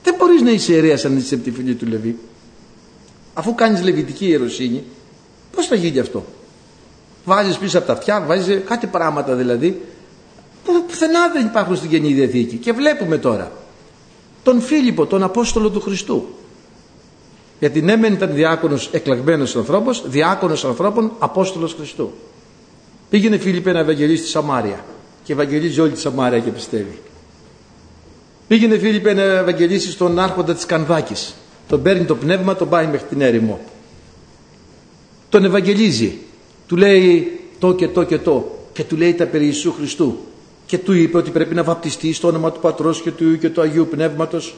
Δεν 0.04 0.15
μπορείς 0.18 0.42
να 0.42 0.52
είσαι 0.52 0.72
ιερέας 0.74 1.06
αν 1.06 1.18
είσαι 1.18 1.36
από 1.36 1.44
τη 1.44 1.52
φυλή 1.52 1.74
του 1.74 1.86
Λεβί. 1.86 2.18
Αφού 3.34 3.56
κάνεις 3.56 3.84
λεβιτική 3.84 4.28
ιεροσύνη, 4.28 4.84
πώς 5.56 5.68
θα 5.68 5.76
γίνει 5.76 6.00
αυτό; 6.00 6.26
Βάζεις 7.26 7.58
πίσω 7.58 7.78
από 7.78 7.88
τα 7.88 7.94
αυτιά, 7.94 8.24
βάζεις 8.28 8.62
κάτι 8.66 8.88
πράγματα 8.88 9.36
δηλαδή 9.36 9.82
που 10.64 10.86
πουθενά 10.88 11.30
δεν 11.34 11.46
υπάρχουν 11.46 11.76
στην 11.76 11.90
Καινή 11.90 12.14
Διαθήκη. 12.14 12.56
Και 12.56 12.72
βλέπουμε 12.72 13.18
τώρα 13.18 13.52
τον 14.44 14.62
Φίλιππο, 14.62 15.06
τον 15.06 15.24
Απόστολο 15.24 15.70
του 15.70 15.82
Χριστού. 15.82 16.28
Γιατί 17.60 17.82
ναι 17.82 17.96
μεν 17.96 18.14
ήταν 18.14 18.34
διάκονος 18.34 18.90
εκλεγμένος 18.92 19.56
ανθρώπος, 19.56 20.04
διάκονος 20.10 20.66
ανθρώπων, 20.66 21.12
Απόστολος 21.20 21.74
Χριστού. 21.74 22.12
Πήγαινε 23.10 23.38
Φίλιππε 23.38 23.72
να 23.72 23.80
ευαγγελίσεις 23.80 24.26
τη 24.26 24.32
Σαμάρια 24.32 24.86
και 25.24 25.34
ευαγγελίζει 25.34 25.80
όλη 25.80 25.92
τη 25.92 26.00
Σαμάρια 26.00 26.40
και 26.40 26.50
πιστεύει. 26.50 27.00
Πήγαινε 28.48 28.78
Φίλιππε 28.78 29.14
να 29.14 29.22
ευαγγελίσεις 29.22 29.94
στον 29.94 30.20
άρχοντα 30.20 30.54
της 30.54 30.66
Κανδάκης. 30.66 31.36
Τον 31.68 31.82
παίρνει 31.82 32.06
το 32.06 32.16
πνεύμα, 32.16 32.56
τον 32.56 32.70
πάει 32.70 32.88
μέχρι 32.88 33.08
την 33.08 33.22
έρημο. 33.22 33.60
Τον 35.30 35.46
ευαγγελίζει. 35.46 36.18
Του 36.70 36.76
λέει 36.78 37.40
το 37.60 37.74
και 37.74 37.88
το 37.88 38.04
και 38.04 38.18
το. 38.18 38.58
Και 38.74 38.84
του 38.84 38.98
λέει 38.98 39.14
τα 39.14 39.26
περί 39.26 39.46
Ιησού 39.46 39.74
Χριστού. 39.78 40.18
Και 40.66 40.78
του 40.78 40.94
είπε 40.94 41.18
ότι 41.18 41.30
πρέπει 41.30 41.56
να 41.56 41.64
βαπτιστεί 41.64 42.14
στο 42.14 42.28
όνομα 42.28 42.52
του 42.52 42.60
Πατρός 42.60 43.02
και 43.02 43.12
του 43.12 43.24
Υιού 43.24 43.38
και 43.38 43.50
του 43.50 43.62
Αγίου 43.62 43.88
Πνεύματος. 43.92 44.56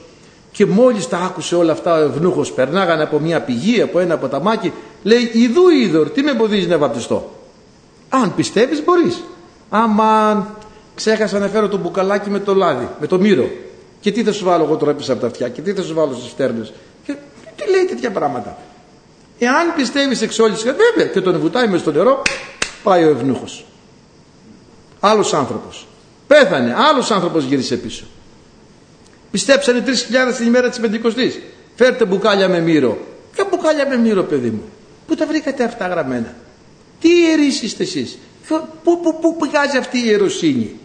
Και 0.52 0.65
μόλις 0.65 1.08
τα 1.08 1.17
άκουσε 1.17 1.56
όλα 1.56 1.71
αυτά 1.71 1.95
ο 1.95 2.04
ευνούχος 2.04 2.52
περνάγανε 2.52 3.04
από 3.04 3.19
μια 3.19 3.41
πηγή, 3.41 3.82
από 3.82 4.00
ένα 4.00 4.17
ποταμάκι 4.17 4.74
λέει 5.04 5.30
ιδού 5.34 5.69
είδωρ, 5.69 6.10
τι 6.10 6.21
με 6.24 6.32
εμποδίζεις 6.32 6.67
να 6.67 6.78
βαπτιστώ; 6.78 7.32
Αν 8.10 8.36
πιστεύεις 8.36 8.84
μπορείς 8.84 9.24
άμα 9.69 10.47
ξέχασα 10.95 11.39
να 11.39 11.47
φέρω 11.47 11.67
το 11.67 11.78
μπουκαλάκι 11.78 12.30
με 12.30 12.39
το 12.39 12.54
λάδι, 12.54 12.89
με 13.00 13.08
το 13.08 13.19
μύρο. 13.19 13.50
Και 14.00 14.12
τι 14.12 14.24
θα 14.24 14.32
σου 14.32 14.45
βάλω 14.45 14.63
εγώ 14.63 14.76
τώρα 14.76 14.93
πίσω 14.93 15.12
από 15.12 15.21
τα 15.21 15.28
αυτιά 15.28 15.50
και 15.50 15.62
τι 15.62 15.74
θα 15.74 15.82
σου 15.82 15.93
βάλω 15.93 16.13
στις 16.13 16.30
φτέρνες; 16.30 16.74
Και 17.06 17.15
τι 17.56 17.69
λέει 17.71 17.86
τέτοια 17.86 18.12
πράγματα; 18.12 18.58
Εάν 19.45 19.73
πιστεύεις 19.75 20.21
εξ 20.21 20.39
όλης 20.39 20.63
βέβαια 20.63 21.08
και 21.13 21.21
τον 21.21 21.39
βουτάει 21.39 21.67
μες 21.67 21.80
στο 21.80 21.91
νερό 21.91 22.21
πάει 22.84 23.04
ο 23.04 23.10
ευνούχος 23.10 23.65
άλλος 24.99 25.34
άνθρωπος 25.34 25.86
Πέθανε. 26.32 26.75
Άλλος 26.77 27.12
άνθρωπος 27.12 27.43
γύρισε 27.43 27.77
πίσω. 27.77 28.04
Πιστέψανε 29.32 29.84
3.000 29.86 30.36
την 30.38 30.45
ημέρα 30.45 30.69
της 30.69 30.80
Πεντηκοστής. 30.80 31.39
Φέρτε 31.75 32.06
μπουκάλια 32.06 32.49
με 32.49 32.60
μύρο. 32.60 32.97
Ποια 33.32 33.47
μπουκάλια 33.49 33.88
με 33.88 33.97
μύρο 33.97 34.23
παιδί 34.23 34.49
μου; 34.49 34.63
Πού 35.08 35.15
τα 35.15 35.25
βρήκατε 35.25 35.63
αυτά 35.63 35.88
γραμμένα; 35.88 36.36
Τι 37.01 37.10
ιερείς 37.10 37.62
είστε 37.62 37.84
εσείς; 37.84 38.17
Πού, 38.84 38.99
πού, 39.01 39.19
πού 39.21 39.38
πηγάζει 39.38 39.77
αυτή 39.77 39.97
η 39.97 40.04
ιεροσύνη; 40.06 40.80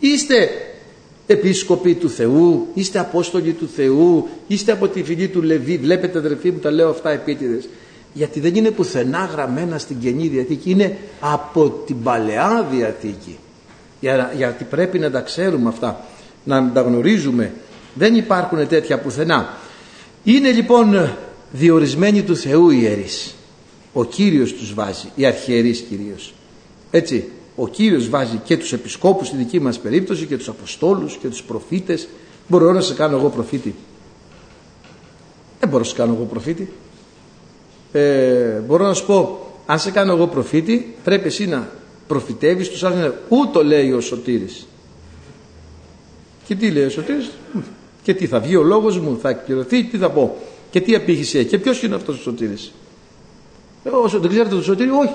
Είστε 0.00 0.48
επίσκοποι 1.26 1.94
του 1.94 2.10
Θεού, 2.10 2.68
είστε 2.74 2.98
απόστολοι 2.98 3.52
του 3.52 3.68
Θεού, 3.76 4.28
είστε 4.46 4.72
από 4.72 4.88
τη 4.88 5.02
φυλή 5.02 5.28
του 5.28 5.42
Λεβί. 5.42 5.78
Βλέπετε 5.78 6.18
αδερφοί 6.18 6.50
μου 6.50 6.58
τα 6.58 6.70
λέω 6.70 6.90
αυτά 6.90 7.10
επίτηδες. 7.10 7.68
Γιατί 8.12 8.40
δεν 8.40 8.54
είναι 8.54 8.70
πουθενά 8.70 9.24
γραμμένα 9.24 9.78
στην 9.78 10.00
Καινή 10.00 10.28
Διαθήκη, 10.28 10.70
είναι 10.70 10.96
από 11.20 11.68
την 11.86 12.02
Παλαιά 12.02 12.66
Διαθήκη. 12.70 13.38
Γιατί 14.36 14.64
πρέπει 14.64 14.98
να 14.98 15.10
τα 15.10 15.20
ξέρουμε 15.20 15.68
αυτά 15.68 16.04
να 16.44 16.72
τα 16.72 16.80
γνωρίζουμε. 16.80 17.52
Δεν 17.94 18.14
υπάρχουν 18.14 18.68
τέτοια 18.68 18.98
πουθενά. 18.98 19.56
Είναι 20.24 20.50
λοιπόν 20.50 21.16
διορισμένοι 21.52 22.22
του 22.22 22.36
Θεού 22.36 22.70
οι 22.70 22.78
ιερείς. 22.80 23.34
Ο 23.92 24.04
Κύριος 24.04 24.52
τους 24.52 24.74
βάζει 24.74 25.08
οι 25.14 25.26
αρχιερείς 25.26 25.80
κυρίως. 25.80 26.34
Έτσι 26.90 27.30
ο 27.56 27.68
Κύριος 27.68 28.08
βάζει 28.08 28.40
και 28.44 28.56
τους 28.56 28.72
επισκόπους 28.72 29.26
στη 29.26 29.36
δική 29.36 29.60
μας 29.60 29.78
περίπτωση 29.78 30.26
και 30.26 30.36
τους 30.36 30.48
Αποστόλους 30.48 31.16
και 31.16 31.28
τους 31.28 31.42
προφήτες. 31.42 32.08
Μπορώ 32.48 32.72
να 32.72 32.80
σε 32.80 32.94
κάνω 32.94 33.16
εγώ 33.16 33.28
προφήτη; 33.28 33.74
Δεν 35.60 35.68
μπορώ 35.68 35.82
να 35.82 35.88
σε 35.88 35.94
κάνω 35.94 36.14
εγώ 36.14 36.24
προφήτη 36.24 36.72
ε, 37.92 38.62
μπορώ 38.66 38.86
να 38.86 38.94
σου 38.94 39.06
πω 39.06 39.46
αν 39.66 39.78
σε 39.78 39.90
κάνω 39.90 40.12
εγώ 40.12 40.26
προφήτη 40.26 40.94
πρέπει 41.04 41.26
εσύ 41.26 41.46
να 41.46 41.68
προφητεύεις 42.06 42.68
τους 42.68 42.84
άλλους 42.84 43.12
ούτω 43.28 43.64
λέει 43.64 43.92
ο 43.92 44.00
Σωτήρης 44.00 44.66
και 46.46 46.54
τι 46.54 46.70
λέει 46.70 46.84
ο 46.84 46.90
Σωτήρης; 46.90 47.30
Και 48.02 48.14
τι 48.14 48.26
θα 48.26 48.40
βγει 48.40 48.56
ο 48.56 48.62
λόγος 48.62 48.98
μου 48.98 49.18
θα 49.22 49.28
εκπληρωθεί 49.28 49.84
τι 49.84 49.98
θα 49.98 50.10
πω 50.10 50.36
και 50.70 50.80
τι 50.80 50.94
απήχηση 50.94 51.38
έχει 51.38 51.48
και 51.48 51.58
ποιος 51.58 51.82
είναι 51.82 51.94
αυτός 51.94 52.18
ο 52.18 52.22
Σωτήρης 52.22 52.72
όσο 53.90 54.18
δεν 54.18 54.30
ξέρετε 54.30 54.54
τον 54.54 54.62
Σωτήρη 54.62 54.90
όχι. 54.90 55.14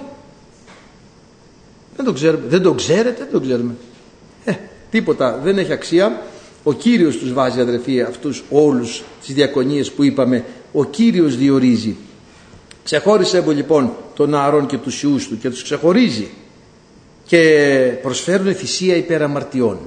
Δεν 1.96 2.06
το 2.06 2.14
ξέρουμε 2.14 2.44
δεν 2.48 2.62
το 2.62 2.74
ξέρετε 2.74 3.24
δεν 3.24 3.32
το 3.32 3.40
ξέρουμε. 3.40 3.76
Ε, 4.46 4.54
τίποτα 4.92 5.40
δεν 5.44 5.58
έχει 5.58 5.72
αξία. 5.72 6.22
Ο 6.64 6.74
Κύριος 6.74 7.18
τους 7.18 7.34
βάζει 7.34 7.60
αδερφοί 7.60 8.02
αυτούς 8.02 8.44
όλους 8.50 9.04
τις 9.26 9.34
διακονίες 9.34 9.92
που 9.92 10.04
είπαμε. 10.04 10.46
Ο 10.72 10.86
Κύριος 10.86 11.38
διορίζει 11.38 11.96
ξεχώρισε 12.88 13.44
λοιπόν 13.48 13.92
τον 14.16 14.36
Ααρών 14.36 14.66
και 14.66 14.78
τους 14.78 15.04
ιούς 15.04 15.28
του 15.28 15.38
και 15.38 15.50
τους 15.50 15.64
ξεχωρίζει 15.64 16.28
και 17.26 17.40
προσφέρουν 18.02 18.54
θυσία 18.54 18.96
υπέρ 18.96 19.22
αμαρτιών. 19.22 19.78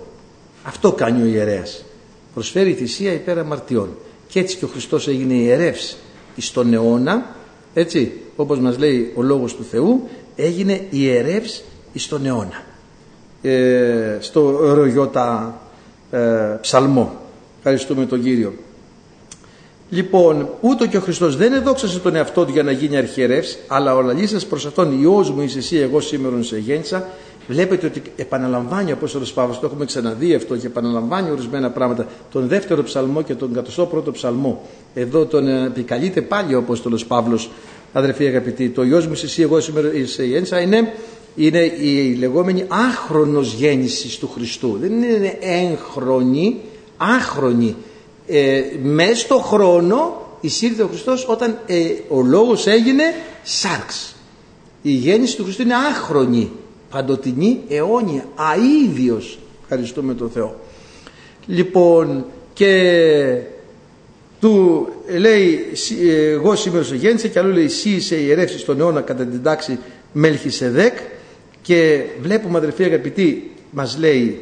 Αυτό 0.62 0.92
κάνει 0.92 1.22
ο 1.22 1.24
ιερέας. 1.24 1.84
Προσφέρει 2.34 2.72
θυσία 2.72 3.12
υπέρ 3.12 3.38
αμαρτιών. 3.38 3.88
Και 4.28 4.40
έτσι 4.40 4.56
και 4.56 4.64
ο 4.64 4.68
Χριστός 4.68 5.08
έγινε 5.08 5.34
ιερεύς 5.34 5.96
στον 6.36 6.72
αιώνα, 6.72 7.36
έτσι 7.74 8.12
όπως 8.36 8.58
μας 8.58 8.78
λέει 8.78 9.12
ο 9.14 9.22
Λόγος 9.22 9.54
του 9.56 9.64
Θεού, 9.64 10.08
έγινε 10.36 10.86
ιερεύς 10.90 11.62
στον 11.94 12.26
αιώνα. 12.26 12.62
Ε, 13.42 14.16
στο 14.20 14.74
ρογιώτα 14.74 15.60
ε, 16.10 16.18
ψαλμό. 16.60 17.20
Ευχαριστούμε 17.58 18.06
τον 18.06 18.22
Κύριο. 18.22 18.54
Λοιπόν, 19.90 20.48
ούτω 20.60 20.86
και 20.86 20.96
ο 20.96 21.00
Χριστός 21.00 21.36
δεν 21.36 21.52
εδόξασε 21.52 21.98
τον 21.98 22.14
εαυτό 22.14 22.44
του 22.44 22.52
για 22.52 22.62
να 22.62 22.70
γίνει 22.70 22.96
αρχιερεύς, 22.96 23.58
αλλά 23.66 23.96
ο 23.96 24.02
λαλής 24.02 24.46
προς 24.46 24.66
αυτόν 24.66 25.00
Υιός 25.00 25.30
μου 25.30 25.42
είσαι 25.42 25.58
εσύ, 25.58 25.76
εγώ 25.76 26.00
σήμερα 26.00 26.42
σε 26.42 26.58
γέννησα 26.58 27.08
Βλέπετε 27.50 27.86
ότι 27.86 28.02
επαναλαμβάνει 28.16 28.90
ο 28.90 28.94
Απόστολος 28.94 29.32
Παύλος, 29.32 29.60
το 29.60 29.66
έχουμε 29.66 29.84
ξαναδεί 29.84 30.34
αυτό 30.34 30.56
και 30.56 30.66
επαναλαμβάνει 30.66 31.30
ορισμένα 31.30 31.70
πράγματα, 31.70 32.06
τον 32.32 32.48
δεύτερο 32.48 32.82
ψαλμό 32.82 33.22
και 33.22 33.34
τον 33.34 33.64
101ο 33.76 34.12
ψαλμό. 34.12 34.62
Εδώ 34.94 35.26
τον 35.26 35.48
επικαλείται 35.48 36.20
πάλι 36.20 36.54
ο 36.54 36.58
Απόστολος 36.58 37.06
Παύλος, 37.06 37.50
αδερφοί 37.92 38.26
αγαπητοί. 38.26 38.68
Το 38.68 38.82
γιος 38.82 39.06
μου 39.06 39.12
εσύ, 39.12 39.42
εγώ 39.42 39.60
σήμερα 39.60 39.90
σε 40.04 40.24
γέννησα 40.24 40.60
είναι, 40.60 40.92
είναι 41.36 41.58
η 41.58 42.14
λεγόμενη 42.18 42.64
άχρονος 42.68 43.52
γέννησης 43.52 44.18
του 44.18 44.28
Χριστού. 44.28 44.76
Δεν 44.80 44.92
είναι 44.92 45.38
έγχρονη, 45.40 46.60
άχρονη. 46.96 47.76
Ε, 48.32 48.62
μέσα 48.82 49.14
στο 49.14 49.38
χρόνο 49.38 50.26
εισήρθε 50.40 50.82
ο 50.82 50.86
Χριστός 50.86 51.26
όταν 51.28 51.58
ε, 51.66 51.76
ο 52.08 52.22
λόγος 52.22 52.66
έγινε 52.66 53.02
σάρξ. 53.42 54.14
Η 54.82 54.90
γέννηση 54.90 55.36
του 55.36 55.44
Χριστού 55.44 55.62
είναι 55.62 55.74
άχρονη 55.74 56.50
παντοτινή, 56.90 57.60
αιώνια, 57.68 58.24
αίδιος. 58.56 59.38
Ευχαριστούμε 59.62 60.14
τον 60.14 60.30
Θεό. 60.30 60.54
Λοιπόν, 61.46 62.24
και 62.52 63.36
του 64.40 64.86
λέει, 65.18 65.58
εγώ 66.32 66.56
σήμερα 66.56 66.84
σε 66.84 66.96
γέννησε 66.96 67.28
και 67.28 67.38
αλλού 67.38 67.52
λέει, 67.52 67.64
εσύ 67.64 67.90
είσαι 67.90 68.16
ιερεύσεις 68.16 68.60
στον 68.60 68.80
αιώνα 68.80 69.00
κατά 69.00 69.24
την 69.24 69.42
τάξη 69.42 69.78
Μελχισεδέκ 70.12 70.98
και 71.62 72.02
βλέπουμε 72.22 72.58
αδερφοί 72.58 72.84
αγαπητοί, 72.84 73.50
μας 73.70 73.98
λέει 73.98 74.40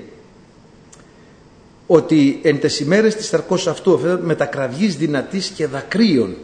ότι 1.90 2.38
εν 2.42 2.61
τες 2.61 2.81
ημέρες 2.81 3.14
της 3.16 3.29
θαρκός 3.29 3.66
αυτού 3.66 4.01
μετακραυγής 4.22 4.96
δυνατής 4.96 5.48
και 5.48 5.66
δακρύων 5.66 6.37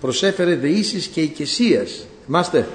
προσέφερε 0.00 0.54
δεήσεις 0.54 1.06
και 1.06 1.20
οικεσίας. 1.20 2.06
Θυμάστε, 2.24 2.68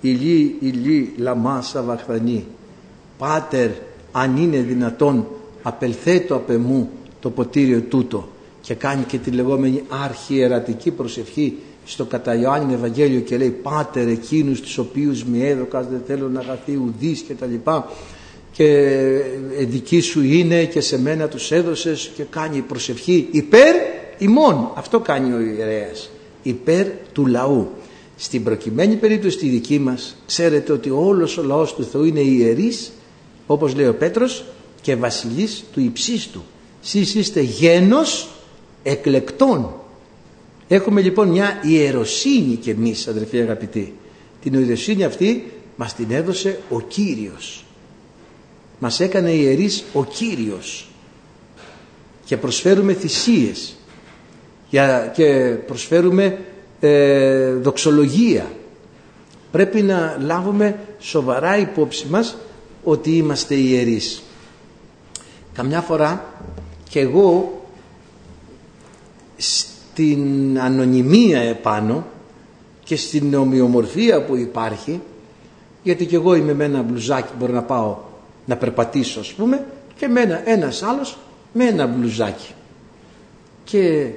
ηλί, 0.00 0.56
ηλί, 0.60 1.12
λαμάσα 1.16 1.82
βαχθανή. 1.82 2.46
Πάτερ, 3.18 3.70
αν 4.12 4.36
είναι 4.36 4.58
δυνατόν, 4.58 5.26
απελθέτω 5.62 6.34
απ' 6.34 6.50
εμού 6.50 6.90
το 7.20 7.30
ποτήριο 7.30 7.80
τούτο 7.80 8.28
και 8.60 8.74
κάνει 8.74 9.02
και 9.02 9.18
τη 9.18 9.30
λεγόμενη 9.30 9.82
αρχιερατική 9.88 10.90
προσευχή 10.90 11.58
στο 11.84 12.04
κατά 12.04 12.34
Ιωάννη 12.34 12.74
Ευαγγέλιο 12.74 13.20
και 13.20 13.36
λέει 13.36 13.50
«Πάτερ 13.50 14.08
εκείνους 14.08 14.60
τους 14.60 14.78
οποίους 14.78 15.24
με 15.24 15.38
έδωκας 15.38 15.86
δεν 15.88 16.02
θέλω 16.06 16.28
να 16.28 16.40
αγαθεί 16.40 16.76
ουδείς» 16.76 17.20
και 17.20 17.34
τα 17.34 17.46
λοιπά 17.46 17.90
και 18.56 18.64
ε, 19.58 19.64
δική 19.64 20.00
σου 20.00 20.22
είναι 20.22 20.64
και 20.64 20.80
σε 20.80 21.00
μένα 21.00 21.28
τους 21.28 21.50
έδωσες 21.50 22.10
και 22.16 22.22
κάνει 22.22 22.60
προσευχή 22.60 23.28
υπέρ 23.30 23.74
ημών. 24.18 24.70
Αυτό 24.74 25.00
κάνει 25.00 25.32
ο 25.34 25.40
ιερέας. 25.40 26.10
Υπέρ 26.42 26.86
του 27.12 27.26
λαού. 27.26 27.68
Στην 28.16 28.44
προκειμένη 28.44 28.94
περίπτωση 28.94 29.36
τη 29.38 29.48
δική 29.48 29.78
μας 29.78 30.16
ξέρετε 30.26 30.72
ότι 30.72 30.90
όλος 30.90 31.38
ο 31.38 31.42
λαός 31.42 31.74
του 31.74 31.84
Θεού 31.84 32.04
είναι 32.04 32.20
ιερής 32.20 32.92
όπως 33.46 33.74
λέει 33.74 33.86
ο 33.86 33.94
Πέτρος 33.94 34.44
και 34.82 34.96
βασιλής 34.96 35.64
του 35.72 35.80
υψίστου. 35.80 36.42
Σεις 36.80 37.14
είστε 37.14 37.40
γένος 37.40 38.28
εκλεκτών. 38.82 39.74
Έχουμε 40.68 41.00
λοιπόν 41.00 41.28
μια 41.28 41.60
ιεροσύνη 41.62 42.54
και 42.54 42.70
εμείς 42.70 43.08
αδερφοί 43.08 43.40
αγαπητοί. 43.40 43.94
Την 44.42 44.54
ιεροσύνη 44.54 45.04
αυτή 45.04 45.52
μας 45.76 45.94
την 45.94 46.06
έδωσε 46.10 46.58
ο 46.70 46.80
Κύριος. 46.80 47.64
Μας 48.78 49.00
έκανε 49.00 49.30
ιερείς 49.30 49.84
ο 49.92 50.04
Κύριος 50.04 50.88
και 52.24 52.36
προσφέρουμε 52.36 52.92
θυσίες 52.94 53.76
και 55.14 55.56
προσφέρουμε 55.66 56.38
ε, 56.80 57.52
δοξολογία. 57.54 58.46
Πρέπει 59.50 59.82
να 59.82 60.16
λάβουμε 60.20 60.78
σοβαρά 60.98 61.56
υπόψη 61.58 62.06
μας 62.10 62.36
ότι 62.84 63.16
είμαστε 63.16 63.54
ιερείς. 63.54 64.22
Καμιά 65.52 65.80
φορά 65.80 66.24
και 66.88 67.00
εγώ 67.00 67.62
στην 69.36 70.60
ανωνυμία 70.60 71.40
επάνω 71.40 72.06
και 72.84 72.96
στην 72.96 73.34
ομοιομορφία 73.34 74.22
που 74.24 74.36
υπάρχει 74.36 75.00
γιατί 75.82 76.06
και 76.06 76.16
εγώ 76.16 76.34
είμαι 76.34 76.54
με 76.54 76.64
ένα 76.64 76.82
μπλουζάκι 76.82 77.32
μπορώ 77.38 77.52
να 77.52 77.62
πάω 77.62 77.96
να 78.46 78.56
περπατήσω 78.56 79.20
ας 79.20 79.32
πούμε 79.32 79.66
και 79.96 80.08
με 80.08 80.20
ένα, 80.20 80.48
ένας 80.48 80.82
άλλος 80.82 81.18
με 81.52 81.64
ένα 81.64 81.86
μπλουζάκι. 81.86 82.54
Και 83.64 84.10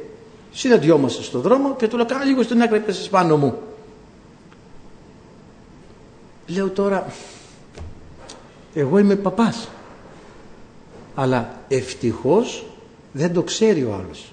συναντιόμαστε 0.52 1.24
στον 1.24 1.42
δρόμο 1.42 1.76
και 1.76 1.88
του 1.88 1.96
λέω 1.96 2.06
κάνω 2.06 2.24
λίγο 2.24 2.44
στην 2.44 2.62
άκρη 2.62 2.80
πέσες 2.80 3.10
πάνω 3.10 3.38
μου 3.38 3.58
λέω 6.48 6.70
τώρα 6.70 7.08
εγώ 8.74 8.98
είμαι 8.98 9.16
παπάς 9.16 9.70
αλλά 11.16 11.60
ευτυχώς 11.68 12.66
δεν 13.12 13.34
το 13.34 13.44
ξέρει 13.44 13.84
ο 13.84 13.94
άλλος. 13.94 14.32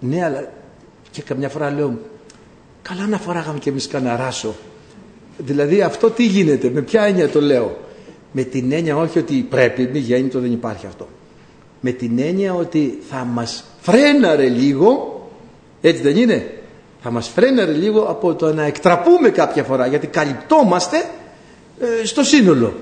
Ναι 0.00 0.24
αλλά 0.24 0.52
και 1.10 1.22
καμιά 1.22 1.48
φορά 1.48 1.70
λέω 1.70 1.98
καλά 2.82 3.06
να 3.06 3.18
φοράγαμε 3.18 3.58
και 3.58 3.70
εμείς 3.70 3.88
κανένα 3.88 4.16
ράσο 4.16 4.54
δηλαδή 5.38 5.82
αυτό 5.82 6.10
τι 6.10 6.26
γίνεται 6.26 6.70
με 6.70 6.82
ποια 6.82 7.02
έννοια 7.02 7.28
το 7.28 7.40
λέω 7.40 7.78
με 8.32 8.42
την 8.42 8.72
έννοια 8.72 8.96
όχι 8.96 9.18
ότι 9.18 9.46
πρέπει 9.50 9.88
μη 9.92 9.98
γέννητο 9.98 10.40
δεν 10.40 10.52
υπάρχει 10.52 10.86
αυτό. 10.86 11.08
Με 11.80 11.90
την 11.90 12.18
έννοια 12.18 12.54
ότι 12.54 12.98
θα 13.08 13.24
μας 13.24 13.64
φρέναρε 13.80 14.48
λίγο 14.48 15.20
έτσι 15.80 16.02
δεν 16.02 16.16
είναι; 16.16 16.62
Θα 17.02 17.10
μας 17.10 17.28
φρέναρε 17.28 17.72
λίγο 17.72 18.00
από 18.00 18.34
το 18.34 18.54
να 18.54 18.64
εκτραπούμε 18.64 19.28
κάποια 19.30 19.64
φορά 19.64 19.86
γιατί 19.86 20.06
καλυπτόμαστε 20.06 20.96
ε, 21.80 22.04
στο 22.04 22.22
σύνολο. 22.22 22.74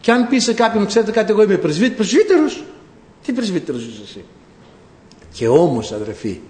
Και 0.00 0.10
αν 0.10 0.28
πει 0.28 0.38
σε 0.38 0.54
κάποιον 0.54 0.86
ξέρετε 0.86 1.10
κάτι 1.10 1.30
εγώ 1.32 1.42
είμαι 1.42 1.56
πρεσβύτερος 1.56 1.96
πρεσβύτερος. 2.10 2.64
Τι 3.24 3.32
πρεσβύτερος 3.32 3.82
είσαι 3.82 4.02
εσύ; 4.04 4.24
Και 5.32 5.48
όμως 5.48 5.92
αδερφοί 5.92 6.40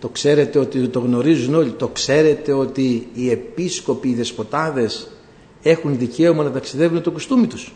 το 0.00 0.08
ξέρετε 0.08 0.58
ότι 0.58 0.88
το 0.88 1.00
γνωρίζουν 1.00 1.54
όλοι 1.54 1.70
το 1.70 1.88
ξέρετε 1.88 2.52
ότι 2.52 3.08
οι 3.14 3.30
επίσκοποι 3.30 4.08
οι 4.08 4.14
δεσποτάδες 4.14 5.08
έχουν 5.64 5.98
δικαίωμα 5.98 6.42
να 6.42 6.50
ταξιδεύουν 6.50 7.02
το 7.02 7.10
κουστούμι 7.10 7.46
τους. 7.46 7.74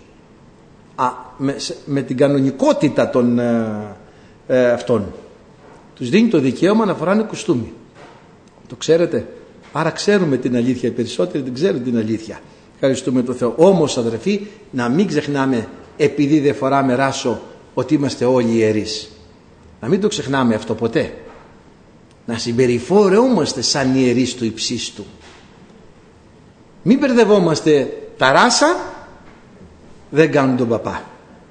Α, 0.95 1.11
με, 1.37 1.57
με 1.85 2.03
την 2.03 2.17
κανονικότητα 2.17 3.11
των 3.11 3.39
ε, 3.39 3.97
ε, 4.47 4.71
αυτών 4.71 5.13
τους 5.95 6.09
δίνει 6.09 6.29
το 6.29 6.39
δικαίωμα 6.39 6.85
να 6.85 6.95
φοράνε 6.95 7.23
κουστούμι. 7.23 7.73
Το 8.69 8.77
ξέρετε; 8.77 9.27
Άρα 9.73 9.91
ξέρουμε 9.91 10.37
την 10.37 10.57
αλήθεια 10.57 10.89
οι 10.89 10.93
περισσότεροι 10.93 11.45
δεν 11.45 11.55
ξέρουν 11.55 11.83
την 11.83 11.97
αλήθεια. 11.99 12.41
Ευχαριστούμε 12.75 13.23
τον 13.23 13.35
Θεό. 13.35 13.55
Όμως 13.57 13.99
αδερφοί 13.99 14.47
να 14.71 14.89
μην 14.89 15.07
ξεχνάμε 15.07 15.69
επειδή 15.97 16.41
δεν 16.41 16.55
φοράμε 16.55 16.95
ράσο 16.95 17.41
ότι 17.75 17.95
είμαστε 17.95 18.25
όλοι 18.25 18.57
ιερείς. 18.57 19.11
Να 19.81 19.89
μην 19.89 20.01
το 20.01 20.09
ξεχνάμε 20.09 20.55
αυτό 20.55 20.75
ποτέ. 20.75 21.15
Να 22.27 22.39
συμπεριφορεόμαστε 22.39 23.63
σαν 23.63 23.95
ιερείς 23.95 24.35
του 24.35 24.45
υψίστου 24.45 25.05
μην 26.89 26.99
μπερδευόμαστε. 26.99 27.93
Τα 28.17 28.33
ράσα 28.33 28.77
δεν 30.11 30.31
κάνουν 30.31 30.57
τον 30.57 30.69
παπά. 30.69 31.03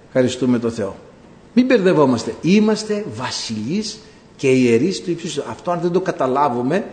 Ευχαριστούμε 0.07 0.59
τον 0.59 0.71
Θεό. 0.71 0.95
Μην 1.53 1.65
μπερδευόμαστε. 1.65 2.35
Είμαστε 2.41 3.05
βασιλείς 3.15 3.99
και 4.35 4.47
ιερείς 4.47 5.01
του 5.01 5.11
υψίστου 5.11 5.43
αυτό 5.49 5.71
αν 5.71 5.79
δεν 5.81 5.91
το 5.91 6.01
καταλάβουμε 6.01 6.85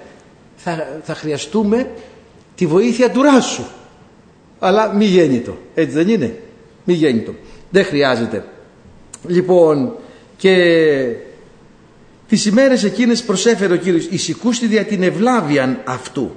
θα, 0.56 1.00
θα 1.02 1.14
χρειαστούμε 1.14 1.90
τη 2.54 2.66
βοήθεια 2.66 3.10
του 3.10 3.22
ράσου. 3.22 3.64
Αλλά 4.58 4.92
μη 4.92 5.04
γέννητο 5.04 5.56
έτσι 5.74 5.94
δεν 5.94 6.08
είναι; 6.08 6.38
Μη 6.84 6.94
γέννητο 6.94 7.34
δεν 7.70 7.84
χρειάζεται. 7.84 8.44
Λοιπόν 9.26 9.92
και 10.36 10.56
τις 12.28 12.46
ημέρες 12.46 12.84
εκείνες 12.84 13.22
προσέφερε 13.22 13.72
ο 13.72 13.76
Κύριος 13.76 14.06
εισηκούστη 14.06 14.66
δια 14.66 14.84
την 14.84 15.02
ευλάβιαν 15.02 15.80
αυτού 15.84 16.30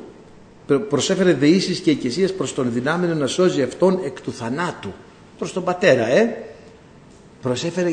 προσέφερε 0.75 1.34
δεήσεις 1.34 1.80
και 1.80 1.91
οικεσίες 1.91 2.34
προς 2.34 2.53
τον 2.53 2.71
δυνάμενο 2.73 3.13
να 3.13 3.27
σώζει 3.27 3.62
αυτόν 3.62 3.99
εκ 4.03 4.21
του 4.21 4.32
θανάτου. 4.34 4.93
Προς 5.38 5.53
τον 5.53 5.63
πατέρα 5.63 6.08
ε. 6.08 6.43
Προσέφερε 7.41 7.89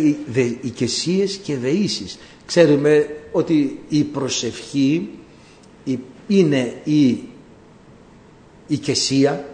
οικεσίες 0.61 1.37
και 1.37 1.57
δεήσεις. 1.57 2.19
Ξέρουμε 2.47 3.07
ότι 3.33 3.81
η 3.89 4.03
προσευχή 4.05 5.09
είναι 6.27 6.75
η 6.85 7.19
οικεσία. 8.67 9.45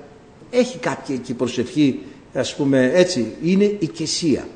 Έχει 0.51 0.79
κάποια 0.79 1.15
εκεί 1.15 1.35
προσευχή 1.35 1.99
ας 2.35 2.55
πούμε 2.57 2.91
έτσι. 2.95 3.27
Είναι 3.45 3.77
οικεσία. 3.79 4.49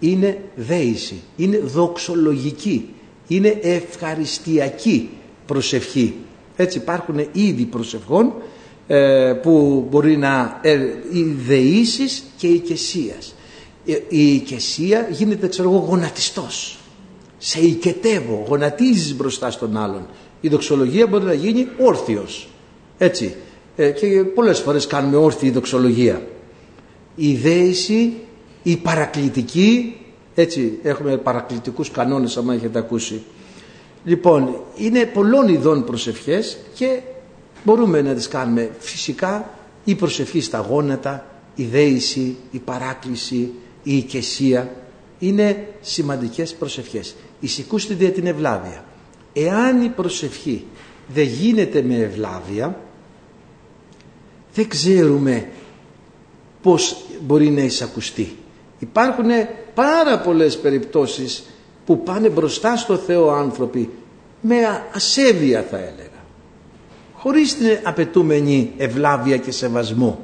Είναι 0.00 0.38
δέηση. 0.56 1.22
Είναι 1.36 1.58
δοξολογική. 1.58 2.88
Είναι 3.28 3.58
ευχαριστιακή 3.62 5.08
προσευχή 5.46 6.14
έτσι 6.56 6.78
υπάρχουν 6.78 7.26
είδη 7.32 7.64
προσευχών 7.64 8.32
ε, 8.86 9.32
που 9.42 9.86
μπορεί 9.90 10.16
να 10.16 10.58
ε, 10.62 10.72
οι 11.12 11.22
δεήσεις 11.46 12.24
και 12.36 12.46
η 12.46 12.54
οικεσίας 12.54 13.34
ε, 13.86 13.98
η 14.08 14.34
οικεσία 14.34 15.08
γίνεται 15.10 15.48
ξέρω 15.48 15.68
εγώ 15.70 15.78
γονατιστός. 15.78 16.78
Σε 17.38 17.60
οικετεύω 17.60 18.44
γονατίζεις 18.48 19.14
μπροστά 19.16 19.50
στον 19.50 19.76
άλλον. 19.76 20.06
Η 20.40 20.48
δοξολογία 20.48 21.06
μπορεί 21.06 21.24
να 21.24 21.32
γίνει 21.32 21.68
όρθιος. 21.78 22.48
Έτσι. 22.98 23.34
Ε, 23.76 23.90
και 23.90 24.06
πολλές 24.34 24.58
φορές 24.60 24.86
κάνουμε 24.86 25.16
όρθιη 25.16 25.50
δοξολογία. 25.50 26.26
Η 27.16 27.34
δέηση 27.34 28.12
η 28.62 28.76
παρακλητική 28.76 29.96
έτσι 30.34 30.78
έχουμε 30.82 31.16
παρακλητικούς 31.16 31.90
κανόνες 31.90 32.36
άμα 32.36 32.54
έχετε 32.54 32.78
ακούσει 32.78 33.22
λοιπόν 34.04 34.60
είναι 34.76 35.04
πολλών 35.06 35.48
ειδών 35.48 35.84
προσευχές 35.84 36.56
και 36.74 37.00
μπορούμε 37.64 38.02
να 38.02 38.14
τις 38.14 38.28
κάνουμε. 38.28 38.70
Φυσικά 38.78 39.50
η 39.84 39.94
προσευχή 39.94 40.40
στα 40.40 40.58
γόνατα 40.58 41.26
η 41.54 41.64
δέηση, 41.64 42.36
η 42.50 42.58
παράκληση 42.58 43.52
η 43.82 43.96
οικεσία 43.96 44.72
είναι 45.18 45.68
σημαντικές 45.80 46.54
προσευχές. 46.54 47.14
Εισηκούστε 47.40 47.94
δια 47.94 48.10
την 48.12 48.26
ευλάβεια. 48.26 48.84
Εάν 49.32 49.82
η 49.82 49.88
προσευχή 49.88 50.64
δεν 51.08 51.24
γίνεται 51.26 51.82
με 51.82 51.96
ευλάβεια 51.96 52.78
δεν 54.54 54.68
ξέρουμε 54.68 55.48
πώς 56.62 56.96
μπορεί 57.20 57.50
να 57.50 57.62
εισακουστεί. 57.62 58.36
Υπάρχουν 58.78 59.26
πάρα 59.74 60.18
πολλές 60.20 60.58
περιπτώσεις 60.58 61.44
που 61.86 62.02
πάνε 62.02 62.28
μπροστά 62.28 62.76
στο 62.76 62.96
Θεό 62.96 63.30
άνθρωποι 63.30 63.90
με 64.40 64.56
ασέβεια 64.94 65.64
θα 65.70 65.76
έλεγα. 65.76 66.08
Χωρίς 67.14 67.56
την 67.56 67.78
απαιτούμενη 67.82 68.72
ευλάβεια 68.76 69.36
και 69.36 69.50
σεβασμό. 69.50 70.18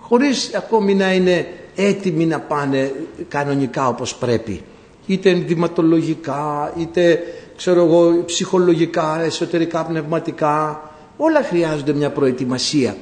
Χωρίς 0.00 0.54
ακόμη 0.54 0.94
να 0.94 1.12
είναι 1.12 1.46
έτοιμοι 1.74 2.26
να 2.26 2.40
πάνε 2.40 2.92
κανονικά 3.28 3.88
όπως 3.88 4.14
πρέπει. 4.14 4.62
Είτε 5.06 5.30
ενδυματολογικά 5.30 6.72
είτε 6.78 7.22
ξέρω 7.56 7.84
εγώ 7.84 8.24
ψυχολογικά, 8.24 9.20
εσωτερικά, 9.22 9.84
πνευματικά. 9.84 10.82
Όλα 11.16 11.42
χρειάζονται 11.42 11.92
μια 11.92 12.10
προετοιμασία. 12.10 12.96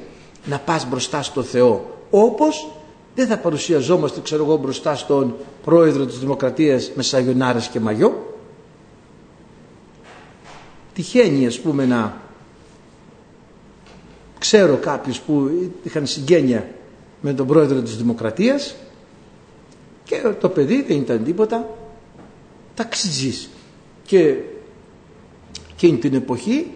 Να 0.45 0.59
πας 0.59 0.89
μπροστά 0.89 1.23
στο 1.23 1.43
Θεό 1.43 1.99
όπως 2.11 2.69
δεν 3.15 3.27
θα 3.27 3.39
παρουσιαζόμαστε 3.39 4.21
ξέρω 4.21 4.45
εγώ 4.45 4.57
μπροστά 4.57 4.95
στον 4.97 5.35
πρόεδρο 5.65 6.07
της 6.07 6.19
Δημοκρατίας 6.19 6.91
με 6.95 7.03
σαγιονάρες 7.03 7.69
και 7.69 7.81
μαγιό. 7.81 8.37
Τυχαίνει 10.95 11.47
ας 11.47 11.61
πούμε 11.61 11.87
να 11.87 12.21
ξέρω 14.39 14.77
κάποιους 14.77 15.21
που 15.21 15.51
είχαν 15.83 16.07
συγγένεια 16.07 16.69
με 17.21 17.33
τον 17.35 17.47
πρόεδρο 17.47 17.81
της 17.81 17.97
Δημοκρατίας 17.97 18.75
και 20.05 20.23
το 20.41 20.49
παιδί 20.49 20.83
δεν 20.83 20.97
ήταν 20.97 21.25
τίποτα. 21.25 21.69
Ταξιτζής 22.75 23.49
και 24.07 24.37
εκείνη 25.73 25.99
την 25.99 26.15
εποχή 26.15 26.71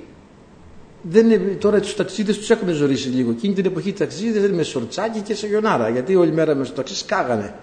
δεν 1.09 1.31
είναι, 1.31 1.57
τώρα 1.59 1.81
τους 1.81 1.95
ταξίδες 1.95 2.39
τους 2.39 2.51
έχουν 2.51 2.69
ζωρίσει 2.69 3.09
λίγο 3.09 3.31
εκείνη 3.31 3.55
την 3.55 3.65
εποχή 3.65 3.89
οι 3.89 3.93
ταξίδες 3.93 4.35
δεν 4.41 4.45
είναι 4.45 4.57
με 4.57 4.63
σορτσάκι 4.63 5.21
και 5.21 5.35
σε 5.35 5.47
γιονάρα 5.47 5.89
γιατί 5.89 6.17
όλη 6.17 6.33
μέρα 6.33 6.55
με 6.55 6.65
στο 6.65 6.75
ταξί 6.75 6.97
σκάγανε 6.97 7.55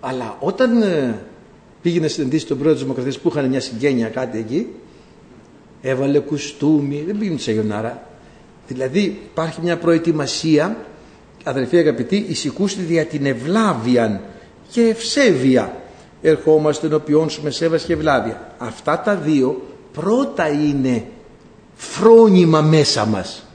αλλά 0.00 0.36
όταν 0.40 0.82
ε, 0.82 1.20
πήγαινε 1.82 2.08
συναντήσει 2.08 2.46
τον 2.46 2.56
πρόεδρο 2.56 2.74
της 2.74 2.82
Δημοκρατίας 2.82 3.18
που 3.18 3.28
είχαν 3.28 3.48
μια 3.48 3.60
συγγένεια 3.60 4.08
κάτι 4.08 4.38
εκεί 4.38 4.66
έβαλε 5.82 6.18
κουστούμι 6.18 7.02
δεν 7.06 7.18
πήγαινε 7.18 7.38
σε 7.38 7.52
γιονάρα 7.52 8.08
δηλαδή 8.68 9.20
υπάρχει 9.32 9.60
μια 9.62 9.78
προετοιμασία 9.78 10.76
αδερφοί 11.48 11.78
αγαπητοί, 11.78 12.24
εισηκούστη 12.28 12.82
δια 12.82 13.04
την 13.04 13.26
ευλάβιαν 13.26 14.20
και 14.70 14.80
ευσέβεια. 14.80 15.80
Ερχόμαστε 16.22 16.86
ενωπιόν 16.86 17.30
σου 17.30 17.42
με 17.42 17.50
σέβας 17.50 17.82
και 17.84 17.92
ευλάβεια. 17.92 18.54
Αυτά 18.58 19.00
τα 19.00 19.14
δύο 19.16 19.62
πρώτα 19.92 20.48
είναι 20.48 21.04
φρόνημα 21.76 22.60
μέσα 22.60 23.06
μας. 23.06 23.46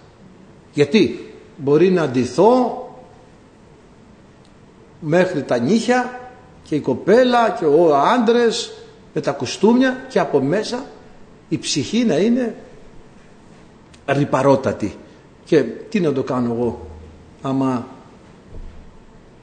Γιατί 0.73 1.33
μπορεί 1.57 1.89
να 1.91 2.01
αντιθώ 2.01 2.77
μέχρι 4.99 5.43
τα 5.43 5.59
νύχια 5.59 6.19
και 6.63 6.75
η 6.75 6.79
κοπέλα 6.79 7.49
και 7.59 7.65
ο 7.65 7.95
άντρες 7.95 8.73
με 9.13 9.21
τα 9.21 9.31
κουστούμια 9.31 10.05
και 10.09 10.19
από 10.19 10.39
μέσα 10.39 10.85
η 11.49 11.57
ψυχή 11.57 12.03
να 12.05 12.17
είναι 12.17 12.55
ρηπαρότατη. 14.07 14.95
Και 15.45 15.61
τι 15.63 15.99
να 15.99 16.13
το 16.13 16.23
κάνω 16.23 16.53
εγώ 16.53 16.87
άμα 17.41 17.87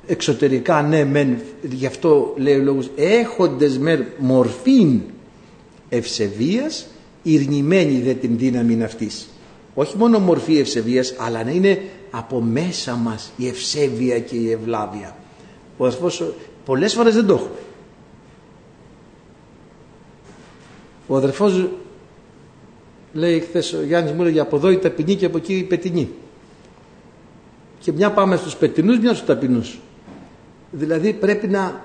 εξωτερικά 0.07 0.83
ναι 0.83 1.05
μεν 1.05 1.41
γι' 1.62 1.87
αυτό 1.87 2.35
λέει 2.37 2.59
ο 2.59 2.62
λόγος 2.62 2.91
έχοντες 2.97 3.79
με 3.79 4.12
μορφήν 4.18 5.01
ευσεβίας 5.89 6.87
ηρνημένη 7.22 8.00
δε 8.00 8.14
την 8.14 8.38
δύναμη 8.38 8.82
αυτής. 8.82 9.28
Όχι 9.74 9.96
μόνο 9.96 10.18
μορφή 10.18 10.58
ευσεβίας 10.58 11.14
αλλά 11.18 11.44
να 11.44 11.50
είναι 11.50 11.82
από 12.10 12.40
μέσα 12.40 12.94
μας 12.94 13.32
η 13.36 13.48
ευσέβεια 13.48 14.18
και 14.18 14.36
η 14.36 14.50
ευλάβεια. 14.50 15.16
Ο 15.76 15.86
αδερφός 15.86 16.32
πολλές 16.64 16.94
φορές 16.94 17.14
δεν 17.14 17.26
το 17.26 17.34
έχουμε 17.34 17.50
ο 21.08 21.16
αδερφός 21.16 21.68
λέει 23.12 23.40
χθες 23.40 23.72
ο 23.72 23.82
Γιάννης 23.82 24.12
μου 24.12 24.22
έλεγε 24.22 24.40
από 24.40 24.56
εδώ 24.56 24.70
η 24.70 24.78
ταπεινή 24.78 25.14
και 25.14 25.26
από 25.26 25.36
εκεί 25.36 25.54
η 25.54 25.62
πετινή 25.62 26.08
και 27.80 27.92
μια 27.92 28.10
πάμε 28.12 28.36
στους 28.36 28.56
πετινούς 28.56 28.98
μια 28.98 29.14
στους 29.14 29.26
ταπεινούς. 29.26 29.78
Δηλαδή 30.70 31.12
πρέπει 31.12 31.48
να 31.48 31.84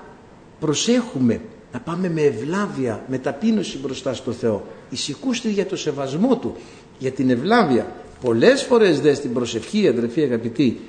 προσέχουμε 0.60 1.40
να 1.74 1.80
πάμε 1.80 2.08
με 2.08 2.20
ευλάβεια, 2.20 3.04
με 3.08 3.18
ταπείνωση 3.18 3.78
μπροστά 3.78 4.14
στο 4.14 4.32
Θεό. 4.32 4.66
Ισικούστε 4.90 5.48
για 5.48 5.66
το 5.66 5.76
σεβασμό 5.76 6.36
Του, 6.36 6.56
για 6.98 7.10
την 7.10 7.30
ευλάβεια. 7.30 7.92
Πολλές 8.20 8.62
φορές 8.62 9.00
δε 9.00 9.14
στην 9.14 9.32
προσευχή 9.32 9.88
αδερφοί 9.88 10.22
αγαπητοί 10.22 10.80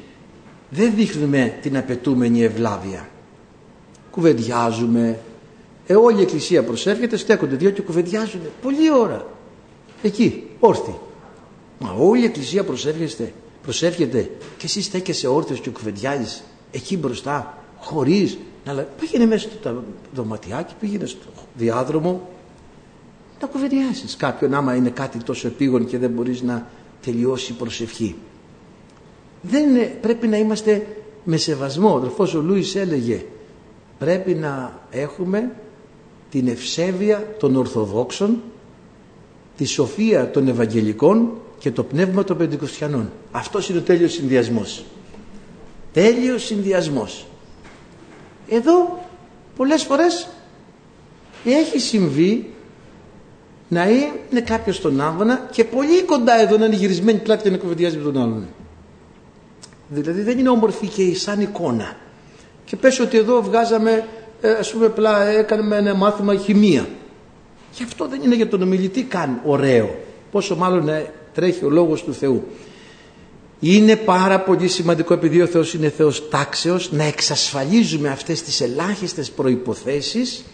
δεν 0.69 0.93
δείχνουμε 0.95 1.57
την 1.61 1.77
απαιτούμενη 1.77 2.43
ευλάβεια. 2.43 3.09
Κουβεντιάζουμε. 4.11 5.19
Ε, 5.88 5.95
όλη 5.95 6.19
η 6.19 6.21
εκκλησία 6.21 6.63
προσεύχεται, 6.63 7.17
στέκονται 7.17 7.55
δύο 7.55 7.69
και 7.69 7.81
κουβεντιάζουν. 7.81 8.41
Πολλή 8.61 8.91
ώρα. 8.91 9.27
Εκεί, 10.01 10.43
όρθιοι. 10.59 10.95
Μα 11.79 11.95
όλη 11.99 12.21
η 12.21 12.25
εκκλησία 12.25 12.63
προσεύχεστε, 12.63 13.33
προσεύχεται 13.63 14.29
και 14.57 14.65
εσύ 14.65 14.81
στέκεσαι 14.81 15.27
όρθιος 15.27 15.59
και 15.59 15.69
κουβεντιάζεις 15.69 16.43
εκεί 16.71 16.97
μπροστά 16.97 17.57
χωρίς 17.79 18.38
να 18.66 18.74
πήγαινε 18.99 19.26
μέσα 19.26 19.49
στο 19.59 19.84
δωματιάκι, 20.13 20.74
πήγαινε 20.80 21.05
στο 21.05 21.28
διάδρομο 21.57 22.30
να 23.41 23.47
κουβεντιάσεις 23.47 24.16
κάποιον 24.16 24.53
άμα 24.53 24.76
είναι 24.76 24.89
κάτι 24.89 25.18
τόσο 25.24 25.47
επίγον 25.47 25.86
και 25.86 25.97
δεν 25.97 26.09
μπορείς 26.09 26.41
να 26.41 26.68
τελειώσει 27.01 27.51
η 27.51 27.55
προσευχή. 27.55 28.16
Δεν 29.41 29.70
είναι, 29.70 29.97
πρέπει 30.01 30.28
να 30.28 30.38
είμαστε 30.38 30.88
με 31.24 31.38
σεβασμό. 31.38 31.93
Ο 31.93 31.95
αδερφός 31.95 32.34
ο 32.34 32.41
Λούις 32.41 32.76
έλεγε 32.76 33.26
πρέπει 33.99 34.34
να 34.34 34.80
έχουμε 34.91 35.51
την 36.30 36.47
ευσέβεια 36.47 37.36
των 37.39 37.55
Ορθοδόξων, 37.55 38.41
τη 39.57 39.66
σοφία 39.66 40.32
των 40.32 40.47
Ευαγγελικών 40.47 41.32
και 41.59 41.72
το 41.72 41.84
πνεύμα 41.84 42.24
των 42.24 42.38
Πεντηκοστιανών. 42.38 43.11
Αυτός 43.32 43.70
είναι 43.70 43.80
ο 43.80 43.82
τέλειος 43.82 44.11
συνδυασμός. 44.13 44.86
Τέλειος 45.93 46.43
συνδυασμός. 46.43 47.26
Εδώ 48.49 49.03
πολλές 49.55 49.83
φορές 49.83 50.27
έχει 51.45 51.79
συμβεί 51.79 52.49
να 53.67 53.89
είναι 53.89 54.41
κάποιος 54.45 54.75
στον 54.75 55.01
άβανα 55.01 55.47
και 55.51 55.63
πολύ 55.63 56.03
κοντά 56.03 56.39
εδώ 56.39 56.57
να 56.57 56.65
είναι 56.65 56.75
γυρισμένη 56.75 57.19
πλάτη 57.19 57.43
και 57.43 57.49
να 57.49 57.57
κουβεντιάζει 57.57 57.97
με 57.97 58.03
τον 58.03 58.21
άλλον. 58.21 58.47
Δηλαδή 59.87 60.21
δεν 60.21 60.39
είναι 60.39 60.49
όμορφη 60.49 60.87
και 60.87 61.15
σαν 61.15 61.41
εικόνα. 61.41 61.95
Και 62.65 62.75
πες 62.75 62.99
ότι 62.99 63.17
εδώ 63.17 63.41
βγάζαμε, 63.41 64.07
ε, 64.41 64.51
ας 64.51 64.71
πούμε, 64.71 64.89
πλά, 64.89 65.27
έκαναμε 65.27 65.75
ένα 65.75 65.93
μάθημα 65.93 66.35
χημεία. 66.35 66.87
Και 67.75 67.83
αυτό 67.83 68.07
δεν 68.07 68.21
είναι 68.21 68.35
για 68.35 68.47
τον 68.47 68.61
ομιλητή 68.61 69.03
καν 69.03 69.41
ωραίο. 69.45 69.95
Πόσο 70.31 70.55
μάλλον 70.55 70.89
ε, 70.89 71.11
τρέχει 71.33 71.65
ο 71.65 71.69
λόγος 71.69 72.03
του 72.03 72.13
Θεού. 72.13 72.43
Είναι 73.60 73.95
πάρα 73.95 74.39
πολύ 74.39 74.68
σημαντικό 74.68 75.14
επειδή 75.14 75.41
ο 75.41 75.45
Θεός 75.45 75.74
είναι 75.74 75.89
Θεός 75.89 76.30
τάξεως 76.30 76.91
να 76.91 77.03
εξασφαλίζουμε 77.03 78.10
αυτές 78.10 78.41
τις 78.41 78.62
ελάχιστες 78.62 79.32
προϋποθέσεις 79.32 80.45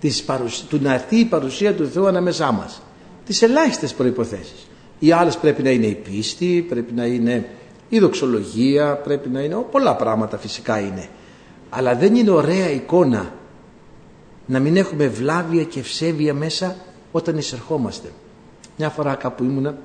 της 0.00 0.24
του 0.68 0.78
να 0.82 0.94
έρθει 0.94 1.16
η 1.16 1.24
παρουσία 1.24 1.74
του 1.74 1.86
Θεού 1.86 2.06
ανάμεσά 2.06 2.52
μας. 2.52 2.82
Τις 3.26 3.42
ελάχιστες 3.42 3.94
προϋποθέσεις. 3.94 4.68
Οι 4.98 5.12
άλλες 5.12 5.36
πρέπει 5.36 5.62
να 5.62 5.70
είναι 5.70 5.86
η 5.86 5.94
πίστη, 5.94 6.66
πρέπει 6.68 6.92
να 6.92 7.04
είναι 7.04 7.48
η 7.88 7.98
δοξολογία, 7.98 8.96
πρέπει 8.96 9.28
να 9.28 9.40
είναι 9.40 9.56
πολλά 9.70 9.96
πράγματα 9.96 10.38
φυσικά 10.38 10.80
είναι. 10.80 11.08
Αλλά 11.70 11.94
δεν 11.94 12.14
είναι 12.14 12.30
ωραία 12.30 12.70
εικόνα 12.70 13.32
να 14.46 14.58
μην 14.58 14.76
έχουμε 14.76 15.06
βλάβεια 15.06 15.64
και 15.64 15.78
ευσέβεια 15.78 16.34
μέσα 16.34 16.76
όταν 17.12 17.38
εισερχόμαστε. 17.38 18.08
Μια 18.76 18.88
φορά 18.88 19.14
κάπου 19.14 19.44
ήμουνα 19.44 19.78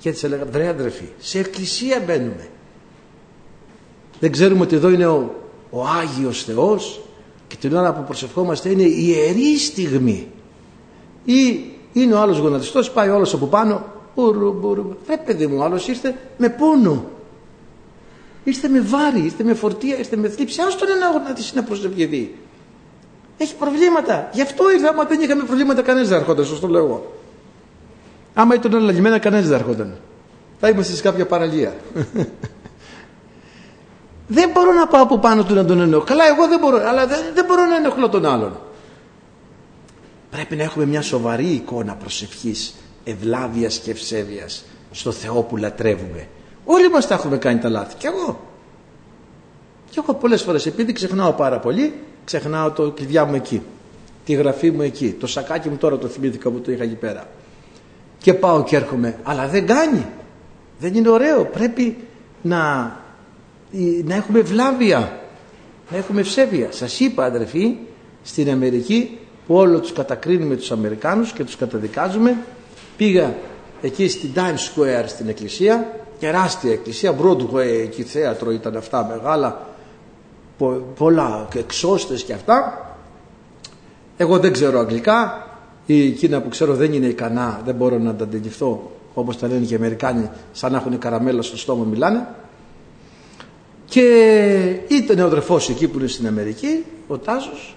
και 0.00 0.08
έτσι 0.08 0.26
έλεγα 0.26 0.44
βρε 0.44 0.68
αδερφοί 0.68 1.04
σε 1.18 1.38
εκκλησία 1.38 2.02
μπαίνουμε. 2.06 2.48
Δεν 4.20 4.32
ξέρουμε 4.32 4.60
ότι 4.60 4.76
εδώ 4.76 4.90
είναι 4.90 5.06
ο, 5.06 5.34
ο 5.70 5.84
Άγιος 5.84 6.44
Θεός 6.44 7.00
και 7.46 7.56
την 7.56 7.76
ώρα 7.76 7.94
που 7.94 8.04
προσευχόμαστε 8.04 8.68
είναι 8.68 8.82
η 8.82 9.04
ιερή 9.06 9.58
στιγμή. 9.58 10.28
Ή 11.24 11.64
είναι 11.92 12.14
ο 12.14 12.20
άλλος 12.20 12.38
γονατιστός 12.38 12.90
πάει 12.90 13.08
ο 13.08 13.14
άλλος 13.14 13.34
από 13.34 13.46
πάνω. 13.46 13.84
Μπουρου, 14.14 14.52
μπουρου. 14.52 14.96
ρε 15.08 15.16
παιδί 15.16 15.46
μου 15.46 15.56
ο 15.58 15.62
άλλος 15.62 15.88
ήρθε 15.88 16.14
με 16.38 16.48
πόνο. 16.48 17.04
Ήρθε 18.44 18.68
με 18.68 18.80
βάρη, 18.80 19.20
ήρθε 19.20 19.44
με 19.44 19.54
φορτία 19.54 19.98
ήρθε 19.98 20.16
με 20.16 20.28
θλίψη. 20.28 20.60
Άστον 20.60 20.88
ένα 20.90 21.10
γονατιστή 21.10 21.56
να 21.56 21.62
προσευχηθεί. 21.62 22.34
Έχει 23.38 23.54
προβλήματα. 23.54 24.30
Γι' 24.32 24.42
αυτό 24.42 24.70
ήρθα 24.70 24.88
άμα 24.88 25.04
δεν 25.04 25.20
είχαμε 25.20 25.42
προβλήματα 25.42 25.82
κανένας 25.82 26.08
δεν 26.08 26.18
έρχονταν 26.18 26.44
σωστό 26.44 26.68
λέω 26.68 27.18
Άμα 28.34 28.54
ήταν 28.54 28.74
όλα 28.74 28.92
λιμένα 28.92 29.18
κανένας 29.18 29.46
δεν 29.48 29.58
έρχονταν. 29.58 29.98
Θα 30.60 30.68
είμαστε 30.68 30.94
σε 30.94 31.02
κάποια 31.02 31.26
παραλία. 31.26 31.74
δεν 34.36 34.50
μπορώ 34.52 34.72
να 34.72 34.86
πάω 34.86 35.02
από 35.02 35.18
πάνω 35.18 35.44
του 35.44 35.54
να 35.54 35.64
τον 35.64 35.80
ενοχλώ. 35.80 36.00
Καλά 36.04 36.24
εγώ 36.26 36.48
δεν 36.48 36.58
μπορώ, 36.58 36.88
αλλά 36.88 37.06
δεν, 37.06 37.18
δεν 37.34 37.44
μπορώ 37.44 37.64
να 37.64 37.76
ενοχλώ 37.76 38.08
τον 38.08 38.26
άλλον. 38.26 38.60
Πρέπει 40.30 40.56
να 40.56 40.62
έχουμε 40.62 40.86
μια 40.86 41.02
σοβαρή 41.02 41.46
εικόνα 41.46 41.94
προσευχής, 41.94 42.74
ευλάβειας 43.04 43.78
και 43.78 43.90
ευσέβειας 43.90 44.64
στο 44.90 45.12
Θεό 45.12 45.42
που 45.42 45.56
λατρεύουμε. 45.56 46.28
Όλοι 46.64 46.90
μας 46.90 47.06
τα 47.06 47.14
έχουμε 47.14 47.36
κάνει 47.36 47.58
τα 47.58 47.68
λάθη. 47.68 47.94
Κι 47.96 48.06
εγώ. 48.06 48.40
Κι 49.90 49.98
εγώ 49.98 50.14
πολλές 50.14 50.42
φορές 50.42 50.66
επειδή 50.66 50.92
ξεχνάω 50.92 51.32
πάρα 51.32 51.58
πολύ, 51.58 51.94
ξεχνάω 52.24 52.70
το 52.70 52.90
κλειδιά 52.90 53.24
μου 53.24 53.34
εκεί. 53.34 53.62
Τη 54.24 54.32
γραφή 54.32 54.70
μου 54.70 54.82
εκεί. 54.82 55.16
Το 55.20 55.26
σακάκι 55.26 55.68
μου 55.68 55.76
τώρα 55.76 55.98
το 55.98 56.06
θυμήθηκα 56.06 56.50
που 56.50 56.60
το 56.60 56.72
είχα 56.72 56.82
εκεί 56.82 56.94
πέρα 56.94 57.28
και 58.20 58.34
πάω 58.34 58.62
και 58.62 58.76
έρχομαι. 58.76 59.16
Αλλά 59.22 59.48
δεν 59.48 59.66
κάνει. 59.66 60.06
Δεν 60.78 60.94
είναι 60.94 61.08
ωραίο. 61.08 61.44
Πρέπει 61.44 61.96
να, 62.42 62.60
να 64.04 64.14
έχουμε 64.14 64.40
βλάβεια. 64.40 65.20
Να 65.90 65.96
έχουμε 65.96 66.20
ευσέβεια. 66.20 66.66
Σας 66.70 67.00
είπα 67.00 67.24
αδερφοί 67.24 67.76
στην 68.22 68.50
Αμερική 68.50 69.18
που 69.46 69.54
όλο 69.54 69.80
τους 69.80 69.92
κατακρίνουμε 69.92 70.56
τους 70.56 70.70
Αμερικάνους 70.72 71.32
και 71.32 71.44
τους 71.44 71.56
καταδικάζουμε 71.56 72.36
πήγα 72.96 73.34
εκεί 73.82 74.08
στην 74.08 74.30
Times 74.34 74.78
Square 74.78 75.04
στην 75.06 75.28
εκκλησία 75.28 76.00
τεράστια 76.20 76.72
εκκλησία 76.72 77.14
Broadway 77.22 77.80
εκεί 77.82 78.02
θέατρο 78.02 78.50
ήταν 78.50 78.76
αυτά 78.76 79.06
μεγάλα 79.06 79.66
πολλά 80.96 81.46
και 81.50 81.58
εξώστες 81.58 82.22
και 82.22 82.32
αυτά. 82.32 82.84
Εγώ 84.16 84.38
δεν 84.38 84.52
ξέρω 84.52 84.78
αγγλικά 84.78 85.46
ή 85.92 86.06
εκείνα 86.06 86.40
που 86.40 86.48
ξέρω 86.48 86.74
δεν 86.74 86.92
είναι 86.92 87.06
ικανά, 87.06 87.62
δεν 87.64 87.74
μπορώ 87.74 87.98
να 87.98 88.14
τα 88.14 88.24
αντιληφθώ 88.24 88.90
όπως 89.14 89.38
τα 89.38 89.48
λένε 89.48 89.64
και 89.64 89.72
οι 89.72 89.76
Αμερικάνοι 89.76 90.30
σαν 90.52 90.72
να 90.72 90.78
έχουν 90.78 90.98
καραμέλα 90.98 91.42
στο 91.42 91.56
στόμα 91.56 91.84
μιλάνε. 91.84 92.26
Και 93.84 94.02
ήταν 94.88 95.18
ο 95.18 95.24
αδερφός 95.24 95.68
εκεί 95.68 95.88
που 95.88 95.98
είναι 95.98 96.08
στην 96.08 96.26
Αμερική 96.26 96.84
ο 97.08 97.18
Τάσος 97.18 97.76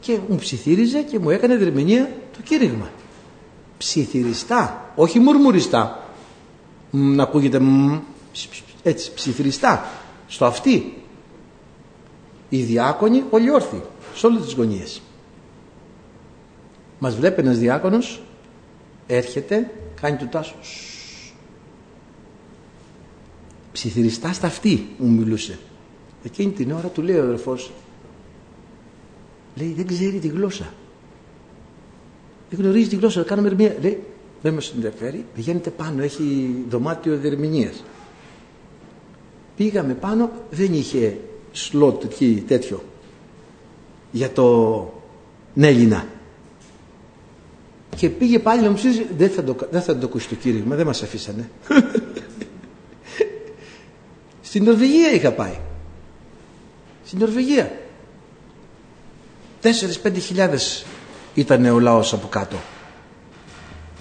και 0.00 0.18
μου 0.28 0.36
ψιθύριζε 0.36 1.02
και 1.02 1.18
μου 1.18 1.30
έκανε 1.30 1.56
δερμηνία 1.56 2.10
το 2.32 2.38
κήρυγμα. 2.44 2.90
Ψιθυριστά 3.78 4.92
όχι 4.96 5.18
μουρμουριστά. 5.18 6.08
Να 6.90 7.22
ακούγεται 7.22 7.60
έτσι 8.82 9.12
ψιθυριστά. 9.14 9.84
Στο 10.28 10.44
αυτή. 10.44 10.92
Οι 12.48 12.62
διάκονοι 12.62 13.22
όλοι 13.30 13.50
όρθιοι 13.50 13.82
σε 14.14 14.26
όλες 14.26 14.42
τις 14.42 14.52
γωνίες 14.52 15.00
μας 16.98 17.16
βλέπει 17.16 17.40
ένας 17.40 17.58
διάκονος, 17.58 18.22
έρχεται, 19.06 19.70
κάνει 20.00 20.16
του 20.16 20.28
τάσου. 20.28 20.54
Ψιθυριστάς 23.72 24.36
στα 24.36 24.46
αυτή 24.46 24.86
μου 24.98 25.10
μιλούσε. 25.10 25.58
Εκείνη 26.24 26.52
την 26.52 26.72
ώρα 26.72 26.88
του 26.88 27.02
λέει 27.02 27.16
ο 27.16 27.22
αδερφός, 27.22 27.70
λέει 29.54 29.72
δεν 29.76 29.86
ξέρει 29.86 30.18
τη 30.18 30.28
γλώσσα. 30.28 30.74
Δεν 32.50 32.60
γνωρίζει 32.60 32.88
τη 32.88 32.96
γλώσσα, 32.96 33.22
κάνουμε 33.22 33.48
ερμηνεία. 33.48 33.76
Λέει, 33.80 34.02
δεν 34.42 34.54
μας 34.54 34.72
ενδιαφέρει, 34.74 35.24
πηγαίνετε 35.34 35.70
πάνω, 35.70 36.02
έχει 36.02 36.54
δωμάτιο 36.68 37.16
διερμηνίας. 37.16 37.84
Πήγαμε 39.56 39.94
πάνω, 39.94 40.30
δεν 40.50 40.74
είχε 40.74 41.18
σλότ 41.52 42.04
τέτοιο 42.46 42.82
για 44.10 44.30
το 44.30 44.92
Έλληνα. 45.56 46.06
Και 47.98 48.08
πήγε 48.08 48.38
πάλι 48.38 48.62
να 48.62 48.70
μου 48.70 48.78
πει 48.82 49.06
δεν 49.16 49.30
θα 49.30 49.44
το, 49.44 49.56
δεν 49.70 49.82
θα 49.82 49.98
το 49.98 50.06
ακούσει 50.06 50.28
το 50.28 50.34
κήρυγμα, 50.34 50.76
δεν 50.76 50.86
μας 50.86 51.02
αφήσανε. 51.02 51.50
Στην 54.48 54.64
Νορβηγία 54.64 55.12
είχα 55.12 55.32
πάει. 55.32 55.58
Στην 57.04 57.18
Νορβηγία. 57.18 57.72
4-5 59.62 60.12
χιλιάδες 60.18 60.84
ήταν 61.34 61.64
ο 61.64 61.78
λαός 61.78 62.12
από 62.12 62.26
κάτω. 62.28 62.56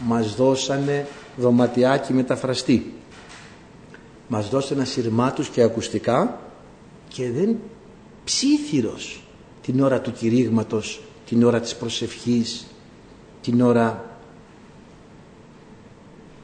Μας 0.05 0.35
δώσανε 0.35 1.07
δωματιάκι 1.37 2.13
μεταφραστή. 2.13 2.93
Μας 4.27 4.49
δώσανε 4.49 4.85
σειρμάτους 4.85 5.49
και 5.49 5.61
ακουστικά 5.61 6.39
και 7.07 7.31
δεν 7.31 7.57
ψήθυρος 8.23 9.21
την 9.61 9.81
ώρα 9.81 10.01
του 10.01 10.11
κηρύγματος, 10.11 11.01
την 11.25 11.43
ώρα 11.43 11.59
της 11.59 11.75
προσευχής, 11.75 12.67
την 13.41 13.61
ώρα 13.61 14.05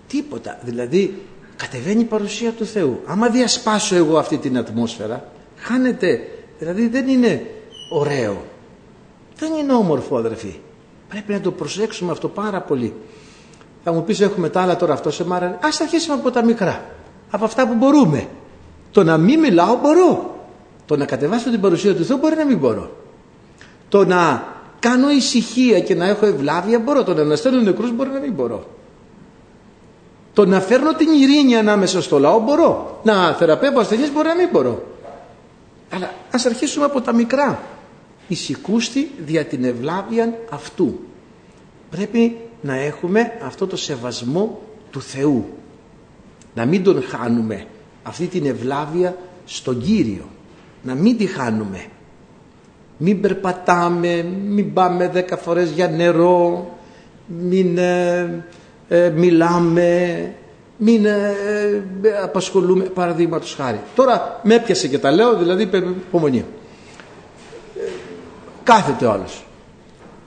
τίποτα. 0.08 0.60
Δηλαδή 0.64 1.22
κατεβαίνει 1.56 2.02
η 2.02 2.06
παρουσία 2.06 2.52
του 2.52 2.66
Θεού. 2.66 3.02
Άμα 3.06 3.30
διασπάσω 3.30 3.96
εγώ 3.96 4.18
αυτή 4.18 4.38
την 4.38 4.58
ατμόσφαιρα, 4.58 5.30
χάνεται. 5.58 6.22
Δηλαδή 6.60 6.88
δεν 6.88 7.08
είναι 7.08 7.46
ωραίο. 7.90 8.44
Δεν 9.38 9.54
είναι 9.54 9.74
όμορφο 9.74 10.18
αδερφοί. 10.18 10.60
Πρέπει 11.10 11.32
να 11.34 11.42
το 11.42 11.52
προσέξουμε 11.52 12.12
αυτό 12.12 12.28
πάρα 12.28 12.62
πολύ. 12.62 12.94
Θα 13.84 13.94
μου 13.94 14.04
πεις 14.04 14.20
έχουμε 14.20 14.50
τα 14.50 14.62
άλλα 14.62 14.76
τώρα 14.76 14.94
αυτό 14.94 15.12
σε 15.12 15.26
μάρα. 15.26 15.60
Ας 15.62 15.80
αρχίσουμε 15.82 16.16
από 16.16 16.32
τα 16.32 16.44
μικρά. 16.44 16.86
Από 17.30 17.46
αυτά 17.46 17.68
που 17.68 17.74
μπορούμε. 17.74 18.28
Το 18.92 19.04
να 19.04 19.18
μην 19.18 19.40
μιλάω 19.40 19.80
μπορώ. 19.82 20.36
Το 20.86 20.98
να 20.98 21.06
κατεβάσω 21.06 21.50
την 21.50 21.62
παρουσία 21.62 21.96
του 21.96 22.06
Θεού 22.06 22.18
μπορεί 22.18 22.36
να 22.36 22.46
μην 22.46 22.58
μπορώ. 22.58 22.92
Το 23.90 24.06
να 24.06 24.44
κάνω 24.84 25.10
ησυχία 25.10 25.80
και 25.80 25.96
να 25.96 26.08
έχω 26.08 26.26
ευλάβεια 26.26 26.80
μπορώ. 26.80 27.04
Το 27.04 27.14
να 27.14 27.22
αναστέλνω 27.22 27.62
νεκρούς 27.62 27.92
μπορεί 27.92 28.10
να 28.10 28.20
μην 28.20 28.34
μπορώ. 28.34 28.68
Το 30.34 30.46
να 30.46 30.60
φέρνω 30.62 30.94
την 30.94 31.08
ειρήνη 31.12 31.56
ανάμεσα 31.56 32.02
στο 32.02 32.20
λαό 32.20 32.40
μπορώ. 32.40 33.00
Να 33.04 33.34
θεραπεύω 33.34 33.80
ασθενείς 33.80 34.12
μπορεί 34.12 34.28
να 34.28 34.36
μην 34.36 34.50
μπορώ. 34.52 34.84
Αλλά 35.90 36.14
ας 36.32 36.46
αρχίσουμε 36.46 36.86
από 36.86 37.02
τα 37.02 37.14
μικρά. 37.14 37.64
Ισικούστη 38.28 39.12
δια 39.26 39.46
την 39.46 39.64
ευλάβεια 39.64 40.38
αυτού. 40.50 41.00
Πρέπει 41.90 42.38
να 42.62 42.76
έχουμε 42.76 43.32
αυτό 43.44 43.68
το 43.68 43.76
σεβασμό 43.78 44.62
του 44.92 45.02
Θεού. 45.02 45.46
Να 46.56 46.66
μην 46.66 46.84
τον 46.84 47.04
χάνουμε 47.04 47.66
αυτή 48.04 48.26
την 48.26 48.46
ευλάβεια 48.46 49.18
στον 49.46 49.82
Κύριο. 49.82 50.26
Να 50.84 50.94
μην 50.94 51.18
τη 51.18 51.26
χάνουμε 51.26 51.86
μην 52.98 53.22
περπατάμε, 53.22 54.26
μην 54.48 54.74
πάμε 54.74 55.08
δέκα 55.08 55.38
φορές 55.38 55.70
για 55.70 55.88
νερό, 55.88 56.70
μην 57.26 57.78
ε, 57.78 58.44
ε, 58.88 59.10
μιλάμε, 59.10 60.32
μην 60.78 61.06
ε, 61.06 61.36
απασχολούμε, 62.24 62.84
παραδείγματος 62.84 63.56
χάρη. 63.56 63.80
Τώρα 63.96 64.40
με 64.44 64.56
έπιασε 64.56 64.88
και 64.88 65.00
τα 65.00 65.12
λέω, 65.12 65.38
δηλαδή 65.38 65.70
υπομονή. 66.08 66.46
Κάθεται 68.64 69.06
ο 69.06 69.12
άλλος. 69.12 69.46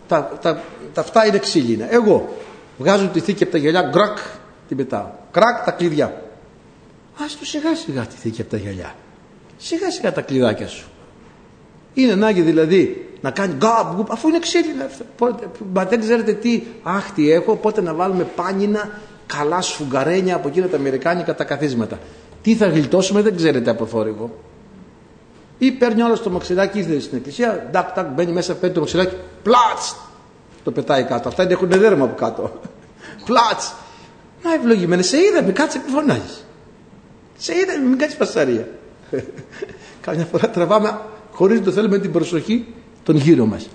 Τα, 0.09 0.39
τα, 0.43 0.61
τα 0.95 1.01
αυτά 1.01 1.27
είναι 1.27 1.39
ξύλινα. 1.39 1.93
Εγώ 1.93 2.37
βγάζω 2.79 3.07
τη 3.07 3.21
θήκη 3.21 3.43
από 3.43 3.53
τα 3.53 3.59
γυαλιά, 3.59 3.83
κρακ, 3.83 4.19
την 4.69 4.77
πετάω. 4.77 5.07
Κρακ 5.31 5.65
τα 5.65 5.71
κλειδιά. 5.71 6.23
Ας 7.25 7.37
του 7.37 7.47
σιγά 7.47 7.75
σιγά 7.75 8.03
τη 8.03 8.17
θήκη 8.17 8.41
από 8.41 8.51
τα 8.51 8.57
γυαλιά. 8.57 8.95
Σιγά 9.57 9.91
σιγά 9.91 10.13
τα 10.13 10.21
κλειδάκια 10.21 10.69
σου. 10.69 10.87
Είναι 11.97 12.13
ανάγκη 12.13 12.41
δηλαδή 12.41 13.09
να 13.21 13.31
κάνει 13.31 13.55
γκαπ, 13.55 14.11
αφού 14.11 14.29
είναι 14.29 14.39
ξύλινα. 14.39 14.89
Μα 15.73 15.85
δεν 15.85 16.01
ξέρετε 16.01 16.33
τι 16.33 16.63
άχτι 16.83 17.31
έχω, 17.31 17.57
πότε 17.57 17.81
να 17.81 17.95
βάλουμε 17.95 18.25
πάνινα 18.25 18.91
καλά 19.27 19.61
σφουγγαρένια 19.61 20.35
από 20.35 20.49
εκείνα 20.49 20.67
τα 20.67 20.77
αμερικάνικα 20.77 21.35
τα 21.35 21.45
καθίσματα. 21.45 21.99
Τι 22.43 22.55
θα 22.55 22.67
γλιτώσουμε 22.67 23.23
δεν 23.23 23.37
ξέρετε 23.37 23.71
από 23.71 23.87
θόρυβο. 23.87 24.31
Ή 25.59 25.73
παίρνει 25.73 26.03
όλο 26.03 26.19
το 26.19 26.31
μαξιλάκι, 26.31 26.79
ήρθε 26.79 27.01
στην 27.01 27.17
εκκλησία, 27.17 27.69
ντακ, 27.71 27.95
ντακ, 27.95 28.07
μπαίνει 28.07 28.33
μέσα, 28.33 28.55
παίρνει 28.55 28.75
το 28.75 28.81
μαξιλάκι, 28.81 29.17
πλάτς! 29.43 29.97
Το 30.65 30.73
πετάει 30.73 31.05
κάτω. 31.05 31.29
Αυτά 31.29 31.47
έχουν 31.51 31.69
δέρμα 31.69 32.05
από 32.05 32.15
κάτω. 32.15 32.61
Πλάτς! 33.27 33.75
Να 34.43 34.55
ευλογημένε, 34.55 35.03
σε 35.03 35.17
είδαμε, 35.17 35.53
κάτσε 35.53 35.79
που 35.79 35.91
φωνάζεις. 35.91 36.47
Σε 37.39 37.55
είδαμε, 37.55 37.89
μην 37.89 37.99
κάνει 37.99 38.13
πασαρία. 38.13 38.69
Καμιά 40.07 40.25
φορά 40.25 40.51
τραβάμε 40.51 40.99
χωρίς 41.37 41.59
να 41.59 41.65
το 41.65 41.73
θέλουμε 41.73 41.99
την 41.99 42.13
προσοχή 42.13 42.67
των 43.03 43.17
γύρω 43.17 43.47
μας. 43.47 43.69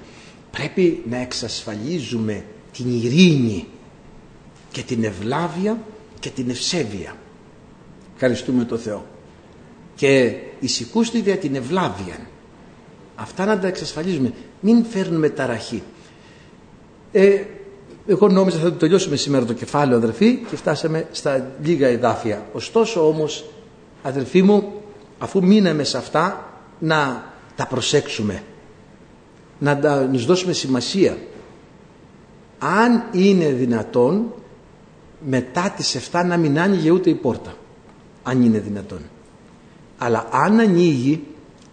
Πρέπει 0.51 1.03
να 1.09 1.17
εξασφαλίζουμε 1.17 2.43
την 2.73 2.85
ειρήνη 3.03 3.65
και 4.71 4.81
την 4.81 5.03
ευλάβεια 5.03 5.77
και 6.19 6.29
την 6.29 6.49
ευσέβεια. 6.49 7.15
Ευχαριστούμε 8.13 8.63
τον 8.63 8.79
Θεό. 8.79 9.05
Και 9.95 10.33
ησυχούστε 10.59 11.17
για 11.17 11.37
την 11.37 11.55
ευλάβεια. 11.55 12.27
Αυτά 13.15 13.45
να 13.45 13.59
τα 13.59 13.67
εξασφαλίζουμε. 13.67 14.33
Μην 14.59 14.85
φέρνουμε 14.85 15.29
ταραχή. 15.29 15.83
Ε, 17.11 17.43
εγώ 18.07 18.27
νόμιζα 18.27 18.57
θα 18.57 18.69
το 18.71 18.75
τελειώσουμε 18.77 19.15
σήμερα 19.15 19.45
το 19.45 19.53
κεφάλαιο 19.53 19.97
αδερφοί 19.97 20.35
και 20.49 20.55
φτάσαμε 20.55 21.07
στα 21.11 21.51
λίγα 21.63 21.87
εδάφια. 21.87 22.45
Ωστόσο 22.53 23.07
όμως 23.07 23.45
αδερφοί 24.03 24.41
μου 24.41 24.71
αφού 25.19 25.43
μείναμε 25.43 25.83
σε 25.83 25.97
αυτά 25.97 26.45
να 26.79 27.30
τα 27.61 27.67
προσέξουμε. 27.67 28.43
Να 29.59 29.79
τα 29.79 30.09
δώσουμε 30.11 30.53
σημασία. 30.53 31.17
Αν 32.59 33.03
είναι 33.11 33.45
δυνατόν 33.45 34.33
μετά 35.25 35.73
τις 35.77 36.09
7 36.11 36.23
να 36.25 36.37
μην 36.37 36.59
άνοιγε 36.59 36.91
ούτε 36.91 37.09
η 37.09 37.13
πόρτα 37.13 37.53
αν 38.23 38.41
είναι 38.41 38.59
δυνατόν. 38.59 38.99
Αλλά 39.97 40.27
αν 40.31 40.59
ανοίγει 40.59 41.23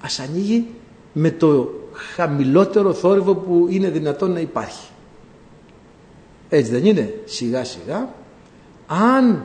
ας 0.01 0.19
ανοίγει 0.19 0.67
με 1.13 1.31
το 1.31 1.71
χαμηλότερο 2.15 2.93
θόρυβο 2.93 3.35
που 3.35 3.67
είναι 3.71 3.89
δυνατόν 3.89 4.33
να 4.33 4.41
υπάρχει. 4.41 4.89
Έτσι 6.49 6.71
δεν 6.71 6.85
είναι; 6.85 7.15
Σιγά 7.25 7.65
σιγά. 7.65 8.09
Αν 8.87 9.45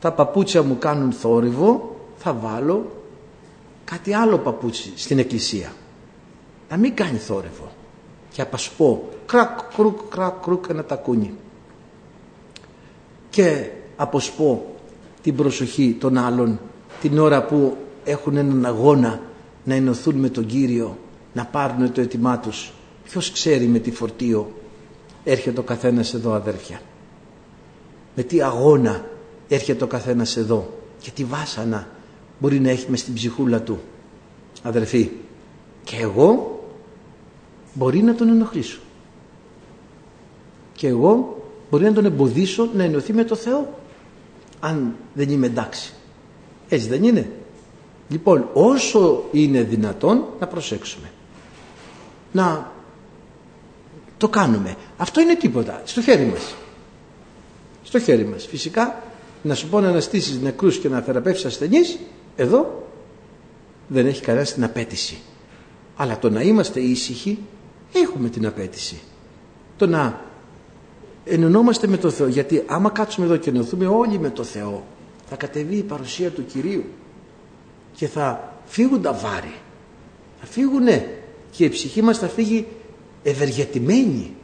τα 0.00 0.12
παπούτσια 0.12 0.62
μου 0.62 0.78
κάνουν 0.78 1.12
θόρυβο 1.12 1.96
θα 2.16 2.32
βάλω 2.32 2.99
κάτι 3.90 4.12
άλλο 4.14 4.38
παπούτσι 4.38 4.92
στην 4.96 5.18
εκκλησία. 5.18 5.72
Να 6.68 6.76
μην 6.76 6.94
κάνει 6.94 7.18
θόρυβο. 7.18 7.72
Και 8.32 8.42
απασπώ 8.42 9.08
κρακ 9.26 9.58
κρουκ 9.74 10.00
κρακ 10.08 10.42
κρουκ 10.42 10.64
ένα 10.68 10.84
τακούνι. 10.84 11.34
Και 13.30 13.70
αποσπώ 13.96 14.74
την 15.22 15.36
προσοχή 15.36 15.96
των 16.00 16.16
άλλων 16.18 16.60
την 17.00 17.18
ώρα 17.18 17.44
που 17.44 17.76
έχουν 18.04 18.36
έναν 18.36 18.66
αγώνα 18.66 19.20
να 19.64 19.74
ενωθούν 19.74 20.14
με 20.16 20.28
τον 20.28 20.46
Κύριο 20.46 20.98
να 21.32 21.44
πάρουν 21.44 21.92
το 21.92 22.00
έτοιμά 22.00 22.38
τους. 22.38 22.72
Ποιος 23.04 23.32
ξέρει 23.32 23.66
με 23.66 23.78
τι 23.78 23.90
φορτίο 23.90 24.52
έρχεται 25.24 25.60
ο 25.60 25.62
καθένας 25.62 26.14
εδώ 26.14 26.32
αδέρφια. 26.32 26.80
Με 28.16 28.22
τι 28.22 28.42
αγώνα 28.42 29.04
έρχεται 29.48 29.84
ο 29.84 29.86
καθένας 29.86 30.36
εδώ 30.36 30.78
και 31.00 31.10
τι 31.10 31.24
βάσανα 31.24 31.88
μπορεί 32.40 32.60
να 32.60 32.70
έχει 32.70 32.90
μες 32.90 33.00
στην 33.00 33.14
ψυχούλα 33.14 33.62
του 33.62 33.80
αδερφοί 34.62 35.10
και 35.84 35.96
εγώ 35.96 36.60
μπορεί 37.74 38.02
να 38.02 38.14
τον 38.14 38.28
ενοχλήσω. 38.28 38.78
Και 40.72 40.86
εγώ 40.86 41.42
μπορεί 41.70 41.84
να 41.84 41.92
τον 41.92 42.04
εμποδίσω 42.04 42.68
να 42.74 42.82
ενωθεί 42.82 43.12
με 43.12 43.24
το 43.24 43.34
Θεό 43.34 43.78
αν 44.60 44.94
δεν 45.14 45.30
είμαι 45.30 45.46
εντάξει. 45.46 45.92
Έτσι 46.68 46.88
δεν 46.88 47.04
είναι. 47.04 47.30
Λοιπόν 48.08 48.48
όσο 48.52 49.24
είναι 49.32 49.62
δυνατόν 49.62 50.24
να 50.40 50.46
προσέξουμε. 50.46 51.10
Να 52.32 52.72
το 54.16 54.28
κάνουμε. 54.28 54.76
Αυτό 54.96 55.20
είναι 55.20 55.34
τίποτα. 55.36 55.82
Στο 55.84 56.02
χέρι 56.02 56.24
μας. 56.24 56.54
Στο 57.84 57.98
χέρι 57.98 58.24
μας. 58.24 58.46
Φυσικά 58.46 59.02
να 59.42 59.54
σου 59.54 59.68
πω 59.68 59.80
να 59.80 59.88
αναστήσεις 59.88 60.40
νεκρούς 60.40 60.78
και 60.78 60.88
να 60.88 61.00
θεραπεύσεις 61.00 61.44
ασθενείς 61.44 61.98
εδώ 62.36 62.88
δεν 63.88 64.06
έχει 64.06 64.22
κανένα 64.22 64.44
την 64.44 64.64
απέτηση. 64.64 65.18
Αλλά 65.96 66.18
το 66.18 66.30
να 66.30 66.42
είμαστε 66.42 66.80
ήσυχοι 66.80 67.38
έχουμε 67.92 68.28
την 68.28 68.46
απέτηση. 68.46 69.00
Το 69.76 69.86
να 69.86 70.20
ενωνόμαστε 71.24 71.86
με 71.86 71.96
το 71.96 72.10
Θεό. 72.10 72.26
Γιατί 72.26 72.62
άμα 72.66 72.90
κάτσουμε 72.90 73.26
εδώ 73.26 73.36
και 73.36 73.50
ενωθούμε 73.50 73.86
όλοι 73.86 74.18
με 74.18 74.30
το 74.30 74.44
Θεό 74.44 74.84
θα 75.28 75.36
κατεβεί 75.36 75.76
η 75.76 75.82
παρουσία 75.82 76.30
του 76.30 76.46
Κυρίου 76.46 76.84
και 77.94 78.06
θα 78.06 78.54
φύγουν 78.66 79.02
τα 79.02 79.12
βάρη. 79.12 79.54
Θα 80.40 80.46
φύγουνε 80.46 81.08
και 81.50 81.64
η 81.64 81.68
ψυχή 81.68 82.02
μας 82.02 82.18
θα 82.18 82.28
φύγει 82.28 82.66
ευεργετημένη, 83.22 84.34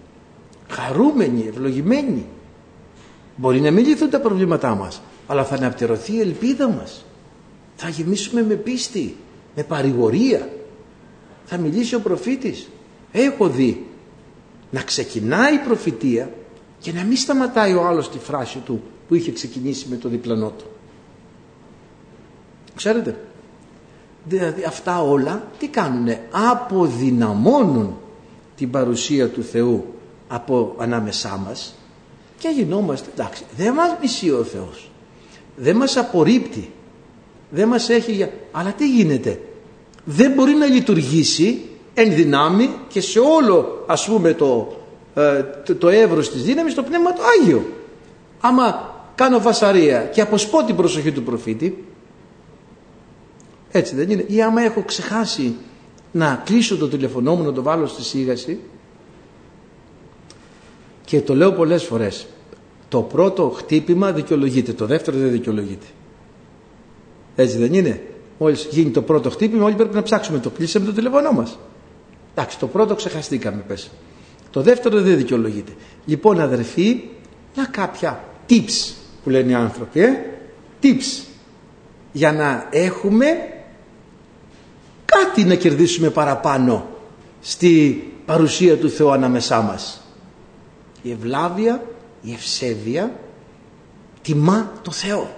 χαρούμενη, 0.68 1.46
ευλογημένη. 1.48 2.26
Μπορεί 3.36 3.60
να 3.60 3.70
μην 3.70 3.86
λυθούν 3.86 4.10
τα 4.10 4.20
προβλήματά 4.20 4.74
μας, 4.74 5.02
αλλά 5.26 5.44
θα 5.44 5.54
αναπτερωθεί 5.54 6.12
η 6.12 6.20
ελπίδα 6.20 6.68
μας. 6.68 7.04
Θα 7.76 7.88
γεμίσουμε 7.88 8.42
με 8.42 8.54
πίστη, 8.54 9.16
με 9.56 9.62
παρηγορία. 9.62 10.50
Θα 11.44 11.56
μιλήσει 11.56 11.94
ο 11.94 12.00
προφήτης. 12.00 12.68
Έχω 13.12 13.48
δει 13.48 13.86
να 14.70 14.82
ξεκινάει 14.82 15.54
η 15.54 15.58
προφητεία 15.58 16.30
και 16.78 16.92
να 16.92 17.04
μην 17.04 17.16
σταματάει 17.16 17.74
ο 17.74 17.86
άλλος 17.86 18.10
τη 18.10 18.18
φράση 18.18 18.58
του 18.58 18.82
που 19.08 19.14
είχε 19.14 19.32
ξεκινήσει 19.32 19.86
με 19.88 19.96
το 19.96 20.08
διπλανό 20.08 20.48
του. 20.50 20.64
Ξέρετε, 22.74 23.18
δηλαδή 24.24 24.64
αυτά 24.64 25.02
όλα 25.02 25.48
τι 25.58 25.68
κάνουνε, 25.68 26.28
αποδυναμώνουν 26.30 27.96
την 28.56 28.70
παρουσία 28.70 29.28
του 29.28 29.42
Θεού 29.42 29.84
από 30.28 30.74
ανάμεσά 30.78 31.36
μας 31.46 31.74
και 32.38 32.48
γινόμαστε, 32.48 33.10
εντάξει, 33.12 33.44
δεν 33.56 33.72
μας 33.72 33.96
μισεί 34.00 34.30
ο 34.30 34.44
Θεός, 34.44 34.90
δεν 35.56 35.76
μας 35.76 35.96
απορρίπτει, 35.96 36.70
δεν 37.50 37.68
μας 37.68 37.88
έχει, 37.88 38.12
για... 38.12 38.30
αλλά 38.52 38.72
τι 38.72 38.88
γίνεται, 38.88 39.40
δεν 40.04 40.32
μπορεί 40.32 40.52
να 40.54 40.66
λειτουργήσει 40.66 41.62
εν 41.94 42.14
δυνάμει 42.14 42.70
και 42.88 43.00
σε 43.00 43.18
όλο 43.18 43.84
ας 43.86 44.06
πούμε 44.06 44.32
το, 44.34 44.76
ε, 45.14 45.42
το, 45.64 45.74
το 45.74 45.88
εύρος 45.88 46.30
της 46.30 46.42
δύναμης 46.42 46.74
το 46.74 46.82
Πνεύμα 46.82 47.12
το 47.12 47.22
Άγιο. 47.40 47.66
Άμα 48.40 48.94
κάνω 49.14 49.40
βασαρία 49.40 50.02
και 50.02 50.20
αποσπώ 50.20 50.64
την 50.64 50.76
προσοχή 50.76 51.12
του 51.12 51.22
προφήτη, 51.22 51.84
έτσι 53.70 53.94
δεν 53.94 54.10
είναι, 54.10 54.24
ή 54.28 54.42
άμα 54.42 54.62
έχω 54.62 54.82
ξεχάσει 54.82 55.54
να 56.12 56.42
κλείσω 56.44 56.76
το 56.76 56.88
τηλεφωνό 56.88 57.34
μου, 57.34 57.42
να 57.42 57.52
το 57.52 57.62
βάλω 57.62 57.86
στη 57.86 58.02
σίγαση 58.02 58.58
και 61.04 61.20
το 61.20 61.34
λέω 61.34 61.52
πολλές 61.52 61.84
φορές, 61.84 62.26
το 62.88 63.00
πρώτο 63.00 63.48
χτύπημα 63.56 64.12
δικαιολογείται, 64.12 64.72
το 64.72 64.86
δεύτερο 64.86 65.18
δεν 65.18 65.30
δικαιολογείται. 65.30 65.86
Έτσι 67.36 67.56
δεν 67.56 67.74
είναι. 67.74 68.02
Μόλις 68.38 68.68
γίνει 68.70 68.90
το 68.90 69.02
πρώτο 69.02 69.30
χτύπημα 69.30 69.64
όλοι 69.64 69.74
πρέπει 69.74 69.94
να 69.94 70.02
ψάξουμε 70.02 70.38
το 70.38 70.50
κλείσαμε 70.50 70.86
το 70.86 70.92
τηλεφωνό 70.92 71.32
μας. 71.32 71.58
Εντάξει, 72.34 72.58
το 72.58 72.66
πρώτο 72.66 72.94
ξεχαστήκαμε 72.94 73.64
πες. 73.66 73.90
Το 74.50 74.62
δεύτερο 74.62 75.00
δεν 75.00 75.16
δικαιολογείται. 75.16 75.72
Λοιπόν 76.04 76.40
αδερφοί, 76.40 77.02
να 77.54 77.64
κάποια 77.64 78.24
tips 78.48 78.94
που 79.22 79.30
λένε 79.30 79.50
οι 79.50 79.54
άνθρωποι, 79.54 80.00
ε; 80.00 80.12
tips 80.82 81.24
για 82.12 82.32
να 82.32 82.68
έχουμε 82.70 83.26
κάτι 85.04 85.44
να 85.44 85.54
κερδίσουμε 85.54 86.10
παραπάνω 86.10 86.86
στη 87.40 88.02
παρουσία 88.26 88.76
του 88.76 88.90
Θεού 88.90 89.10
ανάμεσά 89.10 89.60
μας. 89.60 90.00
Η 91.02 91.10
ευλάβεια, 91.10 91.86
η 92.22 92.32
ευσέβεια 92.32 93.14
τιμά 94.22 94.72
το 94.82 94.90
Θεό. 94.90 95.35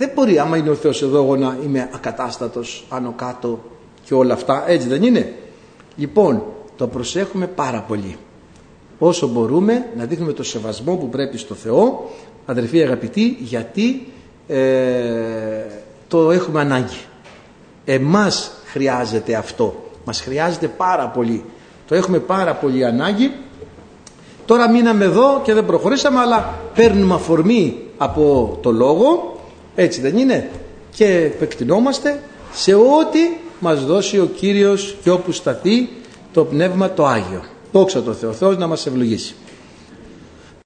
Δεν 0.00 0.10
μπορεί 0.14 0.38
άμα 0.38 0.56
είναι 0.56 0.70
ο 0.70 0.74
Θεός 0.74 1.02
εδώ 1.02 1.22
εγώ 1.22 1.36
να 1.36 1.56
είμαι 1.64 1.90
ακατάστατος 1.94 2.86
άνω 2.88 3.12
κάτω 3.16 3.60
και 4.04 4.14
όλα 4.14 4.34
αυτά 4.34 4.64
έτσι 4.66 4.88
δεν 4.88 5.02
είναι. 5.02 5.34
Λοιπόν 5.96 6.42
το 6.76 6.86
προσέχουμε 6.86 7.46
πάρα 7.46 7.80
πολύ. 7.80 8.16
Όσο 8.98 9.28
μπορούμε 9.28 9.86
να 9.96 10.04
δείχνουμε 10.04 10.32
το 10.32 10.42
σεβασμό 10.42 10.96
που 10.96 11.08
πρέπει 11.08 11.38
στο 11.38 11.54
Θεό 11.54 12.10
αδερφοί 12.46 12.82
αγαπητοί 12.82 13.36
γιατί 13.40 14.12
ε, 14.48 14.60
το 16.08 16.30
έχουμε 16.30 16.60
ανάγκη. 16.60 17.00
Εμάς 17.84 18.52
χρειάζεται 18.64 19.34
αυτό. 19.34 19.74
Μας 20.04 20.20
χρειάζεται 20.20 20.68
πάρα 20.68 21.08
πολύ. 21.08 21.44
Το 21.88 21.94
έχουμε 21.94 22.18
πάρα 22.18 22.54
πολύ 22.54 22.84
ανάγκη. 22.84 23.32
Τώρα 24.46 24.70
μείναμε 24.70 25.04
εδώ 25.04 25.40
και 25.42 25.54
δεν 25.54 25.66
προχωρήσαμε 25.66 26.18
αλλά 26.18 26.54
παίρνουμε 26.74 27.14
αφορμή 27.14 27.76
από 27.96 28.58
το 28.62 28.72
λόγο 28.72 29.34
έτσι 29.74 30.00
δεν 30.00 30.16
είναι 30.18 30.50
και 30.94 31.06
επεκτηνόμαστε 31.06 32.22
σε 32.52 32.74
ό,τι 32.74 33.18
μας 33.58 33.84
δώσει 33.84 34.18
ο 34.18 34.26
Κύριος 34.36 34.96
και 35.02 35.10
όπου 35.10 35.32
σταθεί 35.32 35.88
το 36.32 36.44
Πνεύμα 36.44 36.90
το 36.92 37.06
Άγιο. 37.06 37.44
Δόξα 37.72 38.02
τω 38.02 38.12
Θεώ, 38.12 38.32
Θεός 38.32 38.56
να 38.58 38.66
μας 38.66 38.86
ευλογήσει. 38.86 39.34